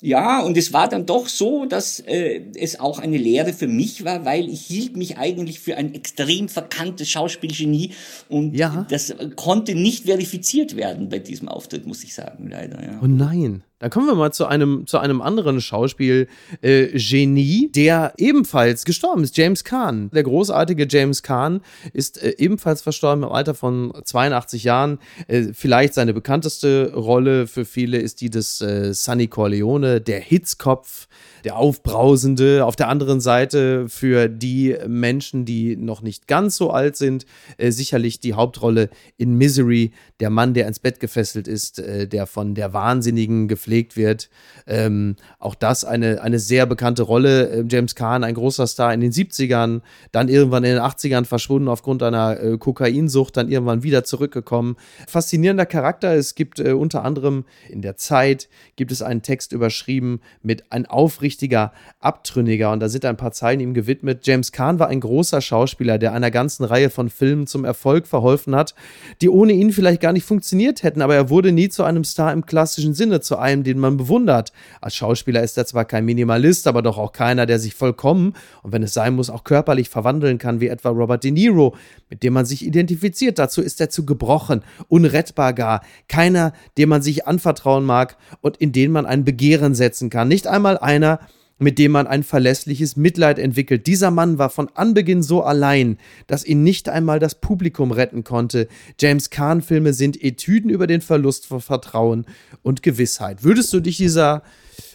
Ja, 0.00 0.42
und 0.42 0.56
es 0.58 0.74
war 0.74 0.86
dann 0.88 1.06
doch 1.06 1.28
so, 1.28 1.64
dass 1.64 1.98
äh, 2.00 2.42
es 2.56 2.78
auch 2.78 2.98
eine 2.98 3.16
Lehre 3.16 3.54
für 3.54 3.66
mich 3.66 4.04
war, 4.04 4.26
weil 4.26 4.50
ich 4.50 4.60
hielt 4.60 4.96
mich 4.96 5.16
eigentlich 5.16 5.60
für 5.60 5.76
ein 5.76 5.94
extrem 5.94 6.50
verkanntes 6.50 7.08
Schauspielgenie 7.08 7.92
und 8.28 8.54
ja. 8.54 8.86
das 8.90 9.14
konnte 9.34 9.74
nicht 9.74 10.04
verifiziert 10.04 10.76
werden 10.76 11.08
bei 11.08 11.20
diesem 11.20 11.48
Auftritt, 11.48 11.86
muss 11.86 12.04
ich 12.04 12.12
sagen, 12.12 12.50
leider. 12.50 12.82
Ja. 12.82 13.00
Oh 13.02 13.06
nein. 13.06 13.62
Da 13.80 13.88
kommen 13.88 14.06
wir 14.06 14.14
mal 14.14 14.32
zu 14.32 14.46
einem, 14.46 14.86
zu 14.86 14.98
einem 14.98 15.20
anderen 15.20 15.60
Schauspiel-Genie, 15.60 17.64
äh, 17.64 17.68
der 17.70 18.12
ebenfalls 18.16 18.84
gestorben 18.84 19.24
ist, 19.24 19.36
James 19.36 19.64
Kahn. 19.64 20.10
Der 20.14 20.22
großartige 20.22 20.86
James 20.88 21.24
Kahn 21.24 21.60
ist 21.92 22.22
äh, 22.22 22.36
ebenfalls 22.38 22.82
verstorben 22.82 23.24
im 23.24 23.30
Alter 23.30 23.54
von 23.54 23.92
82 24.04 24.62
Jahren. 24.62 25.00
Äh, 25.26 25.48
vielleicht 25.52 25.94
seine 25.94 26.14
bekannteste 26.14 26.92
Rolle 26.94 27.48
für 27.48 27.64
viele 27.64 27.98
ist 27.98 28.20
die 28.20 28.30
des 28.30 28.60
äh, 28.60 28.94
Sonny 28.94 29.26
Corleone, 29.26 30.00
der 30.00 30.20
Hitzkopf 30.20 31.08
der 31.44 31.56
Aufbrausende. 31.56 32.64
Auf 32.64 32.76
der 32.76 32.88
anderen 32.88 33.20
Seite 33.20 33.88
für 33.88 34.28
die 34.28 34.76
Menschen, 34.86 35.44
die 35.44 35.76
noch 35.76 36.02
nicht 36.02 36.26
ganz 36.26 36.56
so 36.56 36.70
alt 36.70 36.96
sind, 36.96 37.26
äh, 37.58 37.70
sicherlich 37.70 38.20
die 38.20 38.34
Hauptrolle 38.34 38.88
in 39.16 39.34
Misery, 39.34 39.92
der 40.20 40.30
Mann, 40.30 40.54
der 40.54 40.66
ins 40.66 40.80
Bett 40.80 41.00
gefesselt 41.00 41.46
ist, 41.46 41.78
äh, 41.78 42.08
der 42.08 42.26
von 42.26 42.54
der 42.54 42.72
Wahnsinnigen 42.72 43.46
gepflegt 43.64 43.96
wird. 43.96 44.28
Ähm, 44.66 45.16
auch 45.38 45.54
das 45.54 45.84
eine, 45.84 46.22
eine 46.22 46.38
sehr 46.38 46.66
bekannte 46.66 47.02
Rolle. 47.02 47.50
Äh, 47.50 47.64
James 47.68 47.94
Caan, 47.94 48.24
ein 48.24 48.34
großer 48.34 48.66
Star 48.66 48.92
in 48.94 49.00
den 49.00 49.12
70ern, 49.12 49.80
dann 50.12 50.28
irgendwann 50.28 50.64
in 50.64 50.74
den 50.74 50.82
80ern 50.82 51.24
verschwunden 51.24 51.68
aufgrund 51.68 52.02
einer 52.02 52.40
äh, 52.40 52.58
Kokainsucht, 52.58 53.36
dann 53.36 53.50
irgendwann 53.50 53.82
wieder 53.82 54.04
zurückgekommen. 54.04 54.76
Faszinierender 55.06 55.66
Charakter. 55.66 56.14
Es 56.14 56.34
gibt 56.34 56.60
äh, 56.60 56.72
unter 56.72 57.04
anderem 57.04 57.44
in 57.68 57.82
der 57.82 57.96
Zeit 57.96 58.48
gibt 58.76 58.92
es 58.92 59.02
einen 59.02 59.22
Text 59.22 59.52
überschrieben 59.52 60.20
mit 60.42 60.70
ein 60.70 60.86
aufrichtiger 60.86 61.72
Abtrünniger 62.00 62.72
und 62.72 62.80
da 62.80 62.88
sind 62.88 63.04
ein 63.04 63.16
paar 63.16 63.32
Zeilen 63.32 63.60
ihm 63.60 63.74
gewidmet. 63.74 64.26
James 64.26 64.52
Caan 64.52 64.78
war 64.78 64.88
ein 64.88 65.00
großer 65.00 65.40
Schauspieler, 65.40 65.98
der 65.98 66.12
einer 66.12 66.30
ganzen 66.30 66.64
Reihe 66.64 66.90
von 66.90 67.10
Filmen 67.10 67.46
zum 67.46 67.64
Erfolg 67.64 68.06
verholfen 68.06 68.54
hat, 68.54 68.74
die 69.20 69.28
ohne 69.28 69.52
ihn 69.52 69.72
vielleicht 69.72 70.00
gar 70.00 70.12
nicht 70.12 70.24
funktioniert 70.24 70.82
hätten, 70.82 71.02
aber 71.02 71.14
er 71.14 71.30
wurde 71.30 71.52
nie 71.52 71.68
zu 71.68 71.84
einem 71.84 72.04
Star 72.04 72.32
im 72.32 72.46
klassischen 72.46 72.94
Sinne, 72.94 73.20
zu 73.20 73.36
einem, 73.36 73.53
den 73.62 73.78
man 73.78 73.96
bewundert. 73.96 74.52
Als 74.80 74.96
Schauspieler 74.96 75.42
ist 75.42 75.56
er 75.56 75.66
zwar 75.66 75.84
kein 75.84 76.04
Minimalist, 76.04 76.66
aber 76.66 76.82
doch 76.82 76.98
auch 76.98 77.12
keiner, 77.12 77.46
der 77.46 77.58
sich 77.58 77.74
vollkommen 77.74 78.34
und 78.62 78.72
wenn 78.72 78.82
es 78.82 78.94
sein 78.94 79.14
muss, 79.14 79.30
auch 79.30 79.44
körperlich 79.44 79.88
verwandeln 79.88 80.38
kann, 80.38 80.60
wie 80.60 80.68
etwa 80.68 80.88
Robert 80.88 81.22
De 81.22 81.30
Niro, 81.30 81.76
mit 82.10 82.22
dem 82.22 82.32
man 82.32 82.46
sich 82.46 82.66
identifiziert. 82.66 83.38
Dazu 83.38 83.62
ist 83.62 83.80
er 83.80 83.90
zu 83.90 84.04
gebrochen, 84.04 84.62
unrettbar 84.88 85.52
gar, 85.52 85.82
keiner, 86.08 86.52
dem 86.78 86.88
man 86.88 87.02
sich 87.02 87.26
anvertrauen 87.26 87.84
mag 87.84 88.16
und 88.40 88.56
in 88.56 88.72
den 88.72 88.90
man 88.90 89.06
ein 89.06 89.24
Begehren 89.24 89.74
setzen 89.74 90.10
kann. 90.10 90.28
Nicht 90.28 90.46
einmal 90.46 90.78
einer, 90.78 91.20
mit 91.58 91.78
dem 91.78 91.92
man 91.92 92.06
ein 92.06 92.22
verlässliches 92.22 92.96
Mitleid 92.96 93.38
entwickelt. 93.38 93.86
Dieser 93.86 94.10
Mann 94.10 94.38
war 94.38 94.50
von 94.50 94.68
Anbeginn 94.74 95.22
so 95.22 95.42
allein, 95.42 95.98
dass 96.26 96.44
ihn 96.44 96.62
nicht 96.62 96.88
einmal 96.88 97.18
das 97.18 97.36
Publikum 97.36 97.92
retten 97.92 98.24
konnte. 98.24 98.68
James 99.00 99.30
Kahn-Filme 99.30 99.92
sind 99.92 100.22
Etüden 100.22 100.70
über 100.70 100.86
den 100.86 101.00
Verlust 101.00 101.46
von 101.46 101.60
Vertrauen 101.60 102.26
und 102.62 102.82
Gewissheit. 102.82 103.44
Würdest 103.44 103.72
du 103.72 103.80
dich 103.80 103.96
dieser 103.96 104.42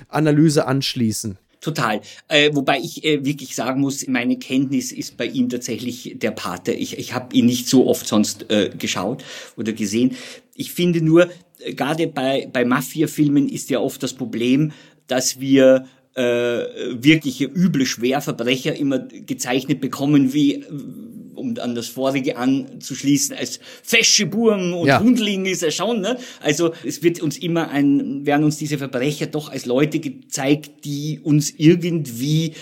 Analyse 0.10 0.68
anschließen? 0.68 1.38
Total. 1.62 2.00
Äh, 2.30 2.56
wobei 2.56 2.80
ich 2.80 3.04
äh, 3.04 3.26
wirklich 3.26 3.54
sagen 3.54 3.82
muss, 3.82 4.08
meine 4.08 4.38
Kenntnis 4.38 4.94
ist 4.94 5.18
bei 5.18 5.26
ihm 5.26 5.50
tatsächlich 5.50 6.16
der 6.16 6.32
Pate. 6.32 6.72
Ich, 6.72 6.98
ich 6.98 7.14
habe 7.14 7.36
ihn 7.36 7.46
nicht 7.46 7.68
so 7.68 7.88
oft 7.88 8.08
sonst 8.08 8.50
äh, 8.50 8.70
geschaut 8.78 9.26
oder 9.58 9.74
gesehen. 9.74 10.16
Ich 10.56 10.72
finde 10.72 11.02
nur, 11.02 11.30
äh, 11.60 11.74
gerade 11.74 12.08
bei, 12.08 12.48
bei 12.52 12.64
Mafia-Filmen 12.64 13.50
ist 13.50 13.70
ja 13.70 13.80
oft 13.80 14.02
das 14.02 14.14
Problem, 14.14 14.72
dass 15.08 15.42
wir 15.42 15.86
äh, 16.20 17.02
wirkliche 17.02 17.46
üble 17.46 17.86
Schwerverbrecher 17.86 18.76
immer 18.76 19.00
gezeichnet 19.00 19.80
bekommen, 19.80 20.34
wie 20.34 20.66
um 21.34 21.58
an 21.58 21.74
das 21.74 21.88
vorige 21.88 22.36
anzuschließen, 22.36 23.38
als 23.38 23.62
fesche 23.82 24.26
Burm 24.26 24.74
und 24.74 24.88
ja. 24.88 25.00
Hundling 25.00 25.46
ist 25.46 25.64
er 25.64 25.72
schon. 25.72 26.02
Ne? 26.02 26.18
Also 26.42 26.74
es 26.86 27.02
wird 27.02 27.22
uns 27.22 27.38
immer 27.38 27.70
ein, 27.70 28.26
werden 28.26 28.44
uns 28.44 28.58
diese 28.58 28.78
Verbrecher 28.78 29.28
doch 29.28 29.50
als 29.50 29.66
Leute 29.66 30.00
gezeigt, 30.00 30.84
die 30.84 31.22
uns 31.24 31.54
irgendwie 31.56 32.56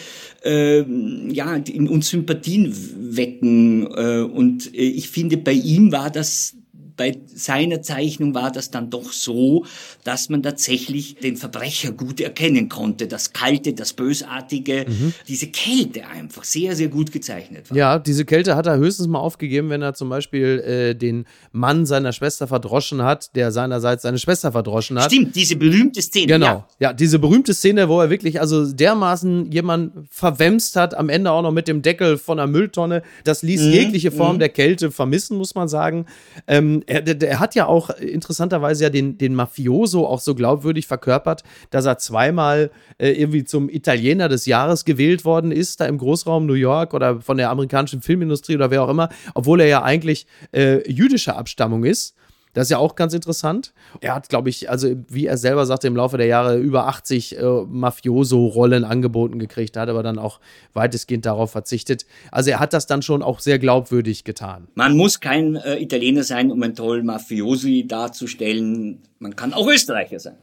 ähm, 0.44 1.32
ja 1.32 1.56
in 1.56 1.90
uns 1.90 2.10
Sympathien 2.10 2.72
wecken. 3.16 3.88
Äh, 3.88 4.20
und 4.22 4.72
äh, 4.76 4.78
ich 4.78 5.10
finde, 5.10 5.38
bei 5.38 5.54
ihm 5.54 5.92
war 5.92 6.12
das 6.12 6.54
bei 6.98 7.18
seiner 7.28 7.82
Zeichnung 7.82 8.34
war 8.34 8.52
das 8.52 8.72
dann 8.72 8.90
doch 8.90 9.12
so, 9.12 9.66
dass 10.04 10.30
man 10.30 10.44
tatsächlich 10.44 11.16
den 11.16 11.38
Verbrecher 11.38 11.92
gut 11.92 12.20
erkennen 12.20 12.70
konnte. 12.70 13.08
Das 13.08 13.34
Kalte, 13.34 13.74
das 13.74 13.94
Bösartige, 13.94 14.86
mhm. 14.88 15.14
diese 15.28 15.48
Kälte 15.48 16.08
einfach 16.08 16.44
sehr, 16.44 16.76
sehr 16.76 16.88
gut 16.88 17.12
gezeichnet 17.12 17.70
war. 17.70 17.78
Ja, 17.78 18.00
diese 18.00 18.26
Kälte 18.26 18.56
hat 18.56 18.66
er 18.66 18.78
höchstens 18.78 19.08
mal 19.08 19.20
aufgegeben, 19.20 19.70
wenn 19.70 19.82
er 19.82 19.94
zum 19.94 20.10
Beispiel 20.10 20.60
äh, 20.60 20.96
den 20.96 21.26
Mann 21.52 21.86
seiner 21.86 22.12
Schwester 22.12 22.48
verdroschen 22.48 23.04
hat, 23.04 23.36
der 23.36 23.52
seinerseits 23.52 24.02
seine 24.02 24.18
Schwester 24.18 24.52
verdroschen 24.52 25.00
hat. 25.00 25.12
Stimmt, 25.12 25.36
diese 25.36 25.56
berühmte 25.56 26.02
Szene. 26.02 26.28
Genau, 26.28 26.46
ja, 26.46 26.68
ja 26.80 26.94
diese 26.94 27.20
berühmte 27.20 27.54
Szene, 27.54 27.88
wo 27.90 28.02
er 28.02 28.10
wirklich 28.10 28.42
also 28.42 28.72
dermaßen 28.72 29.52
jemand 29.52 29.94
verwemst 30.10 30.76
hat, 30.76 30.96
am 30.98 31.10
Ende 31.10 31.32
auch 31.32 31.44
noch 31.44 31.52
mit 31.52 31.68
dem 31.68 31.84
Deckel 31.84 32.18
von 32.18 32.40
einer 32.40 32.52
Mülltonne. 32.52 33.04
Das 33.24 33.44
ließ 33.44 33.62
mhm. 33.62 33.72
jegliche 33.72 34.12
Form 34.12 34.36
mhm. 34.36 34.40
der 34.40 34.50
Kälte 34.50 34.90
vermissen, 34.90 35.38
muss 35.38 35.54
man 35.54 35.68
sagen. 35.68 36.08
Ähm, 36.48 36.84
er, 36.88 37.22
er, 37.22 37.40
hat 37.40 37.54
ja 37.54 37.68
auch 37.68 37.90
interessanterweise 37.90 38.86
ja 38.86 38.90
den, 38.90 39.18
den 39.18 39.36
Mafioso 39.36 40.08
auch 40.08 40.20
so 40.20 40.34
glaubwürdig 40.34 40.88
verkörpert, 40.88 41.44
dass 41.70 41.86
er 41.86 41.98
zweimal 41.98 42.72
äh, 42.98 43.10
irgendwie 43.12 43.44
zum 43.44 43.70
Italiener 43.70 44.30
des 44.30 44.46
Jahres 44.46 44.86
gewählt 44.86 45.26
worden 45.26 45.52
ist, 45.52 45.82
da 45.82 45.86
im 45.86 45.98
Großraum 45.98 46.46
New 46.46 46.54
York 46.54 46.94
oder 46.94 47.22
von 47.22 47.38
der 47.38 47.50
amerikanischen 47.50 48.02
Filmindustrie 48.02 48.56
oder 48.56 48.72
wer 48.72 48.84
auch 48.84 48.90
immer, 48.90 49.10
obwohl 49.36 49.62
er 49.62 49.68
ja 49.68 49.84
eigentlich 49.84 50.26
äh, 50.54 50.90
jüdischer 50.90 51.38
Abstammung 51.38 51.84
ist. 51.84 52.16
Das 52.58 52.66
ist 52.66 52.72
ja 52.72 52.80
auch 52.80 52.96
ganz 52.96 53.14
interessant. 53.14 53.72
Er 54.02 54.16
hat, 54.16 54.30
glaube 54.30 54.50
ich, 54.50 54.68
also 54.68 54.96
wie 55.10 55.28
er 55.28 55.38
selber 55.38 55.68
sagte, 55.68 55.86
im 55.86 55.96
Laufe 55.96 56.18
der 56.18 56.26
Jahre 56.26 56.58
über 56.58 56.88
80 56.88 57.38
äh, 57.38 57.44
Mafioso-Rollen 57.68 58.84
angeboten 58.84 59.38
gekriegt, 59.38 59.78
hat 59.78 59.90
aber 59.90 60.02
dann 60.02 60.18
auch 60.18 60.40
weitestgehend 60.74 61.28
darauf 61.28 61.52
verzichtet. 61.52 62.08
Also 62.32 62.50
er 62.50 62.60
hat 62.60 62.74
das 62.74 62.88
dann 62.88 63.04
schon 63.04 63.22
auch 63.22 63.42
sehr 63.42 63.60
glaubwürdig 63.60 64.24
getan. 64.24 64.70
Man 64.74 64.98
muss 64.98 65.20
kein 65.20 65.56
äh, 65.58 65.78
Italiener 65.78 66.24
sein, 66.24 66.52
um 66.52 66.64
einen 66.64 66.74
tollen 66.74 67.06
Mafiosi 67.06 67.86
darzustellen. 67.88 69.04
Man 69.20 69.36
kann 69.36 69.54
auch 69.54 69.68
Österreicher 69.68 70.20
sein. 70.20 70.38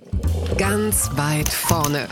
Ganz 0.57 1.11
weit 1.17 1.49
vorne. 1.49 2.07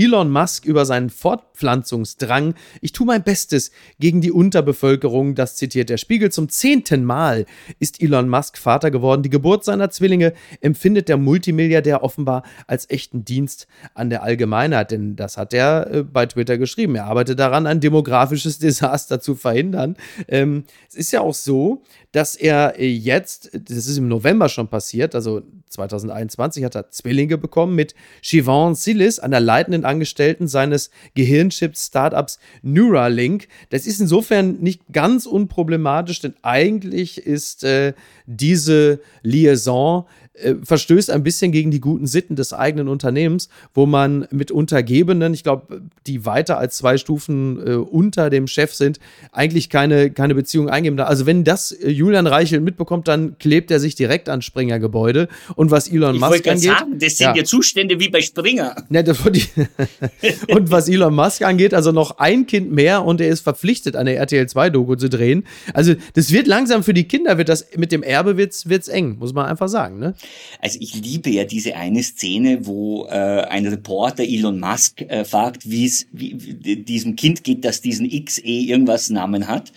Elon 0.00 0.30
Musk 0.30 0.64
über 0.64 0.86
seinen 0.86 1.10
Fortpflanzungsdrang. 1.10 2.54
Ich 2.80 2.92
tue 2.92 3.06
mein 3.06 3.22
Bestes 3.22 3.70
gegen 3.98 4.22
die 4.22 4.32
Unterbevölkerung, 4.32 5.34
das 5.34 5.56
zitiert 5.56 5.90
der 5.90 5.98
Spiegel. 5.98 6.32
Zum 6.32 6.48
zehnten 6.48 7.04
Mal 7.04 7.44
ist 7.80 8.02
Elon 8.02 8.30
Musk 8.30 8.56
Vater 8.56 8.90
geworden. 8.90 9.22
Die 9.22 9.28
Geburt 9.28 9.62
seiner 9.62 9.90
Zwillinge 9.90 10.32
empfindet 10.62 11.10
der 11.10 11.18
Multimilliardär 11.18 12.02
offenbar 12.02 12.44
als 12.66 12.88
echten 12.88 13.26
Dienst 13.26 13.68
an 13.92 14.08
der 14.08 14.22
Allgemeinheit, 14.22 14.90
denn 14.90 15.16
das 15.16 15.36
hat 15.36 15.52
er 15.52 15.92
äh, 15.92 16.02
bei 16.02 16.24
Twitter 16.24 16.56
geschrieben. 16.56 16.94
Er 16.94 17.04
arbeitet 17.04 17.38
daran, 17.38 17.66
ein 17.66 17.80
demografisches 17.80 18.58
Desaster 18.60 19.20
zu 19.20 19.34
verhindern. 19.34 19.96
Ähm, 20.28 20.64
es 20.88 20.94
ist 20.94 21.12
ja 21.12 21.20
auch 21.20 21.34
so, 21.34 21.82
dass 22.12 22.36
er 22.36 22.78
äh, 22.78 22.86
jetzt, 22.86 23.50
das 23.52 23.86
ist 23.86 23.98
im 23.98 24.08
November 24.08 24.48
schon 24.48 24.68
passiert, 24.68 25.14
also 25.14 25.42
2021 25.68 26.64
hat 26.64 26.74
er 26.74 26.90
Zwillinge 26.90 27.38
bekommen 27.38 27.74
mit 27.74 27.94
Siobhan 28.22 28.74
Silis, 28.74 29.18
einer 29.18 29.40
leitenden 29.40 29.84
Angestellten 29.90 30.48
seines 30.48 30.90
Gehirnchip-Startups 31.14 32.38
Neuralink. 32.62 33.48
Das 33.70 33.86
ist 33.86 34.00
insofern 34.00 34.60
nicht 34.60 34.82
ganz 34.92 35.26
unproblematisch, 35.26 36.20
denn 36.20 36.34
eigentlich 36.42 37.18
ist 37.18 37.64
äh, 37.64 37.92
diese 38.26 39.00
Liaison 39.22 40.06
äh, 40.34 40.54
verstößt 40.62 41.10
ein 41.10 41.22
bisschen 41.22 41.52
gegen 41.52 41.70
die 41.70 41.80
guten 41.80 42.06
Sitten 42.06 42.36
des 42.36 42.52
eigenen 42.52 42.88
Unternehmens, 42.88 43.48
wo 43.74 43.86
man 43.86 44.26
mit 44.30 44.50
Untergebenen, 44.50 45.34
ich 45.34 45.42
glaube, 45.42 45.82
die 46.06 46.24
weiter 46.24 46.58
als 46.58 46.76
zwei 46.76 46.98
Stufen 46.98 47.66
äh, 47.66 47.74
unter 47.74 48.30
dem 48.30 48.46
Chef 48.46 48.72
sind, 48.74 49.00
eigentlich 49.32 49.70
keine, 49.70 50.10
keine 50.10 50.34
Beziehung 50.34 50.68
eingeben 50.68 50.96
darf. 50.96 51.08
Also 51.08 51.26
wenn 51.26 51.44
das 51.44 51.72
äh, 51.72 51.90
Julian 51.90 52.26
Reichel 52.26 52.60
mitbekommt, 52.60 53.08
dann 53.08 53.38
klebt 53.38 53.70
er 53.70 53.80
sich 53.80 53.94
direkt 53.94 54.28
an 54.28 54.40
Springer 54.40 54.78
Gebäude. 54.78 55.28
Und 55.56 55.70
was 55.70 55.88
Elon 55.90 56.14
ich 56.14 56.20
Musk 56.20 56.46
angeht. 56.46 56.62
Sagen, 56.62 56.98
das 56.98 57.16
sind 57.16 57.26
ja, 57.26 57.34
ja 57.34 57.44
Zustände 57.44 57.98
wie 57.98 58.08
bei 58.08 58.20
Springer. 58.20 58.76
Ja, 58.90 59.02
und 60.48 60.70
was 60.70 60.88
Elon 60.88 61.14
Musk 61.14 61.42
angeht, 61.42 61.74
also 61.74 61.92
noch 61.92 62.18
ein 62.18 62.46
Kind 62.46 62.72
mehr 62.72 63.04
und 63.04 63.20
er 63.20 63.28
ist 63.28 63.40
verpflichtet, 63.40 63.96
eine 63.96 64.14
RTL 64.14 64.44
2-Doku 64.44 64.96
zu 64.96 65.08
drehen. 65.08 65.44
Also 65.74 65.94
das 66.14 66.32
wird 66.32 66.46
langsam 66.46 66.82
für 66.82 66.94
die 66.94 67.04
Kinder, 67.04 67.38
wird 67.38 67.48
das 67.48 67.66
mit 67.76 67.92
dem 67.92 68.02
Erbe 68.02 68.36
wird's, 68.36 68.68
wird's 68.68 68.88
eng, 68.88 69.16
muss 69.18 69.32
man 69.32 69.46
einfach 69.46 69.68
sagen. 69.68 69.98
Ne? 69.98 70.14
Also 70.60 70.78
ich 70.80 70.94
liebe 70.94 71.30
ja 71.30 71.44
diese 71.44 71.76
eine 71.76 72.02
Szene, 72.02 72.66
wo 72.66 73.06
äh, 73.06 73.10
ein 73.10 73.66
Reporter 73.66 74.22
Elon 74.22 74.60
Musk 74.60 75.00
äh, 75.02 75.24
fragt, 75.24 75.70
wie 75.70 75.86
es 75.86 76.06
diesem 76.12 77.16
Kind 77.16 77.44
geht, 77.44 77.64
das 77.64 77.80
diesen 77.80 78.08
XE 78.08 78.42
irgendwas 78.42 79.10
Namen 79.10 79.48
hat. 79.48 79.72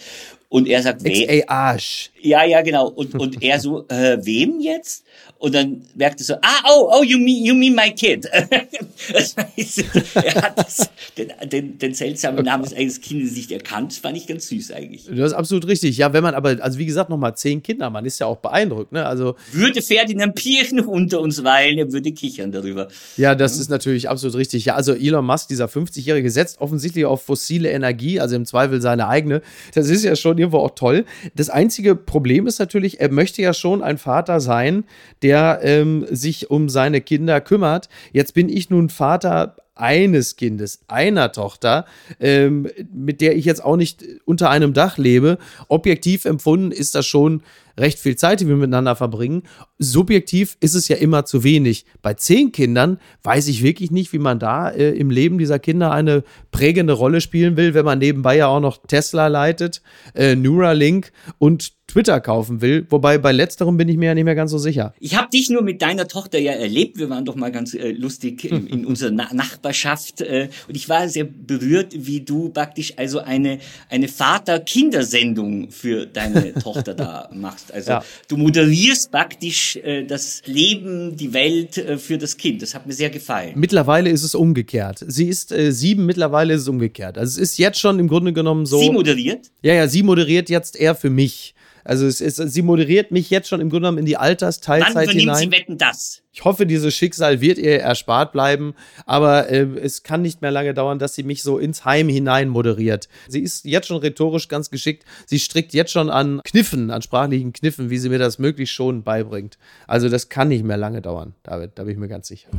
Und 0.50 0.68
er 0.68 0.84
sagt, 0.84 1.04
XE 1.04 1.50
Arsch. 1.50 2.12
Ja, 2.22 2.44
ja, 2.44 2.62
genau. 2.62 2.88
Und, 2.88 3.16
und 3.16 3.42
er 3.42 3.60
so, 3.60 3.88
äh, 3.88 4.24
wem 4.24 4.60
jetzt? 4.60 5.04
Und 5.44 5.54
dann 5.54 5.82
merkt 5.96 6.22
er 6.22 6.24
so, 6.24 6.34
ah, 6.36 6.64
oh, 6.70 6.90
oh, 6.90 7.04
you 7.04 7.18
mean, 7.18 7.44
you 7.44 7.54
mean 7.54 7.76
my 7.76 7.92
kid. 7.92 8.30
das 9.12 9.36
heißt, 9.36 9.84
er 10.16 10.36
hat 10.36 10.58
das, 10.58 10.90
den, 11.18 11.34
den, 11.50 11.78
den 11.78 11.94
seltsamen 11.94 12.46
Namen 12.46 12.64
des 12.64 12.74
eigenen 12.74 13.02
Kindes 13.02 13.36
nicht 13.36 13.52
erkannt. 13.52 13.92
Das 13.92 13.98
fand 13.98 14.16
ich 14.16 14.26
ganz 14.26 14.48
süß 14.48 14.72
eigentlich. 14.72 15.04
Das 15.08 15.32
ist 15.32 15.34
absolut 15.34 15.68
richtig. 15.68 15.98
Ja, 15.98 16.14
wenn 16.14 16.24
man 16.24 16.34
aber, 16.34 16.56
also 16.62 16.80
wie 16.80 16.86
gesagt, 16.86 17.10
nochmal 17.10 17.36
zehn 17.36 17.62
Kinder, 17.62 17.90
man 17.90 18.06
ist 18.06 18.20
ja 18.20 18.28
auch 18.28 18.38
beeindruckt, 18.38 18.94
ne? 18.94 19.06
Also. 19.06 19.36
Würde 19.52 19.82
Ferdinand 19.82 20.34
Pirch 20.34 20.72
noch 20.72 20.88
unter 20.88 21.20
uns 21.20 21.44
weilen, 21.44 21.78
er 21.78 21.92
würde 21.92 22.14
kichern 22.14 22.54
darüber. 22.54 22.88
Ja, 23.18 23.36
das 23.36 23.58
ist 23.58 23.70
natürlich 23.70 24.08
absolut 24.08 24.38
richtig. 24.38 24.64
Ja, 24.64 24.76
also 24.76 24.94
Elon 24.94 25.26
Musk, 25.26 25.50
dieser 25.50 25.66
50-Jährige, 25.66 26.32
setzt 26.32 26.62
offensichtlich 26.62 27.04
auf 27.04 27.22
fossile 27.22 27.70
Energie, 27.70 28.22
also 28.22 28.38
im 28.38 28.46
Zweifel 28.46 28.80
seine 28.82 29.10
eigene. 29.10 29.42
Das 29.74 29.90
ist 29.90 30.06
ja 30.06 30.16
schon 30.16 30.38
irgendwo 30.38 30.60
auch 30.60 30.72
toll. 30.74 31.04
Das 31.36 31.50
einzige 31.50 31.98
Problem 31.98 32.48
ist 32.48 32.60
natürlich, 32.60 33.02
er 33.02 33.12
möchte 33.12 33.42
ja 33.42 33.54
schon 33.54 33.84
ein 33.84 33.98
Vater 33.98 34.40
sein, 34.40 34.86
der 35.22 35.33
der 35.34 35.62
ähm, 35.64 36.06
sich 36.12 36.52
um 36.52 36.70
seine 36.70 37.02
Kinder 37.02 37.42
kümmert. 37.42 37.90
Jetzt 38.12 38.36
bin 38.36 38.50
ich 38.50 38.70
nun 38.70 38.90
Vater 38.90 39.56
eines 39.74 40.36
Kindes, 40.36 40.82
einer 40.88 41.32
Tochter, 41.32 41.86
ähm, 42.20 42.68
mit 42.94 43.20
der 43.20 43.36
ich 43.36 43.46
jetzt 43.46 43.64
auch 43.64 43.76
nicht 43.76 44.06
unter 44.26 44.52
einem 44.52 44.74
Dach 44.74 45.00
lebe. 45.00 45.40
Objektiv 45.70 46.26
empfunden 46.26 46.72
ist 46.72 46.94
das 46.94 47.08
schon 47.08 47.42
recht 47.80 47.98
viel 47.98 48.16
Zeit, 48.16 48.42
die 48.42 48.48
wir 48.48 48.56
miteinander 48.56 48.96
verbringen. 48.96 49.42
Subjektiv 49.80 50.58
ist 50.60 50.76
es 50.76 50.88
ja 50.88 50.98
immer 50.98 51.26
zu 51.26 51.44
wenig. 51.44 51.88
Bei 52.04 52.14
zehn 52.14 52.52
Kindern 52.52 53.00
weiß 53.24 53.48
ich 53.48 53.64
wirklich 53.64 53.90
nicht, 53.90 54.14
wie 54.14 54.20
man 54.20 54.38
da 54.38 54.70
äh, 54.70 54.92
im 54.92 55.10
Leben 55.10 55.40
dieser 55.40 55.58
Kinder 55.58 55.92
eine 55.92 56.24
prägende 56.52 56.94
Rolle 56.94 57.22
spielen 57.22 57.58
will, 57.58 57.74
wenn 57.74 57.86
man 57.86 57.98
nebenbei 57.98 58.38
ja 58.38 58.46
auch 58.46 58.60
noch 58.60 58.78
Tesla 58.86 59.26
leitet, 59.26 59.82
äh, 60.14 60.36
Neuralink 60.36 61.12
und 61.40 61.74
Twitter 61.94 62.20
kaufen 62.22 62.62
will. 62.62 62.88
Wobei 62.90 63.20
bei 63.20 63.32
letzterem 63.32 63.78
bin 63.78 63.88
ich 63.88 63.98
mir 63.98 64.08
ja 64.08 64.16
nicht 64.16 64.24
mehr 64.24 64.34
ganz 64.34 64.50
so 64.50 64.58
sicher. 64.58 64.96
Ich 65.00 65.16
habe 65.16 65.30
dich 65.30 65.52
nur 65.52 65.62
mit 65.62 65.84
deiner 65.84 66.08
Tochter 66.08 66.40
ja 66.40 66.54
erlebt. 66.54 66.98
Wir 66.98 67.08
waren 67.12 67.24
doch 67.24 67.36
mal 67.36 67.52
ganz 67.52 67.76
äh, 67.76 67.92
lustig 67.92 68.46
in, 68.46 68.66
in 68.66 68.86
unserer 68.88 69.12
Na 69.12 69.32
Nachbarschaft. 69.32 70.22
Äh, 70.22 70.50
und 70.68 70.76
ich 70.76 70.90
war 70.90 71.08
sehr 71.08 71.26
berührt, 71.26 71.94
wie 71.96 72.22
du 72.22 72.50
praktisch 72.50 72.94
also 72.98 73.20
eine, 73.20 73.60
eine 73.92 74.08
Vater-Kindersendung 74.08 75.70
für 75.70 76.08
deine 76.08 76.54
Tochter 76.64 76.96
da 76.96 77.30
machst. 77.32 77.72
Also 77.72 77.92
ja. 77.92 78.04
du 78.28 78.38
moderierst 78.38 79.12
praktisch 79.12 79.76
äh, 79.76 80.04
das 80.04 80.42
Leben, 80.48 81.16
die 81.16 81.32
Welt 81.32 81.78
äh, 81.78 82.00
für 82.00 82.18
das 82.18 82.38
Kind. 82.38 82.64
Das 82.64 82.74
hat 82.74 82.88
mir 82.88 82.94
sehr 82.94 83.12
gefallen. 83.12 83.52
Mittlerweile 83.54 84.10
ist 84.10 84.24
es 84.24 84.34
umgekehrt. 84.34 85.06
Sie 85.08 85.28
ist 85.28 85.52
äh, 85.52 85.72
sieben, 85.72 86.08
mittlerweile 86.08 86.56
ist 86.56 86.62
es 86.62 86.68
umgekehrt. 86.68 87.20
Also 87.20 87.40
es 87.40 87.52
ist 87.52 87.60
jetzt 87.60 87.80
schon 87.80 88.00
im 88.00 88.08
Grunde 88.08 88.34
genommen 88.34 88.66
so. 88.66 88.80
Sie 88.80 88.90
moderiert? 88.90 89.52
Ja, 89.62 89.76
ja, 89.76 89.88
sie 89.88 90.02
moderiert 90.02 90.50
jetzt 90.50 90.76
eher 90.76 90.96
für 90.96 91.12
mich. 91.12 91.54
Also 91.84 92.06
es 92.06 92.22
ist, 92.22 92.38
sie 92.38 92.62
moderiert 92.62 93.12
mich 93.12 93.30
jetzt 93.30 93.48
schon 93.50 93.62
im 93.62 93.70
Grunde 93.70 93.88
genommen 93.88 93.98
in 94.00 94.06
die 94.06 94.18
Altersteilzeit 94.18 94.96
Wann 94.96 95.04
übernimmt 95.04 95.22
hinein. 95.22 95.38
Sie 95.38 95.52
Wetten 95.52 95.78
das? 95.78 96.22
Ich 96.32 96.44
hoffe, 96.44 96.66
dieses 96.66 96.96
Schicksal 96.96 97.42
wird 97.42 97.60
ihr 97.60 97.80
erspart 97.80 98.32
bleiben, 98.32 98.74
aber 99.06 99.50
äh, 99.50 99.68
es 99.82 100.02
kann 100.02 100.24
nicht 100.24 100.42
mehr 100.42 100.50
lange 100.50 100.74
dauern, 100.74 100.98
dass 100.98 101.14
sie 101.14 101.24
mich 101.24 101.44
so 101.44 101.60
ins 101.60 101.86
Heim 101.86 102.10
hinein 102.10 102.50
moderiert. 102.50 103.08
Sie 103.28 103.42
ist 103.42 103.66
jetzt 103.66 103.88
schon 103.88 103.98
rhetorisch 103.98 104.48
ganz 104.48 104.72
geschickt. 104.72 105.06
Sie 105.28 105.40
strickt 105.40 105.74
jetzt 105.74 105.92
schon 105.92 106.10
an 106.10 106.42
Kniffen, 106.44 106.90
an 106.90 107.04
sprachlichen 107.04 107.54
Kniffen, 107.54 107.92
wie 107.92 108.00
sie 108.00 108.10
mir 108.10 108.20
das 108.20 108.40
möglichst 108.40 108.74
schon 108.74 109.04
beibringt. 109.04 109.60
Also 109.86 110.10
das 110.10 110.30
kann 110.30 110.48
nicht 110.48 110.64
mehr 110.64 110.78
lange 110.78 111.02
dauern, 111.02 111.36
David, 111.44 111.72
da 111.76 111.84
bin 111.84 111.94
ich 111.94 112.00
mir 112.00 112.08
ganz 112.08 112.28
sicher. 112.28 112.50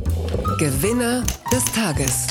Gewinner 0.57 1.23
des 1.51 1.65
Tages. 1.73 2.27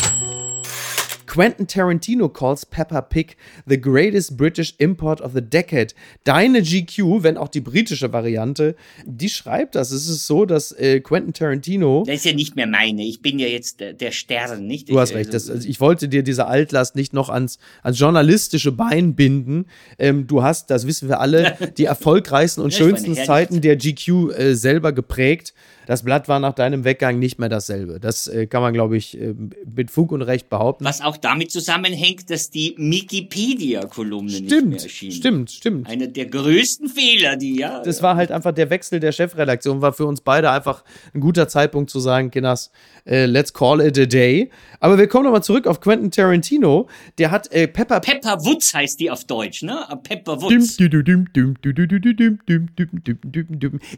Quentin 1.35 1.67
Tarantino 1.67 2.33
calls 2.33 2.65
Peppa 2.65 3.03
Pig 3.03 3.37
the 3.67 3.77
greatest 3.77 4.37
British 4.37 4.73
import 4.79 5.21
of 5.21 5.33
the 5.35 5.41
decade. 5.41 5.93
Deine 6.23 6.63
GQ, 6.63 7.25
wenn 7.25 7.37
auch 7.37 7.49
die 7.49 7.61
britische 7.61 8.13
Variante, 8.13 8.77
die 9.05 9.29
schreibt 9.29 9.75
das. 9.75 9.91
Es 9.91 10.09
ist 10.09 10.29
so, 10.29 10.45
dass 10.45 10.71
äh, 10.71 11.01
Quentin 11.01 11.33
Tarantino. 11.33 12.05
Das 12.07 12.19
ist 12.19 12.27
ja 12.27 12.35
nicht 12.35 12.55
mehr 12.55 12.69
meine. 12.69 13.03
Ich 13.03 13.21
bin 13.21 13.41
ja 13.41 13.49
jetzt 13.49 13.81
der, 13.81 13.95
der 13.95 14.13
Stern, 14.13 14.69
nicht? 14.69 14.89
Du 14.89 15.01
hast 15.01 15.11
ich, 15.11 15.17
recht. 15.17 15.35
Das, 15.35 15.51
also 15.51 15.69
ich 15.69 15.81
wollte 15.81 16.09
dir 16.09 16.23
diese 16.23 16.47
Altlast 16.47 16.95
nicht 16.95 17.13
noch 17.13 17.31
ans, 17.31 17.59
ans 17.83 17.99
journalistische 17.99 18.71
Bein 18.71 19.17
binden. 19.17 19.67
Ähm, 19.99 20.29
du 20.29 20.45
hast, 20.45 20.71
das 20.71 20.87
wissen 20.87 21.09
wir 21.09 21.19
alle, 21.19 21.59
die 21.79 21.87
erfolgreichsten 21.87 22.61
und 22.61 22.73
schönsten 22.73 23.17
Zeiten 23.17 23.61
der 23.61 23.75
GQ 23.75 24.31
äh, 24.39 24.55
selber 24.55 24.93
geprägt 24.93 25.53
das 25.87 26.03
Blatt 26.03 26.29
war 26.29 26.41
nach 26.41 26.55
deinem 26.55 26.85
Weggang 26.85 27.19
nicht 27.19 27.39
mehr 27.39 27.49
dasselbe. 27.49 28.01
Das 28.01 28.27
äh, 28.27 28.47
kann 28.47 28.63
man, 28.63 28.73
glaube 28.73 28.97
ich, 28.97 29.21
äh, 29.21 29.35
mit 29.65 29.91
Fug 29.91 30.13
und 30.13 30.23
Recht 30.23 30.49
behaupten. 30.49 30.85
Was 30.85 31.01
auch 31.01 31.17
damit 31.17 31.51
zusammenhängt, 31.51 32.31
dass 32.31 32.51
die 32.51 32.75
Wikipedia-Kolumne 32.77 34.41
nicht 34.41 34.65
mehr 34.65 34.83
erschien. 34.83 35.13
Stimmt, 35.13 35.51
stimmt. 35.51 35.89
Einer 35.89 36.07
der 36.07 36.27
größten 36.27 36.89
Fehler, 36.89 37.37
die 37.37 37.57
ja. 37.59 37.83
Das 37.83 38.03
war 38.03 38.17
halt 38.17 38.33
einfach 38.33 38.53
der 38.53 38.71
Wechsel 38.71 39.01
der 39.01 39.13
Chefredaktion, 39.13 39.83
war 39.83 39.93
für 39.93 40.07
uns 40.07 40.21
beide 40.21 40.51
einfach 40.51 40.85
ein 41.15 41.21
guter 41.21 41.49
Zeitpunkt 41.49 41.91
zu 41.91 42.01
sagen, 42.01 42.31
Kinders, 42.31 42.71
äh, 43.07 43.27
let's 43.27 43.53
call 43.53 43.81
it 43.81 43.99
a 43.99 44.07
day. 44.07 44.51
Aber 44.81 44.99
wir 44.99 45.07
kommen 45.07 45.25
nochmal 45.25 45.43
zurück 45.43 45.67
auf 45.67 45.81
Quentin 45.81 46.11
Tarantino. 46.11 46.89
Der 47.19 47.31
hat 47.31 47.51
äh, 47.53 47.69
Pepper. 47.69 48.01
Pepper 48.01 48.45
Woods 48.45 48.75
heißt 48.75 49.01
die 49.01 49.11
auf 49.11 49.25
Deutsch, 49.25 49.63
ne? 49.63 49.87
Pepper 50.03 50.41
Woods. 50.43 50.79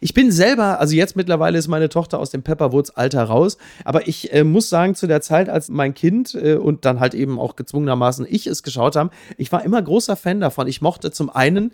Ich 0.01 0.15
bin 0.15 0.33
selber, 0.33 0.81
also 0.81 0.95
jetzt 0.95 1.17
mittlerweile 1.17 1.59
ist 1.59 1.69
meine 1.77 1.91
Tochter 1.91 2.19
aus 2.19 2.31
dem 2.31 2.43
Pepper 2.43 2.73
Woods 2.73 2.91
Alter 2.91 3.25
raus, 3.25 3.59
aber 3.85 4.09
ich 4.09 4.33
äh, 4.33 4.45
muss 4.45 4.71
sagen, 4.71 4.95
zu 4.95 5.07
der 5.07 5.21
Zeit, 5.21 5.51
als 5.51 5.69
mein 5.69 5.93
Kind 5.93 6.35
äh, 6.35 6.55
und 6.55 6.87
dann 6.87 7.01
halt 7.01 7.13
eben 7.13 7.39
auch 7.39 7.55
gezwungenermaßen 7.55 8.27
ich 8.29 8.47
es 8.47 8.63
geschaut 8.63 8.97
haben, 8.97 9.11
ich 9.37 9.53
war 9.53 9.63
immer 9.63 9.83
großer 9.83 10.17
Fan 10.17 10.41
davon. 10.41 10.69
Ich 10.69 10.81
mochte 10.81 11.11
zum 11.11 11.29
einen 11.29 11.73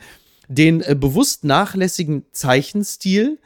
den 0.49 0.81
äh, 0.81 0.97
bewusst 0.99 1.45
nachlässigen 1.45 2.25
Zeichenstil, 2.33 3.39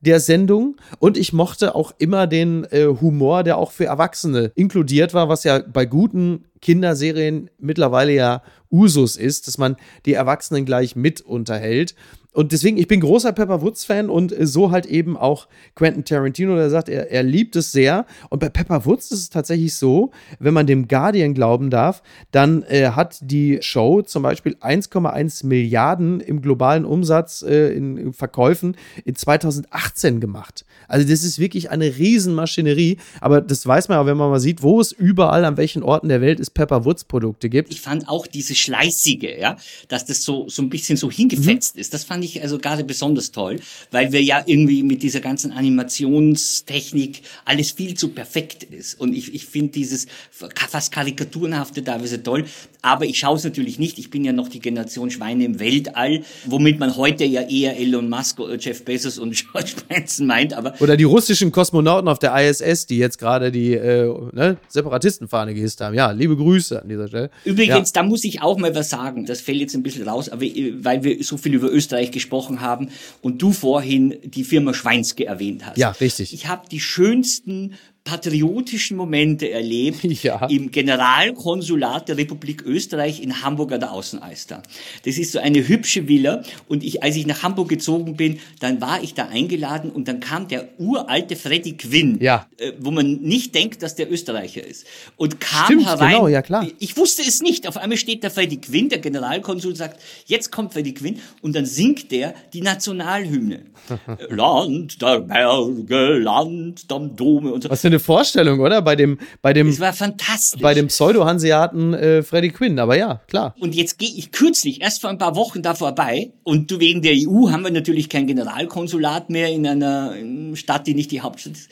der 0.00 0.18
Sendung 0.18 0.76
und 0.98 1.16
ich 1.16 1.32
mochte 1.32 1.76
auch 1.76 1.92
immer 1.98 2.26
den 2.26 2.64
äh, 2.64 2.86
Humor, 2.86 3.44
der 3.44 3.56
auch 3.56 3.70
für 3.70 3.84
Erwachsene 3.84 4.50
inkludiert 4.56 5.14
war, 5.14 5.28
was 5.28 5.44
ja 5.44 5.60
bei 5.60 5.86
guten 5.86 6.46
Kinderserien 6.60 7.48
mittlerweile 7.58 8.12
ja 8.12 8.42
Usus 8.72 9.16
ist, 9.16 9.46
dass 9.46 9.58
man 9.58 9.76
die 10.04 10.14
Erwachsenen 10.14 10.64
gleich 10.64 10.96
mit 10.96 11.20
unterhält 11.20 11.94
und 12.34 12.52
deswegen, 12.52 12.78
ich 12.78 12.88
bin 12.88 13.00
großer 13.00 13.32
Pepper 13.32 13.60
Woods-Fan 13.60 14.08
und 14.08 14.34
so 14.40 14.70
halt 14.70 14.86
eben 14.86 15.18
auch 15.18 15.48
Quentin 15.74 16.04
Tarantino, 16.04 16.56
der 16.56 16.70
sagt, 16.70 16.88
er, 16.88 17.10
er 17.10 17.22
liebt 17.22 17.56
es 17.56 17.72
sehr. 17.72 18.06
Und 18.30 18.38
bei 18.38 18.48
Pepper 18.48 18.86
Woods 18.86 19.10
ist 19.10 19.18
es 19.18 19.30
tatsächlich 19.30 19.74
so, 19.74 20.12
wenn 20.38 20.54
man 20.54 20.66
dem 20.66 20.88
Guardian 20.88 21.34
glauben 21.34 21.68
darf, 21.68 22.02
dann 22.30 22.62
äh, 22.62 22.90
hat 22.92 23.18
die 23.20 23.58
Show 23.60 24.00
zum 24.00 24.22
Beispiel 24.22 24.56
1,1 24.60 25.44
Milliarden 25.44 26.20
im 26.20 26.40
globalen 26.40 26.86
Umsatz 26.86 27.42
äh, 27.42 27.74
in, 27.74 27.98
in, 27.98 28.12
Verkäufen 28.14 28.78
in 29.04 29.14
2018 29.14 30.18
gemacht. 30.18 30.64
Also 30.88 31.06
das 31.06 31.24
ist 31.24 31.38
wirklich 31.38 31.70
eine 31.70 31.98
Riesenmaschinerie. 31.98 32.96
Aber 33.20 33.42
das 33.42 33.66
weiß 33.66 33.88
man 33.88 33.98
ja, 33.98 34.06
wenn 34.06 34.16
man 34.16 34.30
mal 34.30 34.40
sieht, 34.40 34.62
wo 34.62 34.80
es 34.80 34.92
überall, 34.92 35.44
an 35.44 35.58
welchen 35.58 35.82
Orten 35.82 36.08
der 36.08 36.22
Welt 36.22 36.40
es 36.40 36.48
Pepper 36.48 36.86
Woods 36.86 37.04
Produkte 37.04 37.50
gibt. 37.50 37.70
Ich 37.70 37.82
fand 37.82 38.08
auch 38.08 38.26
diese 38.26 38.54
Schleißige, 38.54 39.38
ja, 39.38 39.56
dass 39.88 40.06
das 40.06 40.22
so, 40.22 40.48
so 40.48 40.62
ein 40.62 40.70
bisschen 40.70 40.96
so 40.96 41.10
hingefetzt 41.10 41.76
mhm. 41.76 41.80
ist. 41.82 41.92
Das 41.92 42.04
fand 42.04 42.21
fand 42.22 42.36
ich 42.36 42.42
also 42.42 42.58
gerade 42.58 42.84
besonders 42.84 43.32
toll, 43.32 43.58
weil 43.90 44.12
wir 44.12 44.22
ja 44.22 44.42
irgendwie 44.46 44.82
mit 44.82 45.02
dieser 45.02 45.20
ganzen 45.20 45.52
Animationstechnik 45.52 47.22
alles 47.44 47.72
viel 47.72 47.94
zu 47.94 48.08
perfekt 48.08 48.64
ist. 48.64 49.00
Und 49.00 49.14
ich, 49.14 49.34
ich 49.34 49.46
finde 49.46 49.72
dieses 49.72 50.06
fast 50.30 50.92
karikaturenhafte 50.92 51.82
teilweise 51.82 52.22
toll. 52.22 52.44
Aber 52.82 53.04
ich 53.04 53.18
schaue 53.18 53.36
es 53.36 53.44
natürlich 53.44 53.78
nicht. 53.78 53.98
Ich 53.98 54.10
bin 54.10 54.24
ja 54.24 54.32
noch 54.32 54.48
die 54.48 54.58
Generation 54.58 55.10
Schweine 55.10 55.44
im 55.44 55.60
Weltall, 55.60 56.22
womit 56.46 56.80
man 56.80 56.96
heute 56.96 57.24
ja 57.24 57.42
eher 57.42 57.78
Elon 57.78 58.08
Musk, 58.08 58.40
oder 58.40 58.56
Jeff 58.56 58.84
Bezos 58.84 59.18
und 59.18 59.32
George 59.52 59.72
Branson 59.88 60.26
meint. 60.26 60.52
Aber 60.52 60.74
oder 60.80 60.96
die 60.96 61.04
russischen 61.04 61.52
Kosmonauten 61.52 62.08
auf 62.08 62.18
der 62.18 62.34
ISS, 62.36 62.86
die 62.86 62.98
jetzt 62.98 63.18
gerade 63.18 63.52
die 63.52 63.74
äh, 63.74 64.12
ne, 64.32 64.56
Separatistenfahne 64.68 65.54
gehisst 65.54 65.80
haben. 65.80 65.94
Ja, 65.94 66.10
liebe 66.10 66.36
Grüße 66.36 66.82
an 66.82 66.88
dieser 66.88 67.08
Stelle. 67.08 67.30
Übrigens, 67.44 67.90
ja. 67.90 68.02
da 68.02 68.02
muss 68.02 68.24
ich 68.24 68.42
auch 68.42 68.58
mal 68.58 68.74
was 68.74 68.90
sagen. 68.90 69.26
Das 69.26 69.40
fällt 69.40 69.58
jetzt 69.58 69.74
ein 69.74 69.82
bisschen 69.82 70.08
raus, 70.08 70.28
aber 70.28 70.44
äh, 70.44 70.74
weil 70.78 71.04
wir 71.04 71.22
so 71.22 71.36
viel 71.36 71.54
über 71.54 71.70
Österreich 71.70 72.11
gesprochen 72.12 72.60
haben 72.60 72.88
und 73.20 73.42
du 73.42 73.52
vorhin 73.52 74.16
die 74.24 74.44
Firma 74.44 74.74
Schweinske 74.74 75.26
erwähnt 75.26 75.66
hast. 75.66 75.78
Ja, 75.78 75.90
richtig. 75.90 76.32
Ich 76.32 76.46
habe 76.46 76.68
die 76.68 76.80
schönsten 76.80 77.74
patriotischen 78.04 78.96
Momente 78.96 79.50
erlebt 79.50 80.02
Ja. 80.22 80.46
im 80.46 80.70
Generalkonsulat 80.70 82.08
der 82.08 82.16
Republik 82.16 82.62
Österreich 82.62 83.22
in 83.22 83.42
Hamburg 83.42 83.72
an 83.72 83.80
der 83.80 83.92
Außenalster. 83.92 84.62
Das 85.04 85.18
ist 85.18 85.32
so 85.32 85.38
eine 85.38 85.66
hübsche 85.66 86.08
Villa 86.08 86.42
und 86.68 86.82
ich, 86.84 87.02
als 87.02 87.16
ich 87.16 87.26
nach 87.26 87.42
Hamburg 87.42 87.68
gezogen 87.68 88.16
bin, 88.16 88.38
dann 88.60 88.80
war 88.80 89.02
ich 89.02 89.14
da 89.14 89.26
eingeladen 89.28 89.90
und 89.90 90.08
dann 90.08 90.20
kam 90.20 90.48
der 90.48 90.68
uralte 90.78 91.36
Freddy 91.36 91.76
Quinn, 91.76 92.18
Ja. 92.20 92.46
äh, 92.58 92.72
wo 92.80 92.90
man 92.90 93.20
nicht 93.22 93.54
denkt, 93.54 93.82
dass 93.82 93.94
der 93.94 94.10
Österreicher 94.10 94.66
ist 94.66 94.86
und 95.16 95.40
kam 95.40 95.64
Stimmt, 95.66 95.86
herein. 95.86 96.12
genau, 96.12 96.28
ja, 96.28 96.42
klar. 96.42 96.66
Ich 96.78 96.96
wusste 96.96 97.22
es 97.22 97.40
nicht. 97.42 97.66
Auf 97.68 97.76
einmal 97.76 97.98
steht 97.98 98.22
der 98.22 98.30
Freddy 98.30 98.56
Quinn, 98.58 98.88
der 98.88 98.98
Generalkonsul 98.98 99.76
sagt, 99.76 100.00
jetzt 100.26 100.50
kommt 100.50 100.72
Freddy 100.72 100.94
Quinn 100.94 101.20
und 101.40 101.54
dann 101.56 101.66
singt 101.66 102.10
der 102.10 102.34
die 102.52 102.60
Nationalhymne. 102.62 103.62
Land 104.28 105.00
der 105.02 105.20
Berge, 105.20 106.18
Land 106.18 106.84
am 106.88 107.14
Dome 107.16 107.52
und 107.52 107.62
so. 107.62 107.70
Was 107.70 107.82
eine 107.92 108.00
Vorstellung, 108.00 108.60
oder? 108.60 108.82
Bei 108.82 108.96
dem, 108.96 109.18
bei 109.40 109.52
dem, 109.52 109.68
Es 109.68 109.80
war 109.80 109.92
fantastisch. 109.92 110.60
bei 110.60 110.74
dem 110.74 110.88
Pseudo-Hanseaten 110.88 111.94
äh, 111.94 112.22
Freddy 112.22 112.50
Quinn, 112.50 112.78
aber 112.78 112.96
ja, 112.96 113.20
klar. 113.28 113.54
und 113.60 113.74
jetzt 113.74 113.98
gehe 113.98 114.10
ich 114.16 114.32
kürzlich, 114.32 114.80
erst 114.82 115.00
vor 115.00 115.10
ein 115.10 115.18
paar 115.18 115.36
Wochen 115.36 115.62
da 115.62 115.74
vorbei. 115.74 116.32
Und 116.42 116.70
du, 116.70 116.80
wegen 116.80 117.02
der 117.02 117.14
EU 117.14 117.50
haben 117.50 117.62
wir 117.62 117.70
natürlich 117.70 118.08
kein 118.08 118.26
Generalkonsulat 118.26 119.30
mehr 119.30 119.48
in 119.50 119.66
einer 119.66 120.14
Stadt, 120.54 120.86
die 120.86 120.94
nicht 120.94 121.10
die 121.10 121.20
Hauptstadt 121.20 121.52
ist. 121.54 121.68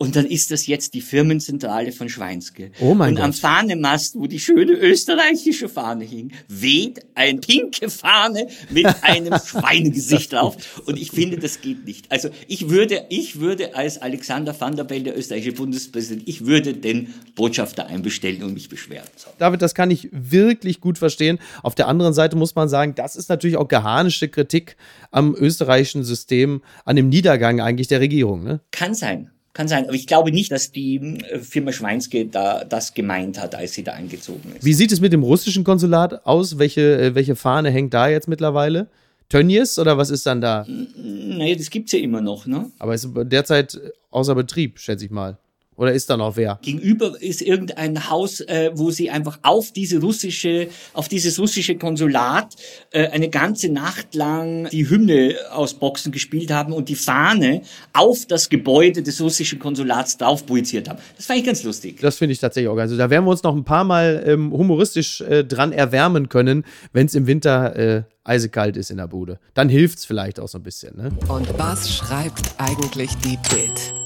Und 0.00 0.16
dann 0.16 0.24
ist 0.24 0.50
das 0.50 0.66
jetzt 0.66 0.94
die 0.94 1.02
Firmenzentrale 1.02 1.92
von 1.92 2.08
Schweinske. 2.08 2.70
Oh 2.80 2.94
mein 2.94 3.10
Und 3.10 3.20
am 3.20 3.32
Gott. 3.32 3.40
Fahnemast, 3.40 4.16
wo 4.16 4.26
die 4.26 4.40
schöne 4.40 4.72
österreichische 4.72 5.68
Fahne 5.68 6.06
hing, 6.06 6.32
weht 6.48 7.04
ein 7.14 7.42
pinke 7.42 7.90
Fahne 7.90 8.46
mit 8.70 8.86
einem 9.02 9.34
Schweinegesicht 9.38 10.32
drauf. 10.32 10.56
Und 10.86 10.98
ich 10.98 11.10
finde, 11.10 11.36
das 11.36 11.60
geht 11.60 11.84
nicht. 11.84 12.10
Also 12.10 12.30
ich 12.48 12.70
würde, 12.70 13.04
ich 13.10 13.40
würde 13.40 13.76
als 13.76 14.00
Alexander 14.00 14.58
Van 14.58 14.74
der 14.74 14.84
Bellen, 14.84 15.04
der 15.04 15.18
österreichische 15.18 15.52
Bundespräsident, 15.52 16.26
ich 16.26 16.46
würde 16.46 16.72
den 16.72 17.12
Botschafter 17.34 17.86
einbestellen 17.86 18.42
und 18.42 18.54
mich 18.54 18.70
beschweren. 18.70 19.06
David, 19.36 19.60
das 19.60 19.74
kann 19.74 19.90
ich 19.90 20.08
wirklich 20.12 20.80
gut 20.80 20.96
verstehen. 20.96 21.38
Auf 21.62 21.74
der 21.74 21.88
anderen 21.88 22.14
Seite 22.14 22.36
muss 22.36 22.54
man 22.54 22.70
sagen, 22.70 22.94
das 22.94 23.16
ist 23.16 23.28
natürlich 23.28 23.58
auch 23.58 23.68
geharnische 23.68 24.28
Kritik 24.28 24.78
am 25.10 25.34
österreichischen 25.34 26.04
System, 26.04 26.62
an 26.86 26.96
dem 26.96 27.10
Niedergang 27.10 27.60
eigentlich 27.60 27.88
der 27.88 28.00
Regierung. 28.00 28.44
Ne? 28.44 28.60
Kann 28.70 28.94
sein. 28.94 29.30
Kann 29.52 29.66
sein, 29.66 29.84
aber 29.84 29.94
ich 29.94 30.06
glaube 30.06 30.30
nicht, 30.30 30.52
dass 30.52 30.70
die 30.70 30.96
äh, 30.96 31.38
Firma 31.40 31.72
Schweinske 31.72 32.26
da 32.26 32.64
das 32.64 32.94
gemeint 32.94 33.40
hat, 33.40 33.54
als 33.54 33.72
sie 33.72 33.82
da 33.82 33.92
eingezogen 33.92 34.54
ist. 34.56 34.64
Wie 34.64 34.72
sieht 34.72 34.92
es 34.92 35.00
mit 35.00 35.12
dem 35.12 35.24
russischen 35.24 35.64
Konsulat 35.64 36.24
aus? 36.24 36.58
Welche, 36.58 36.98
äh, 37.00 37.14
welche 37.14 37.34
Fahne 37.34 37.70
hängt 37.70 37.92
da 37.92 38.08
jetzt 38.08 38.28
mittlerweile? 38.28 38.86
Tönnies 39.28 39.78
oder 39.78 39.96
was 39.96 40.10
ist 40.10 40.26
dann 40.26 40.40
da? 40.40 40.66
Naja, 40.68 41.54
das 41.56 41.70
gibt's 41.70 41.92
ja 41.92 41.98
immer 42.00 42.20
noch, 42.20 42.46
ne? 42.46 42.70
Aber 42.78 42.94
ist 42.94 43.08
derzeit 43.14 43.80
außer 44.10 44.34
Betrieb, 44.34 44.78
schätze 44.78 45.04
ich 45.04 45.10
mal. 45.10 45.38
Oder 45.80 45.94
ist 45.94 46.10
da 46.10 46.18
noch 46.18 46.36
wer? 46.36 46.58
Gegenüber 46.60 47.14
ist 47.22 47.40
irgendein 47.40 48.10
Haus, 48.10 48.40
äh, 48.40 48.70
wo 48.74 48.90
sie 48.90 49.08
einfach 49.08 49.38
auf 49.40 49.72
diese 49.72 49.98
russische, 49.98 50.68
auf 50.92 51.08
dieses 51.08 51.38
russische 51.38 51.76
Konsulat 51.76 52.54
äh, 52.90 53.08
eine 53.08 53.30
ganze 53.30 53.70
Nacht 53.70 54.14
lang 54.14 54.68
die 54.68 54.90
Hymne 54.90 55.36
aus 55.52 55.72
Boxen 55.72 56.12
gespielt 56.12 56.50
haben 56.50 56.74
und 56.74 56.90
die 56.90 56.96
Fahne 56.96 57.62
auf 57.94 58.26
das 58.26 58.50
Gebäude 58.50 59.02
des 59.02 59.22
russischen 59.22 59.58
Konsulats 59.58 60.18
drauf 60.18 60.44
projiziert 60.44 60.86
haben. 60.86 60.98
Das 61.16 61.24
fand 61.24 61.38
ich 61.38 61.46
ganz 61.46 61.62
lustig. 61.62 61.98
Das 62.02 62.18
finde 62.18 62.34
ich 62.34 62.40
tatsächlich 62.40 62.68
auch 62.68 62.76
geil. 62.76 62.82
Also 62.82 62.98
da 62.98 63.08
werden 63.08 63.24
wir 63.24 63.30
uns 63.30 63.42
noch 63.42 63.56
ein 63.56 63.64
paar 63.64 63.84
Mal 63.84 64.22
ähm, 64.26 64.52
humoristisch 64.52 65.22
äh, 65.22 65.44
dran 65.44 65.72
erwärmen 65.72 66.28
können, 66.28 66.66
wenn 66.92 67.06
es 67.06 67.14
im 67.14 67.26
Winter 67.26 67.76
äh, 67.76 68.02
eisekalt 68.22 68.76
ist 68.76 68.90
in 68.90 68.98
der 68.98 69.08
Bude. 69.08 69.38
Dann 69.54 69.70
hilft 69.70 70.00
es 70.00 70.04
vielleicht 70.04 70.40
auch 70.40 70.48
so 70.48 70.58
ein 70.58 70.62
bisschen. 70.62 70.94
Ne? 70.98 71.10
Und 71.28 71.58
was 71.58 71.90
schreibt 71.90 72.52
eigentlich 72.58 73.16
die 73.24 73.38
Bild? 73.48 73.99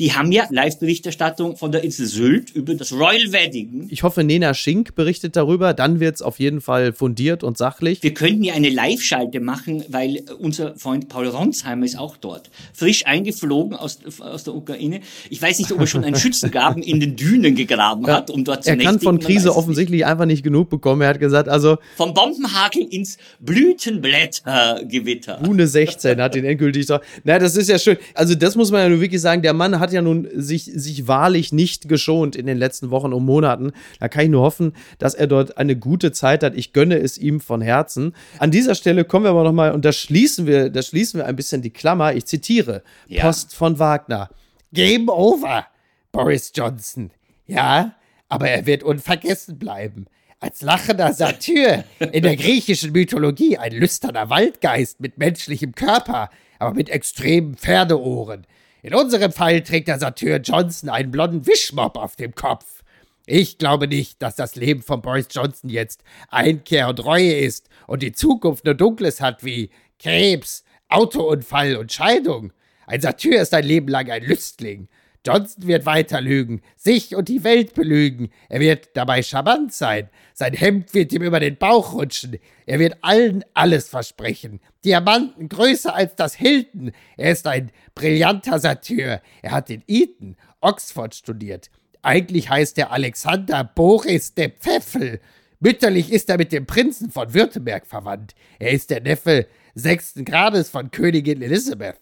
Die 0.00 0.14
haben 0.14 0.32
ja 0.32 0.48
Live-Berichterstattung 0.50 1.56
von 1.58 1.72
der 1.72 1.84
Insel 1.84 2.06
Sylt 2.06 2.48
über 2.50 2.74
das 2.74 2.90
Royal 2.90 3.32
Wedding. 3.32 3.86
Ich 3.90 4.02
hoffe, 4.02 4.24
Nena 4.24 4.54
Schink 4.54 4.94
berichtet 4.94 5.36
darüber. 5.36 5.74
Dann 5.74 6.00
wird 6.00 6.14
es 6.14 6.22
auf 6.22 6.40
jeden 6.40 6.62
Fall 6.62 6.94
fundiert 6.94 7.44
und 7.44 7.58
sachlich. 7.58 8.02
Wir 8.02 8.14
könnten 8.14 8.42
ja 8.42 8.54
eine 8.54 8.70
Live-Schalte 8.70 9.40
machen, 9.40 9.84
weil 9.88 10.22
unser 10.38 10.74
Freund 10.76 11.10
Paul 11.10 11.28
Ronsheimer 11.28 11.84
ist 11.84 11.98
auch 11.98 12.16
dort. 12.16 12.48
Frisch 12.72 13.04
eingeflogen 13.04 13.76
aus, 13.76 13.98
aus 14.20 14.44
der 14.44 14.54
Ukraine. 14.54 15.00
Ich 15.28 15.42
weiß 15.42 15.58
nicht, 15.58 15.70
ob 15.70 15.80
er 15.80 15.86
schon 15.86 16.02
einen 16.02 16.16
Schützengraben 16.16 16.82
in 16.82 16.98
den 16.98 17.16
Dünen 17.16 17.54
gegraben 17.54 18.06
hat, 18.06 18.30
um 18.30 18.42
dort 18.42 18.64
zu 18.64 18.70
er 18.70 18.78
kann 18.78 19.00
von 19.00 19.18
Krise 19.18 19.54
offensichtlich 19.54 20.06
einfach 20.06 20.24
nicht 20.24 20.42
genug 20.42 20.70
bekommen. 20.70 21.02
Er 21.02 21.08
hat 21.08 21.20
gesagt, 21.20 21.50
also 21.50 21.72
nicht. 21.72 21.82
Vom 21.96 22.14
Bombenhagel 22.14 22.84
ins 22.84 23.18
Blütenblättergewitter. 23.40 25.42
Rune 25.46 25.66
16 25.66 26.18
hat 26.22 26.34
den 26.34 26.46
endgültig. 26.46 26.86
Na, 27.24 27.38
das 27.38 27.54
ist 27.54 27.68
ja 27.68 27.78
schön. 27.78 27.98
Also, 28.14 28.34
das 28.34 28.56
muss 28.56 28.70
man 28.70 28.80
ja 28.80 28.88
nun 28.88 29.02
wirklich 29.02 29.20
sagen. 29.20 29.42
Der 29.42 29.52
Mann 29.52 29.78
hat 29.78 29.89
ja 29.92 30.02
nun 30.02 30.28
sich, 30.34 30.64
sich 30.64 31.08
wahrlich 31.08 31.52
nicht 31.52 31.88
geschont 31.88 32.36
in 32.36 32.46
den 32.46 32.58
letzten 32.58 32.90
Wochen 32.90 33.12
und 33.12 33.24
Monaten. 33.24 33.72
Da 33.98 34.08
kann 34.08 34.24
ich 34.24 34.30
nur 34.30 34.42
hoffen, 34.42 34.72
dass 34.98 35.14
er 35.14 35.26
dort 35.26 35.58
eine 35.58 35.76
gute 35.76 36.12
Zeit 36.12 36.42
hat. 36.42 36.54
Ich 36.56 36.72
gönne 36.72 36.98
es 36.98 37.18
ihm 37.18 37.40
von 37.40 37.60
Herzen. 37.60 38.14
An 38.38 38.50
dieser 38.50 38.74
Stelle 38.74 39.04
kommen 39.04 39.24
wir 39.24 39.30
aber 39.30 39.44
nochmal, 39.44 39.72
und 39.72 39.84
da 39.84 39.92
schließen 39.92 40.46
wir, 40.46 40.70
da 40.70 40.82
schließen 40.82 41.18
wir 41.18 41.26
ein 41.26 41.36
bisschen 41.36 41.62
die 41.62 41.70
Klammer. 41.70 42.14
Ich 42.14 42.26
zitiere. 42.26 42.82
Ja. 43.06 43.22
Post 43.22 43.54
von 43.54 43.78
Wagner. 43.78 44.30
Game 44.72 45.08
over, 45.08 45.66
Boris 46.12 46.52
Johnson. 46.54 47.10
Ja, 47.46 47.94
aber 48.28 48.48
er 48.48 48.66
wird 48.66 48.82
unvergessen 48.82 49.58
bleiben. 49.58 50.06
Als 50.38 50.62
lachender 50.62 51.12
Satyr 51.12 51.84
in 51.98 52.22
der 52.22 52.36
griechischen 52.36 52.92
Mythologie 52.92 53.58
ein 53.58 53.72
lüsterner 53.72 54.30
Waldgeist 54.30 55.00
mit 55.00 55.18
menschlichem 55.18 55.74
Körper, 55.74 56.30
aber 56.58 56.74
mit 56.74 56.88
extremen 56.88 57.56
Pferdeohren. 57.56 58.46
In 58.82 58.94
unserem 58.94 59.30
Fall 59.30 59.60
trägt 59.60 59.88
der 59.88 59.98
Satyr 59.98 60.38
Johnson 60.38 60.88
einen 60.88 61.10
blonden 61.10 61.46
Wischmopp 61.46 61.96
auf 61.96 62.16
dem 62.16 62.34
Kopf. 62.34 62.82
Ich 63.26 63.58
glaube 63.58 63.86
nicht, 63.86 64.22
dass 64.22 64.36
das 64.36 64.56
Leben 64.56 64.82
von 64.82 65.02
Boris 65.02 65.28
Johnson 65.30 65.68
jetzt 65.68 66.02
Einkehr 66.30 66.88
und 66.88 67.04
Reue 67.04 67.34
ist 67.34 67.68
und 67.86 68.02
die 68.02 68.12
Zukunft 68.12 68.64
nur 68.64 68.74
Dunkles 68.74 69.20
hat 69.20 69.44
wie 69.44 69.70
Krebs, 69.98 70.64
Autounfall 70.88 71.76
und 71.76 71.92
Scheidung. 71.92 72.52
Ein 72.86 73.02
Satyr 73.02 73.42
ist 73.42 73.52
ein 73.52 73.64
Leben 73.64 73.88
lang 73.88 74.10
ein 74.10 74.24
Lüstling. 74.24 74.88
Johnson 75.26 75.66
wird 75.66 75.84
weiter 75.84 76.20
lügen, 76.20 76.62
sich 76.76 77.14
und 77.14 77.28
die 77.28 77.44
Welt 77.44 77.74
belügen. 77.74 78.30
Er 78.48 78.60
wird 78.60 78.88
dabei 78.94 79.22
charmant 79.22 79.72
sein. 79.72 80.08
Sein 80.32 80.54
Hemd 80.54 80.94
wird 80.94 81.12
ihm 81.12 81.22
über 81.22 81.40
den 81.40 81.56
Bauch 81.56 81.92
rutschen. 81.92 82.38
Er 82.64 82.78
wird 82.78 82.96
allen 83.02 83.44
alles 83.52 83.88
versprechen. 83.88 84.60
Diamanten 84.84 85.48
größer 85.50 85.94
als 85.94 86.14
das 86.16 86.34
Hilton. 86.34 86.92
Er 87.18 87.32
ist 87.32 87.46
ein 87.46 87.70
brillanter 87.94 88.58
Satyr. 88.58 89.20
Er 89.42 89.50
hat 89.50 89.68
in 89.68 89.82
Eton, 89.86 90.36
Oxford 90.62 91.14
studiert. 91.14 91.70
Eigentlich 92.02 92.48
heißt 92.48 92.78
er 92.78 92.90
Alexander 92.90 93.62
Boris 93.64 94.34
de 94.34 94.48
Pfeffel. 94.48 95.20
Mütterlich 95.58 96.10
ist 96.10 96.30
er 96.30 96.38
mit 96.38 96.52
dem 96.52 96.64
Prinzen 96.64 97.10
von 97.10 97.34
Württemberg 97.34 97.86
verwandt. 97.86 98.34
Er 98.58 98.70
ist 98.70 98.88
der 98.88 99.02
Neffe 99.02 99.46
sechsten 99.74 100.24
Grades 100.24 100.70
von 100.70 100.90
Königin 100.90 101.42
Elizabeth. 101.42 101.98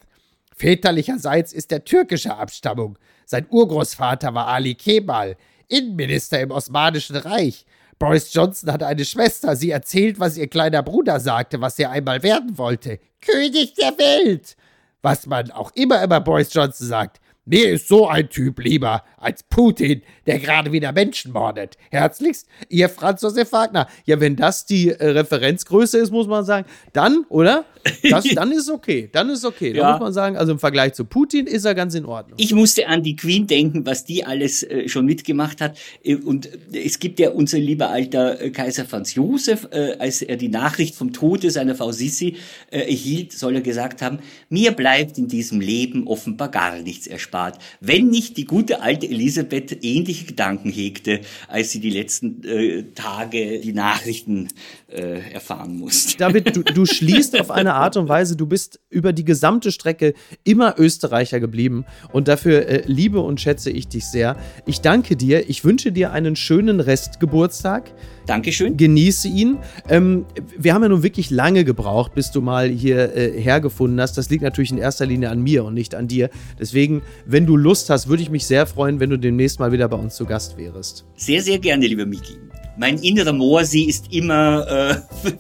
Väterlicherseits 0.59 1.53
ist 1.53 1.71
er 1.71 1.85
türkischer 1.85 2.39
Abstammung. 2.39 2.99
Sein 3.25 3.47
Urgroßvater 3.49 4.35
war 4.35 4.49
Ali 4.49 4.75
Kemal, 4.75 5.37
Innenminister 5.69 6.41
im 6.41 6.51
Osmanischen 6.51 7.17
Reich. 7.17 7.65
Boris 7.99 8.33
Johnson 8.35 8.73
hatte 8.73 8.87
eine 8.87 9.05
Schwester. 9.05 9.55
Sie 9.55 9.71
erzählt, 9.71 10.19
was 10.19 10.37
ihr 10.37 10.49
kleiner 10.49 10.83
Bruder 10.83 11.21
sagte, 11.21 11.61
was 11.61 11.79
er 11.79 11.91
einmal 11.91 12.23
werden 12.23 12.59
wollte. 12.59 12.99
König 13.21 13.75
der 13.75 13.97
Welt! 13.99 14.57
Was 15.01 15.27
man 15.27 15.53
auch 15.53 15.71
immer 15.77 16.03
über 16.03 16.21
Boris 16.21 16.53
Johnson 16.53 16.89
sagt. 16.89 17.21
Mir 17.51 17.71
ist 17.71 17.89
so 17.89 18.07
ein 18.07 18.29
Typ 18.29 18.61
lieber 18.63 19.03
als 19.17 19.43
Putin, 19.43 20.03
der 20.27 20.39
gerade 20.39 20.71
wieder 20.71 20.93
Menschen 20.93 21.33
mordet. 21.33 21.79
Herzlichst, 21.91 22.47
Ihr 22.69 22.91
Franz 22.91 23.23
Josef 23.23 23.51
Wagner. 23.53 23.89
Ja, 24.05 24.21
wenn 24.21 24.37
das 24.37 24.67
die 24.67 24.91
äh, 24.91 25.03
Referenzgröße 25.11 25.97
ist, 25.97 26.11
muss 26.13 26.27
man 26.27 26.45
sagen, 26.45 26.67
dann, 26.93 27.25
oder? 27.31 27.65
Das, 28.11 28.25
dann 28.35 28.53
ist 28.53 28.69
okay. 28.71 29.09
Dann 29.11 29.31
ist 29.31 29.47
okay. 29.47 29.73
Da 29.73 29.79
Ja. 29.81 29.91
muss 29.93 30.01
man 30.01 30.13
sagen, 30.13 30.37
also 30.37 30.53
im 30.53 30.59
Vergleich 30.59 30.93
zu 30.93 31.07
Putin 31.07 31.47
ist 31.47 31.65
er 31.65 31.75
ganz 31.75 31.95
in 31.95 32.05
Ordnung. 32.05 32.35
Ich 32.39 32.53
musste 32.53 32.87
an 32.87 33.03
die 33.03 33.17
Queen 33.17 33.47
denken, 33.47 33.87
was 33.87 34.05
die 34.05 34.25
alles 34.27 34.63
äh, 34.63 34.87
schon 34.89 35.07
mitgemacht 35.07 35.63
hat. 35.63 35.79
Äh, 36.05 36.17
Und 36.17 36.47
äh, 36.75 36.85
es 36.85 36.99
gibt 36.99 37.19
ja 37.19 37.31
unser 37.31 37.59
lieber 37.59 37.89
alter 37.89 38.41
äh, 38.43 38.51
Kaiser 38.51 38.85
Franz 38.85 39.15
Josef, 39.15 39.67
äh, 39.73 39.97
als 39.99 40.21
er 40.21 40.37
die 40.37 40.49
Nachricht 40.51 40.95
vom 40.97 41.15
Tode 41.15 41.51
seiner 41.51 41.75
Frau 41.75 41.93
Sissi 41.93 42.37
erhielt, 42.71 43.33
soll 43.33 43.55
er 43.55 43.61
gesagt 43.63 44.03
haben, 44.03 44.19
mir 44.51 44.73
bleibt 44.73 45.17
in 45.17 45.29
diesem 45.29 45.61
Leben 45.61 46.07
offenbar 46.07 46.51
gar 46.51 46.77
nichts 46.79 47.07
erspart. 47.07 47.38
Wenn 47.81 48.09
nicht 48.09 48.37
die 48.37 48.45
gute 48.45 48.83
alte 48.83 49.07
Elisabeth 49.07 49.85
ähnliche 49.85 50.27
Gedanken 50.27 50.71
hegte, 50.71 51.21
als 51.49 51.71
sie 51.71 51.81
die 51.81 51.91
letzten 51.91 52.45
äh, 52.45 52.85
Tage 52.95 53.61
die 53.61 53.73
Nachrichten 53.73 54.49
äh, 54.89 55.33
erfahren 55.33 55.77
musste. 55.77 56.17
David, 56.19 56.57
du, 56.57 56.63
du 56.63 56.87
schließt 56.87 57.39
auf 57.41 57.51
eine 57.51 57.75
Art 57.75 57.97
und 57.97 58.09
Weise, 58.09 58.37
du 58.37 58.47
bist 58.47 58.81
über 58.91 59.13
die 59.13 59.25
gesamte 59.25 59.73
Strecke 59.73 60.15
immer 60.45 60.75
Österreicher 60.79 61.41
geblieben 61.41 61.85
und 62.13 62.29
dafür 62.29 62.67
äh, 62.67 62.83
liebe 62.87 63.21
und 63.21 63.41
schätze 63.41 63.71
ich 63.71 63.89
dich 63.89 64.07
sehr. 64.07 64.37
Ich 64.67 64.81
danke 64.81 65.17
dir, 65.17 65.49
ich 65.49 65.65
wünsche 65.65 65.93
dir 65.93 66.13
einen 66.13 66.37
schönen 66.37 66.81
Restgeburtstag. 66.81 67.93
Dankeschön. 68.29 68.77
Genieße 68.77 69.27
ihn. 69.27 69.57
Ähm, 69.89 70.27
wir 70.57 70.75
haben 70.75 70.83
ja 70.83 70.91
nun 70.91 71.03
wirklich 71.03 71.31
lange 71.31 71.65
gebraucht, 71.65 72.15
bis 72.15 72.31
du 72.31 72.43
mal 72.43 72.69
hier 72.69 73.17
äh, 73.17 73.41
hergefunden 73.41 73.99
hast. 74.01 74.19
Das 74.19 74.29
liegt 74.29 74.43
natürlich 74.43 74.71
in 74.71 74.77
erster 74.77 75.07
Linie 75.07 75.31
an 75.31 75.43
mir 75.43 75.65
und 75.65 75.73
nicht 75.73 75.95
an 75.95 76.09
dir. 76.09 76.29
Deswegen, 76.61 77.01
wenn 77.25 77.47
du 77.47 77.57
Lust 77.57 77.89
hast, 77.89 78.07
würde 78.09 78.23
ich 78.23 78.29
mich 78.29 78.47
sehr 78.47 78.67
freuen, 78.67 79.01
wenn 79.01 79.09
du 79.09 79.19
demnächst 79.19 79.61
mal 79.61 79.73
wieder 79.73 79.89
bei 79.89 79.97
uns 79.97 80.15
zu 80.15 80.27
Gast 80.27 80.59
wärst. 80.59 81.07
Sehr, 81.17 81.41
sehr 81.41 81.59
gerne, 81.59 81.87
lieber 81.87 82.05
Miki. 82.05 82.35
Mein 82.77 82.99
innerer 82.99 83.33
Moorsee 83.33 83.85
ist 83.85 84.13
immer 84.13 85.01
äh, 85.25 85.31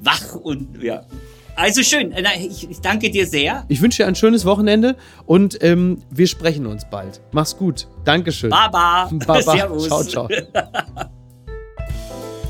wach 0.00 0.34
und 0.34 0.82
ja. 0.82 1.06
Also 1.56 1.82
schön. 1.82 2.12
Ich, 2.38 2.68
ich 2.68 2.80
danke 2.80 3.10
dir 3.10 3.26
sehr. 3.26 3.64
Ich 3.68 3.80
wünsche 3.80 4.02
dir 4.02 4.08
ein 4.08 4.14
schönes 4.14 4.44
Wochenende 4.44 4.96
und 5.24 5.56
ähm, 5.62 6.02
wir 6.10 6.26
sprechen 6.26 6.66
uns 6.66 6.84
bald. 6.90 7.22
Mach's 7.32 7.56
gut. 7.56 7.88
Dankeschön. 8.04 8.50
Baba. 8.50 9.08
Baba. 9.26 9.40
Servus. 9.56 9.86
Ciao, 9.86 10.04
ciao. 10.04 10.28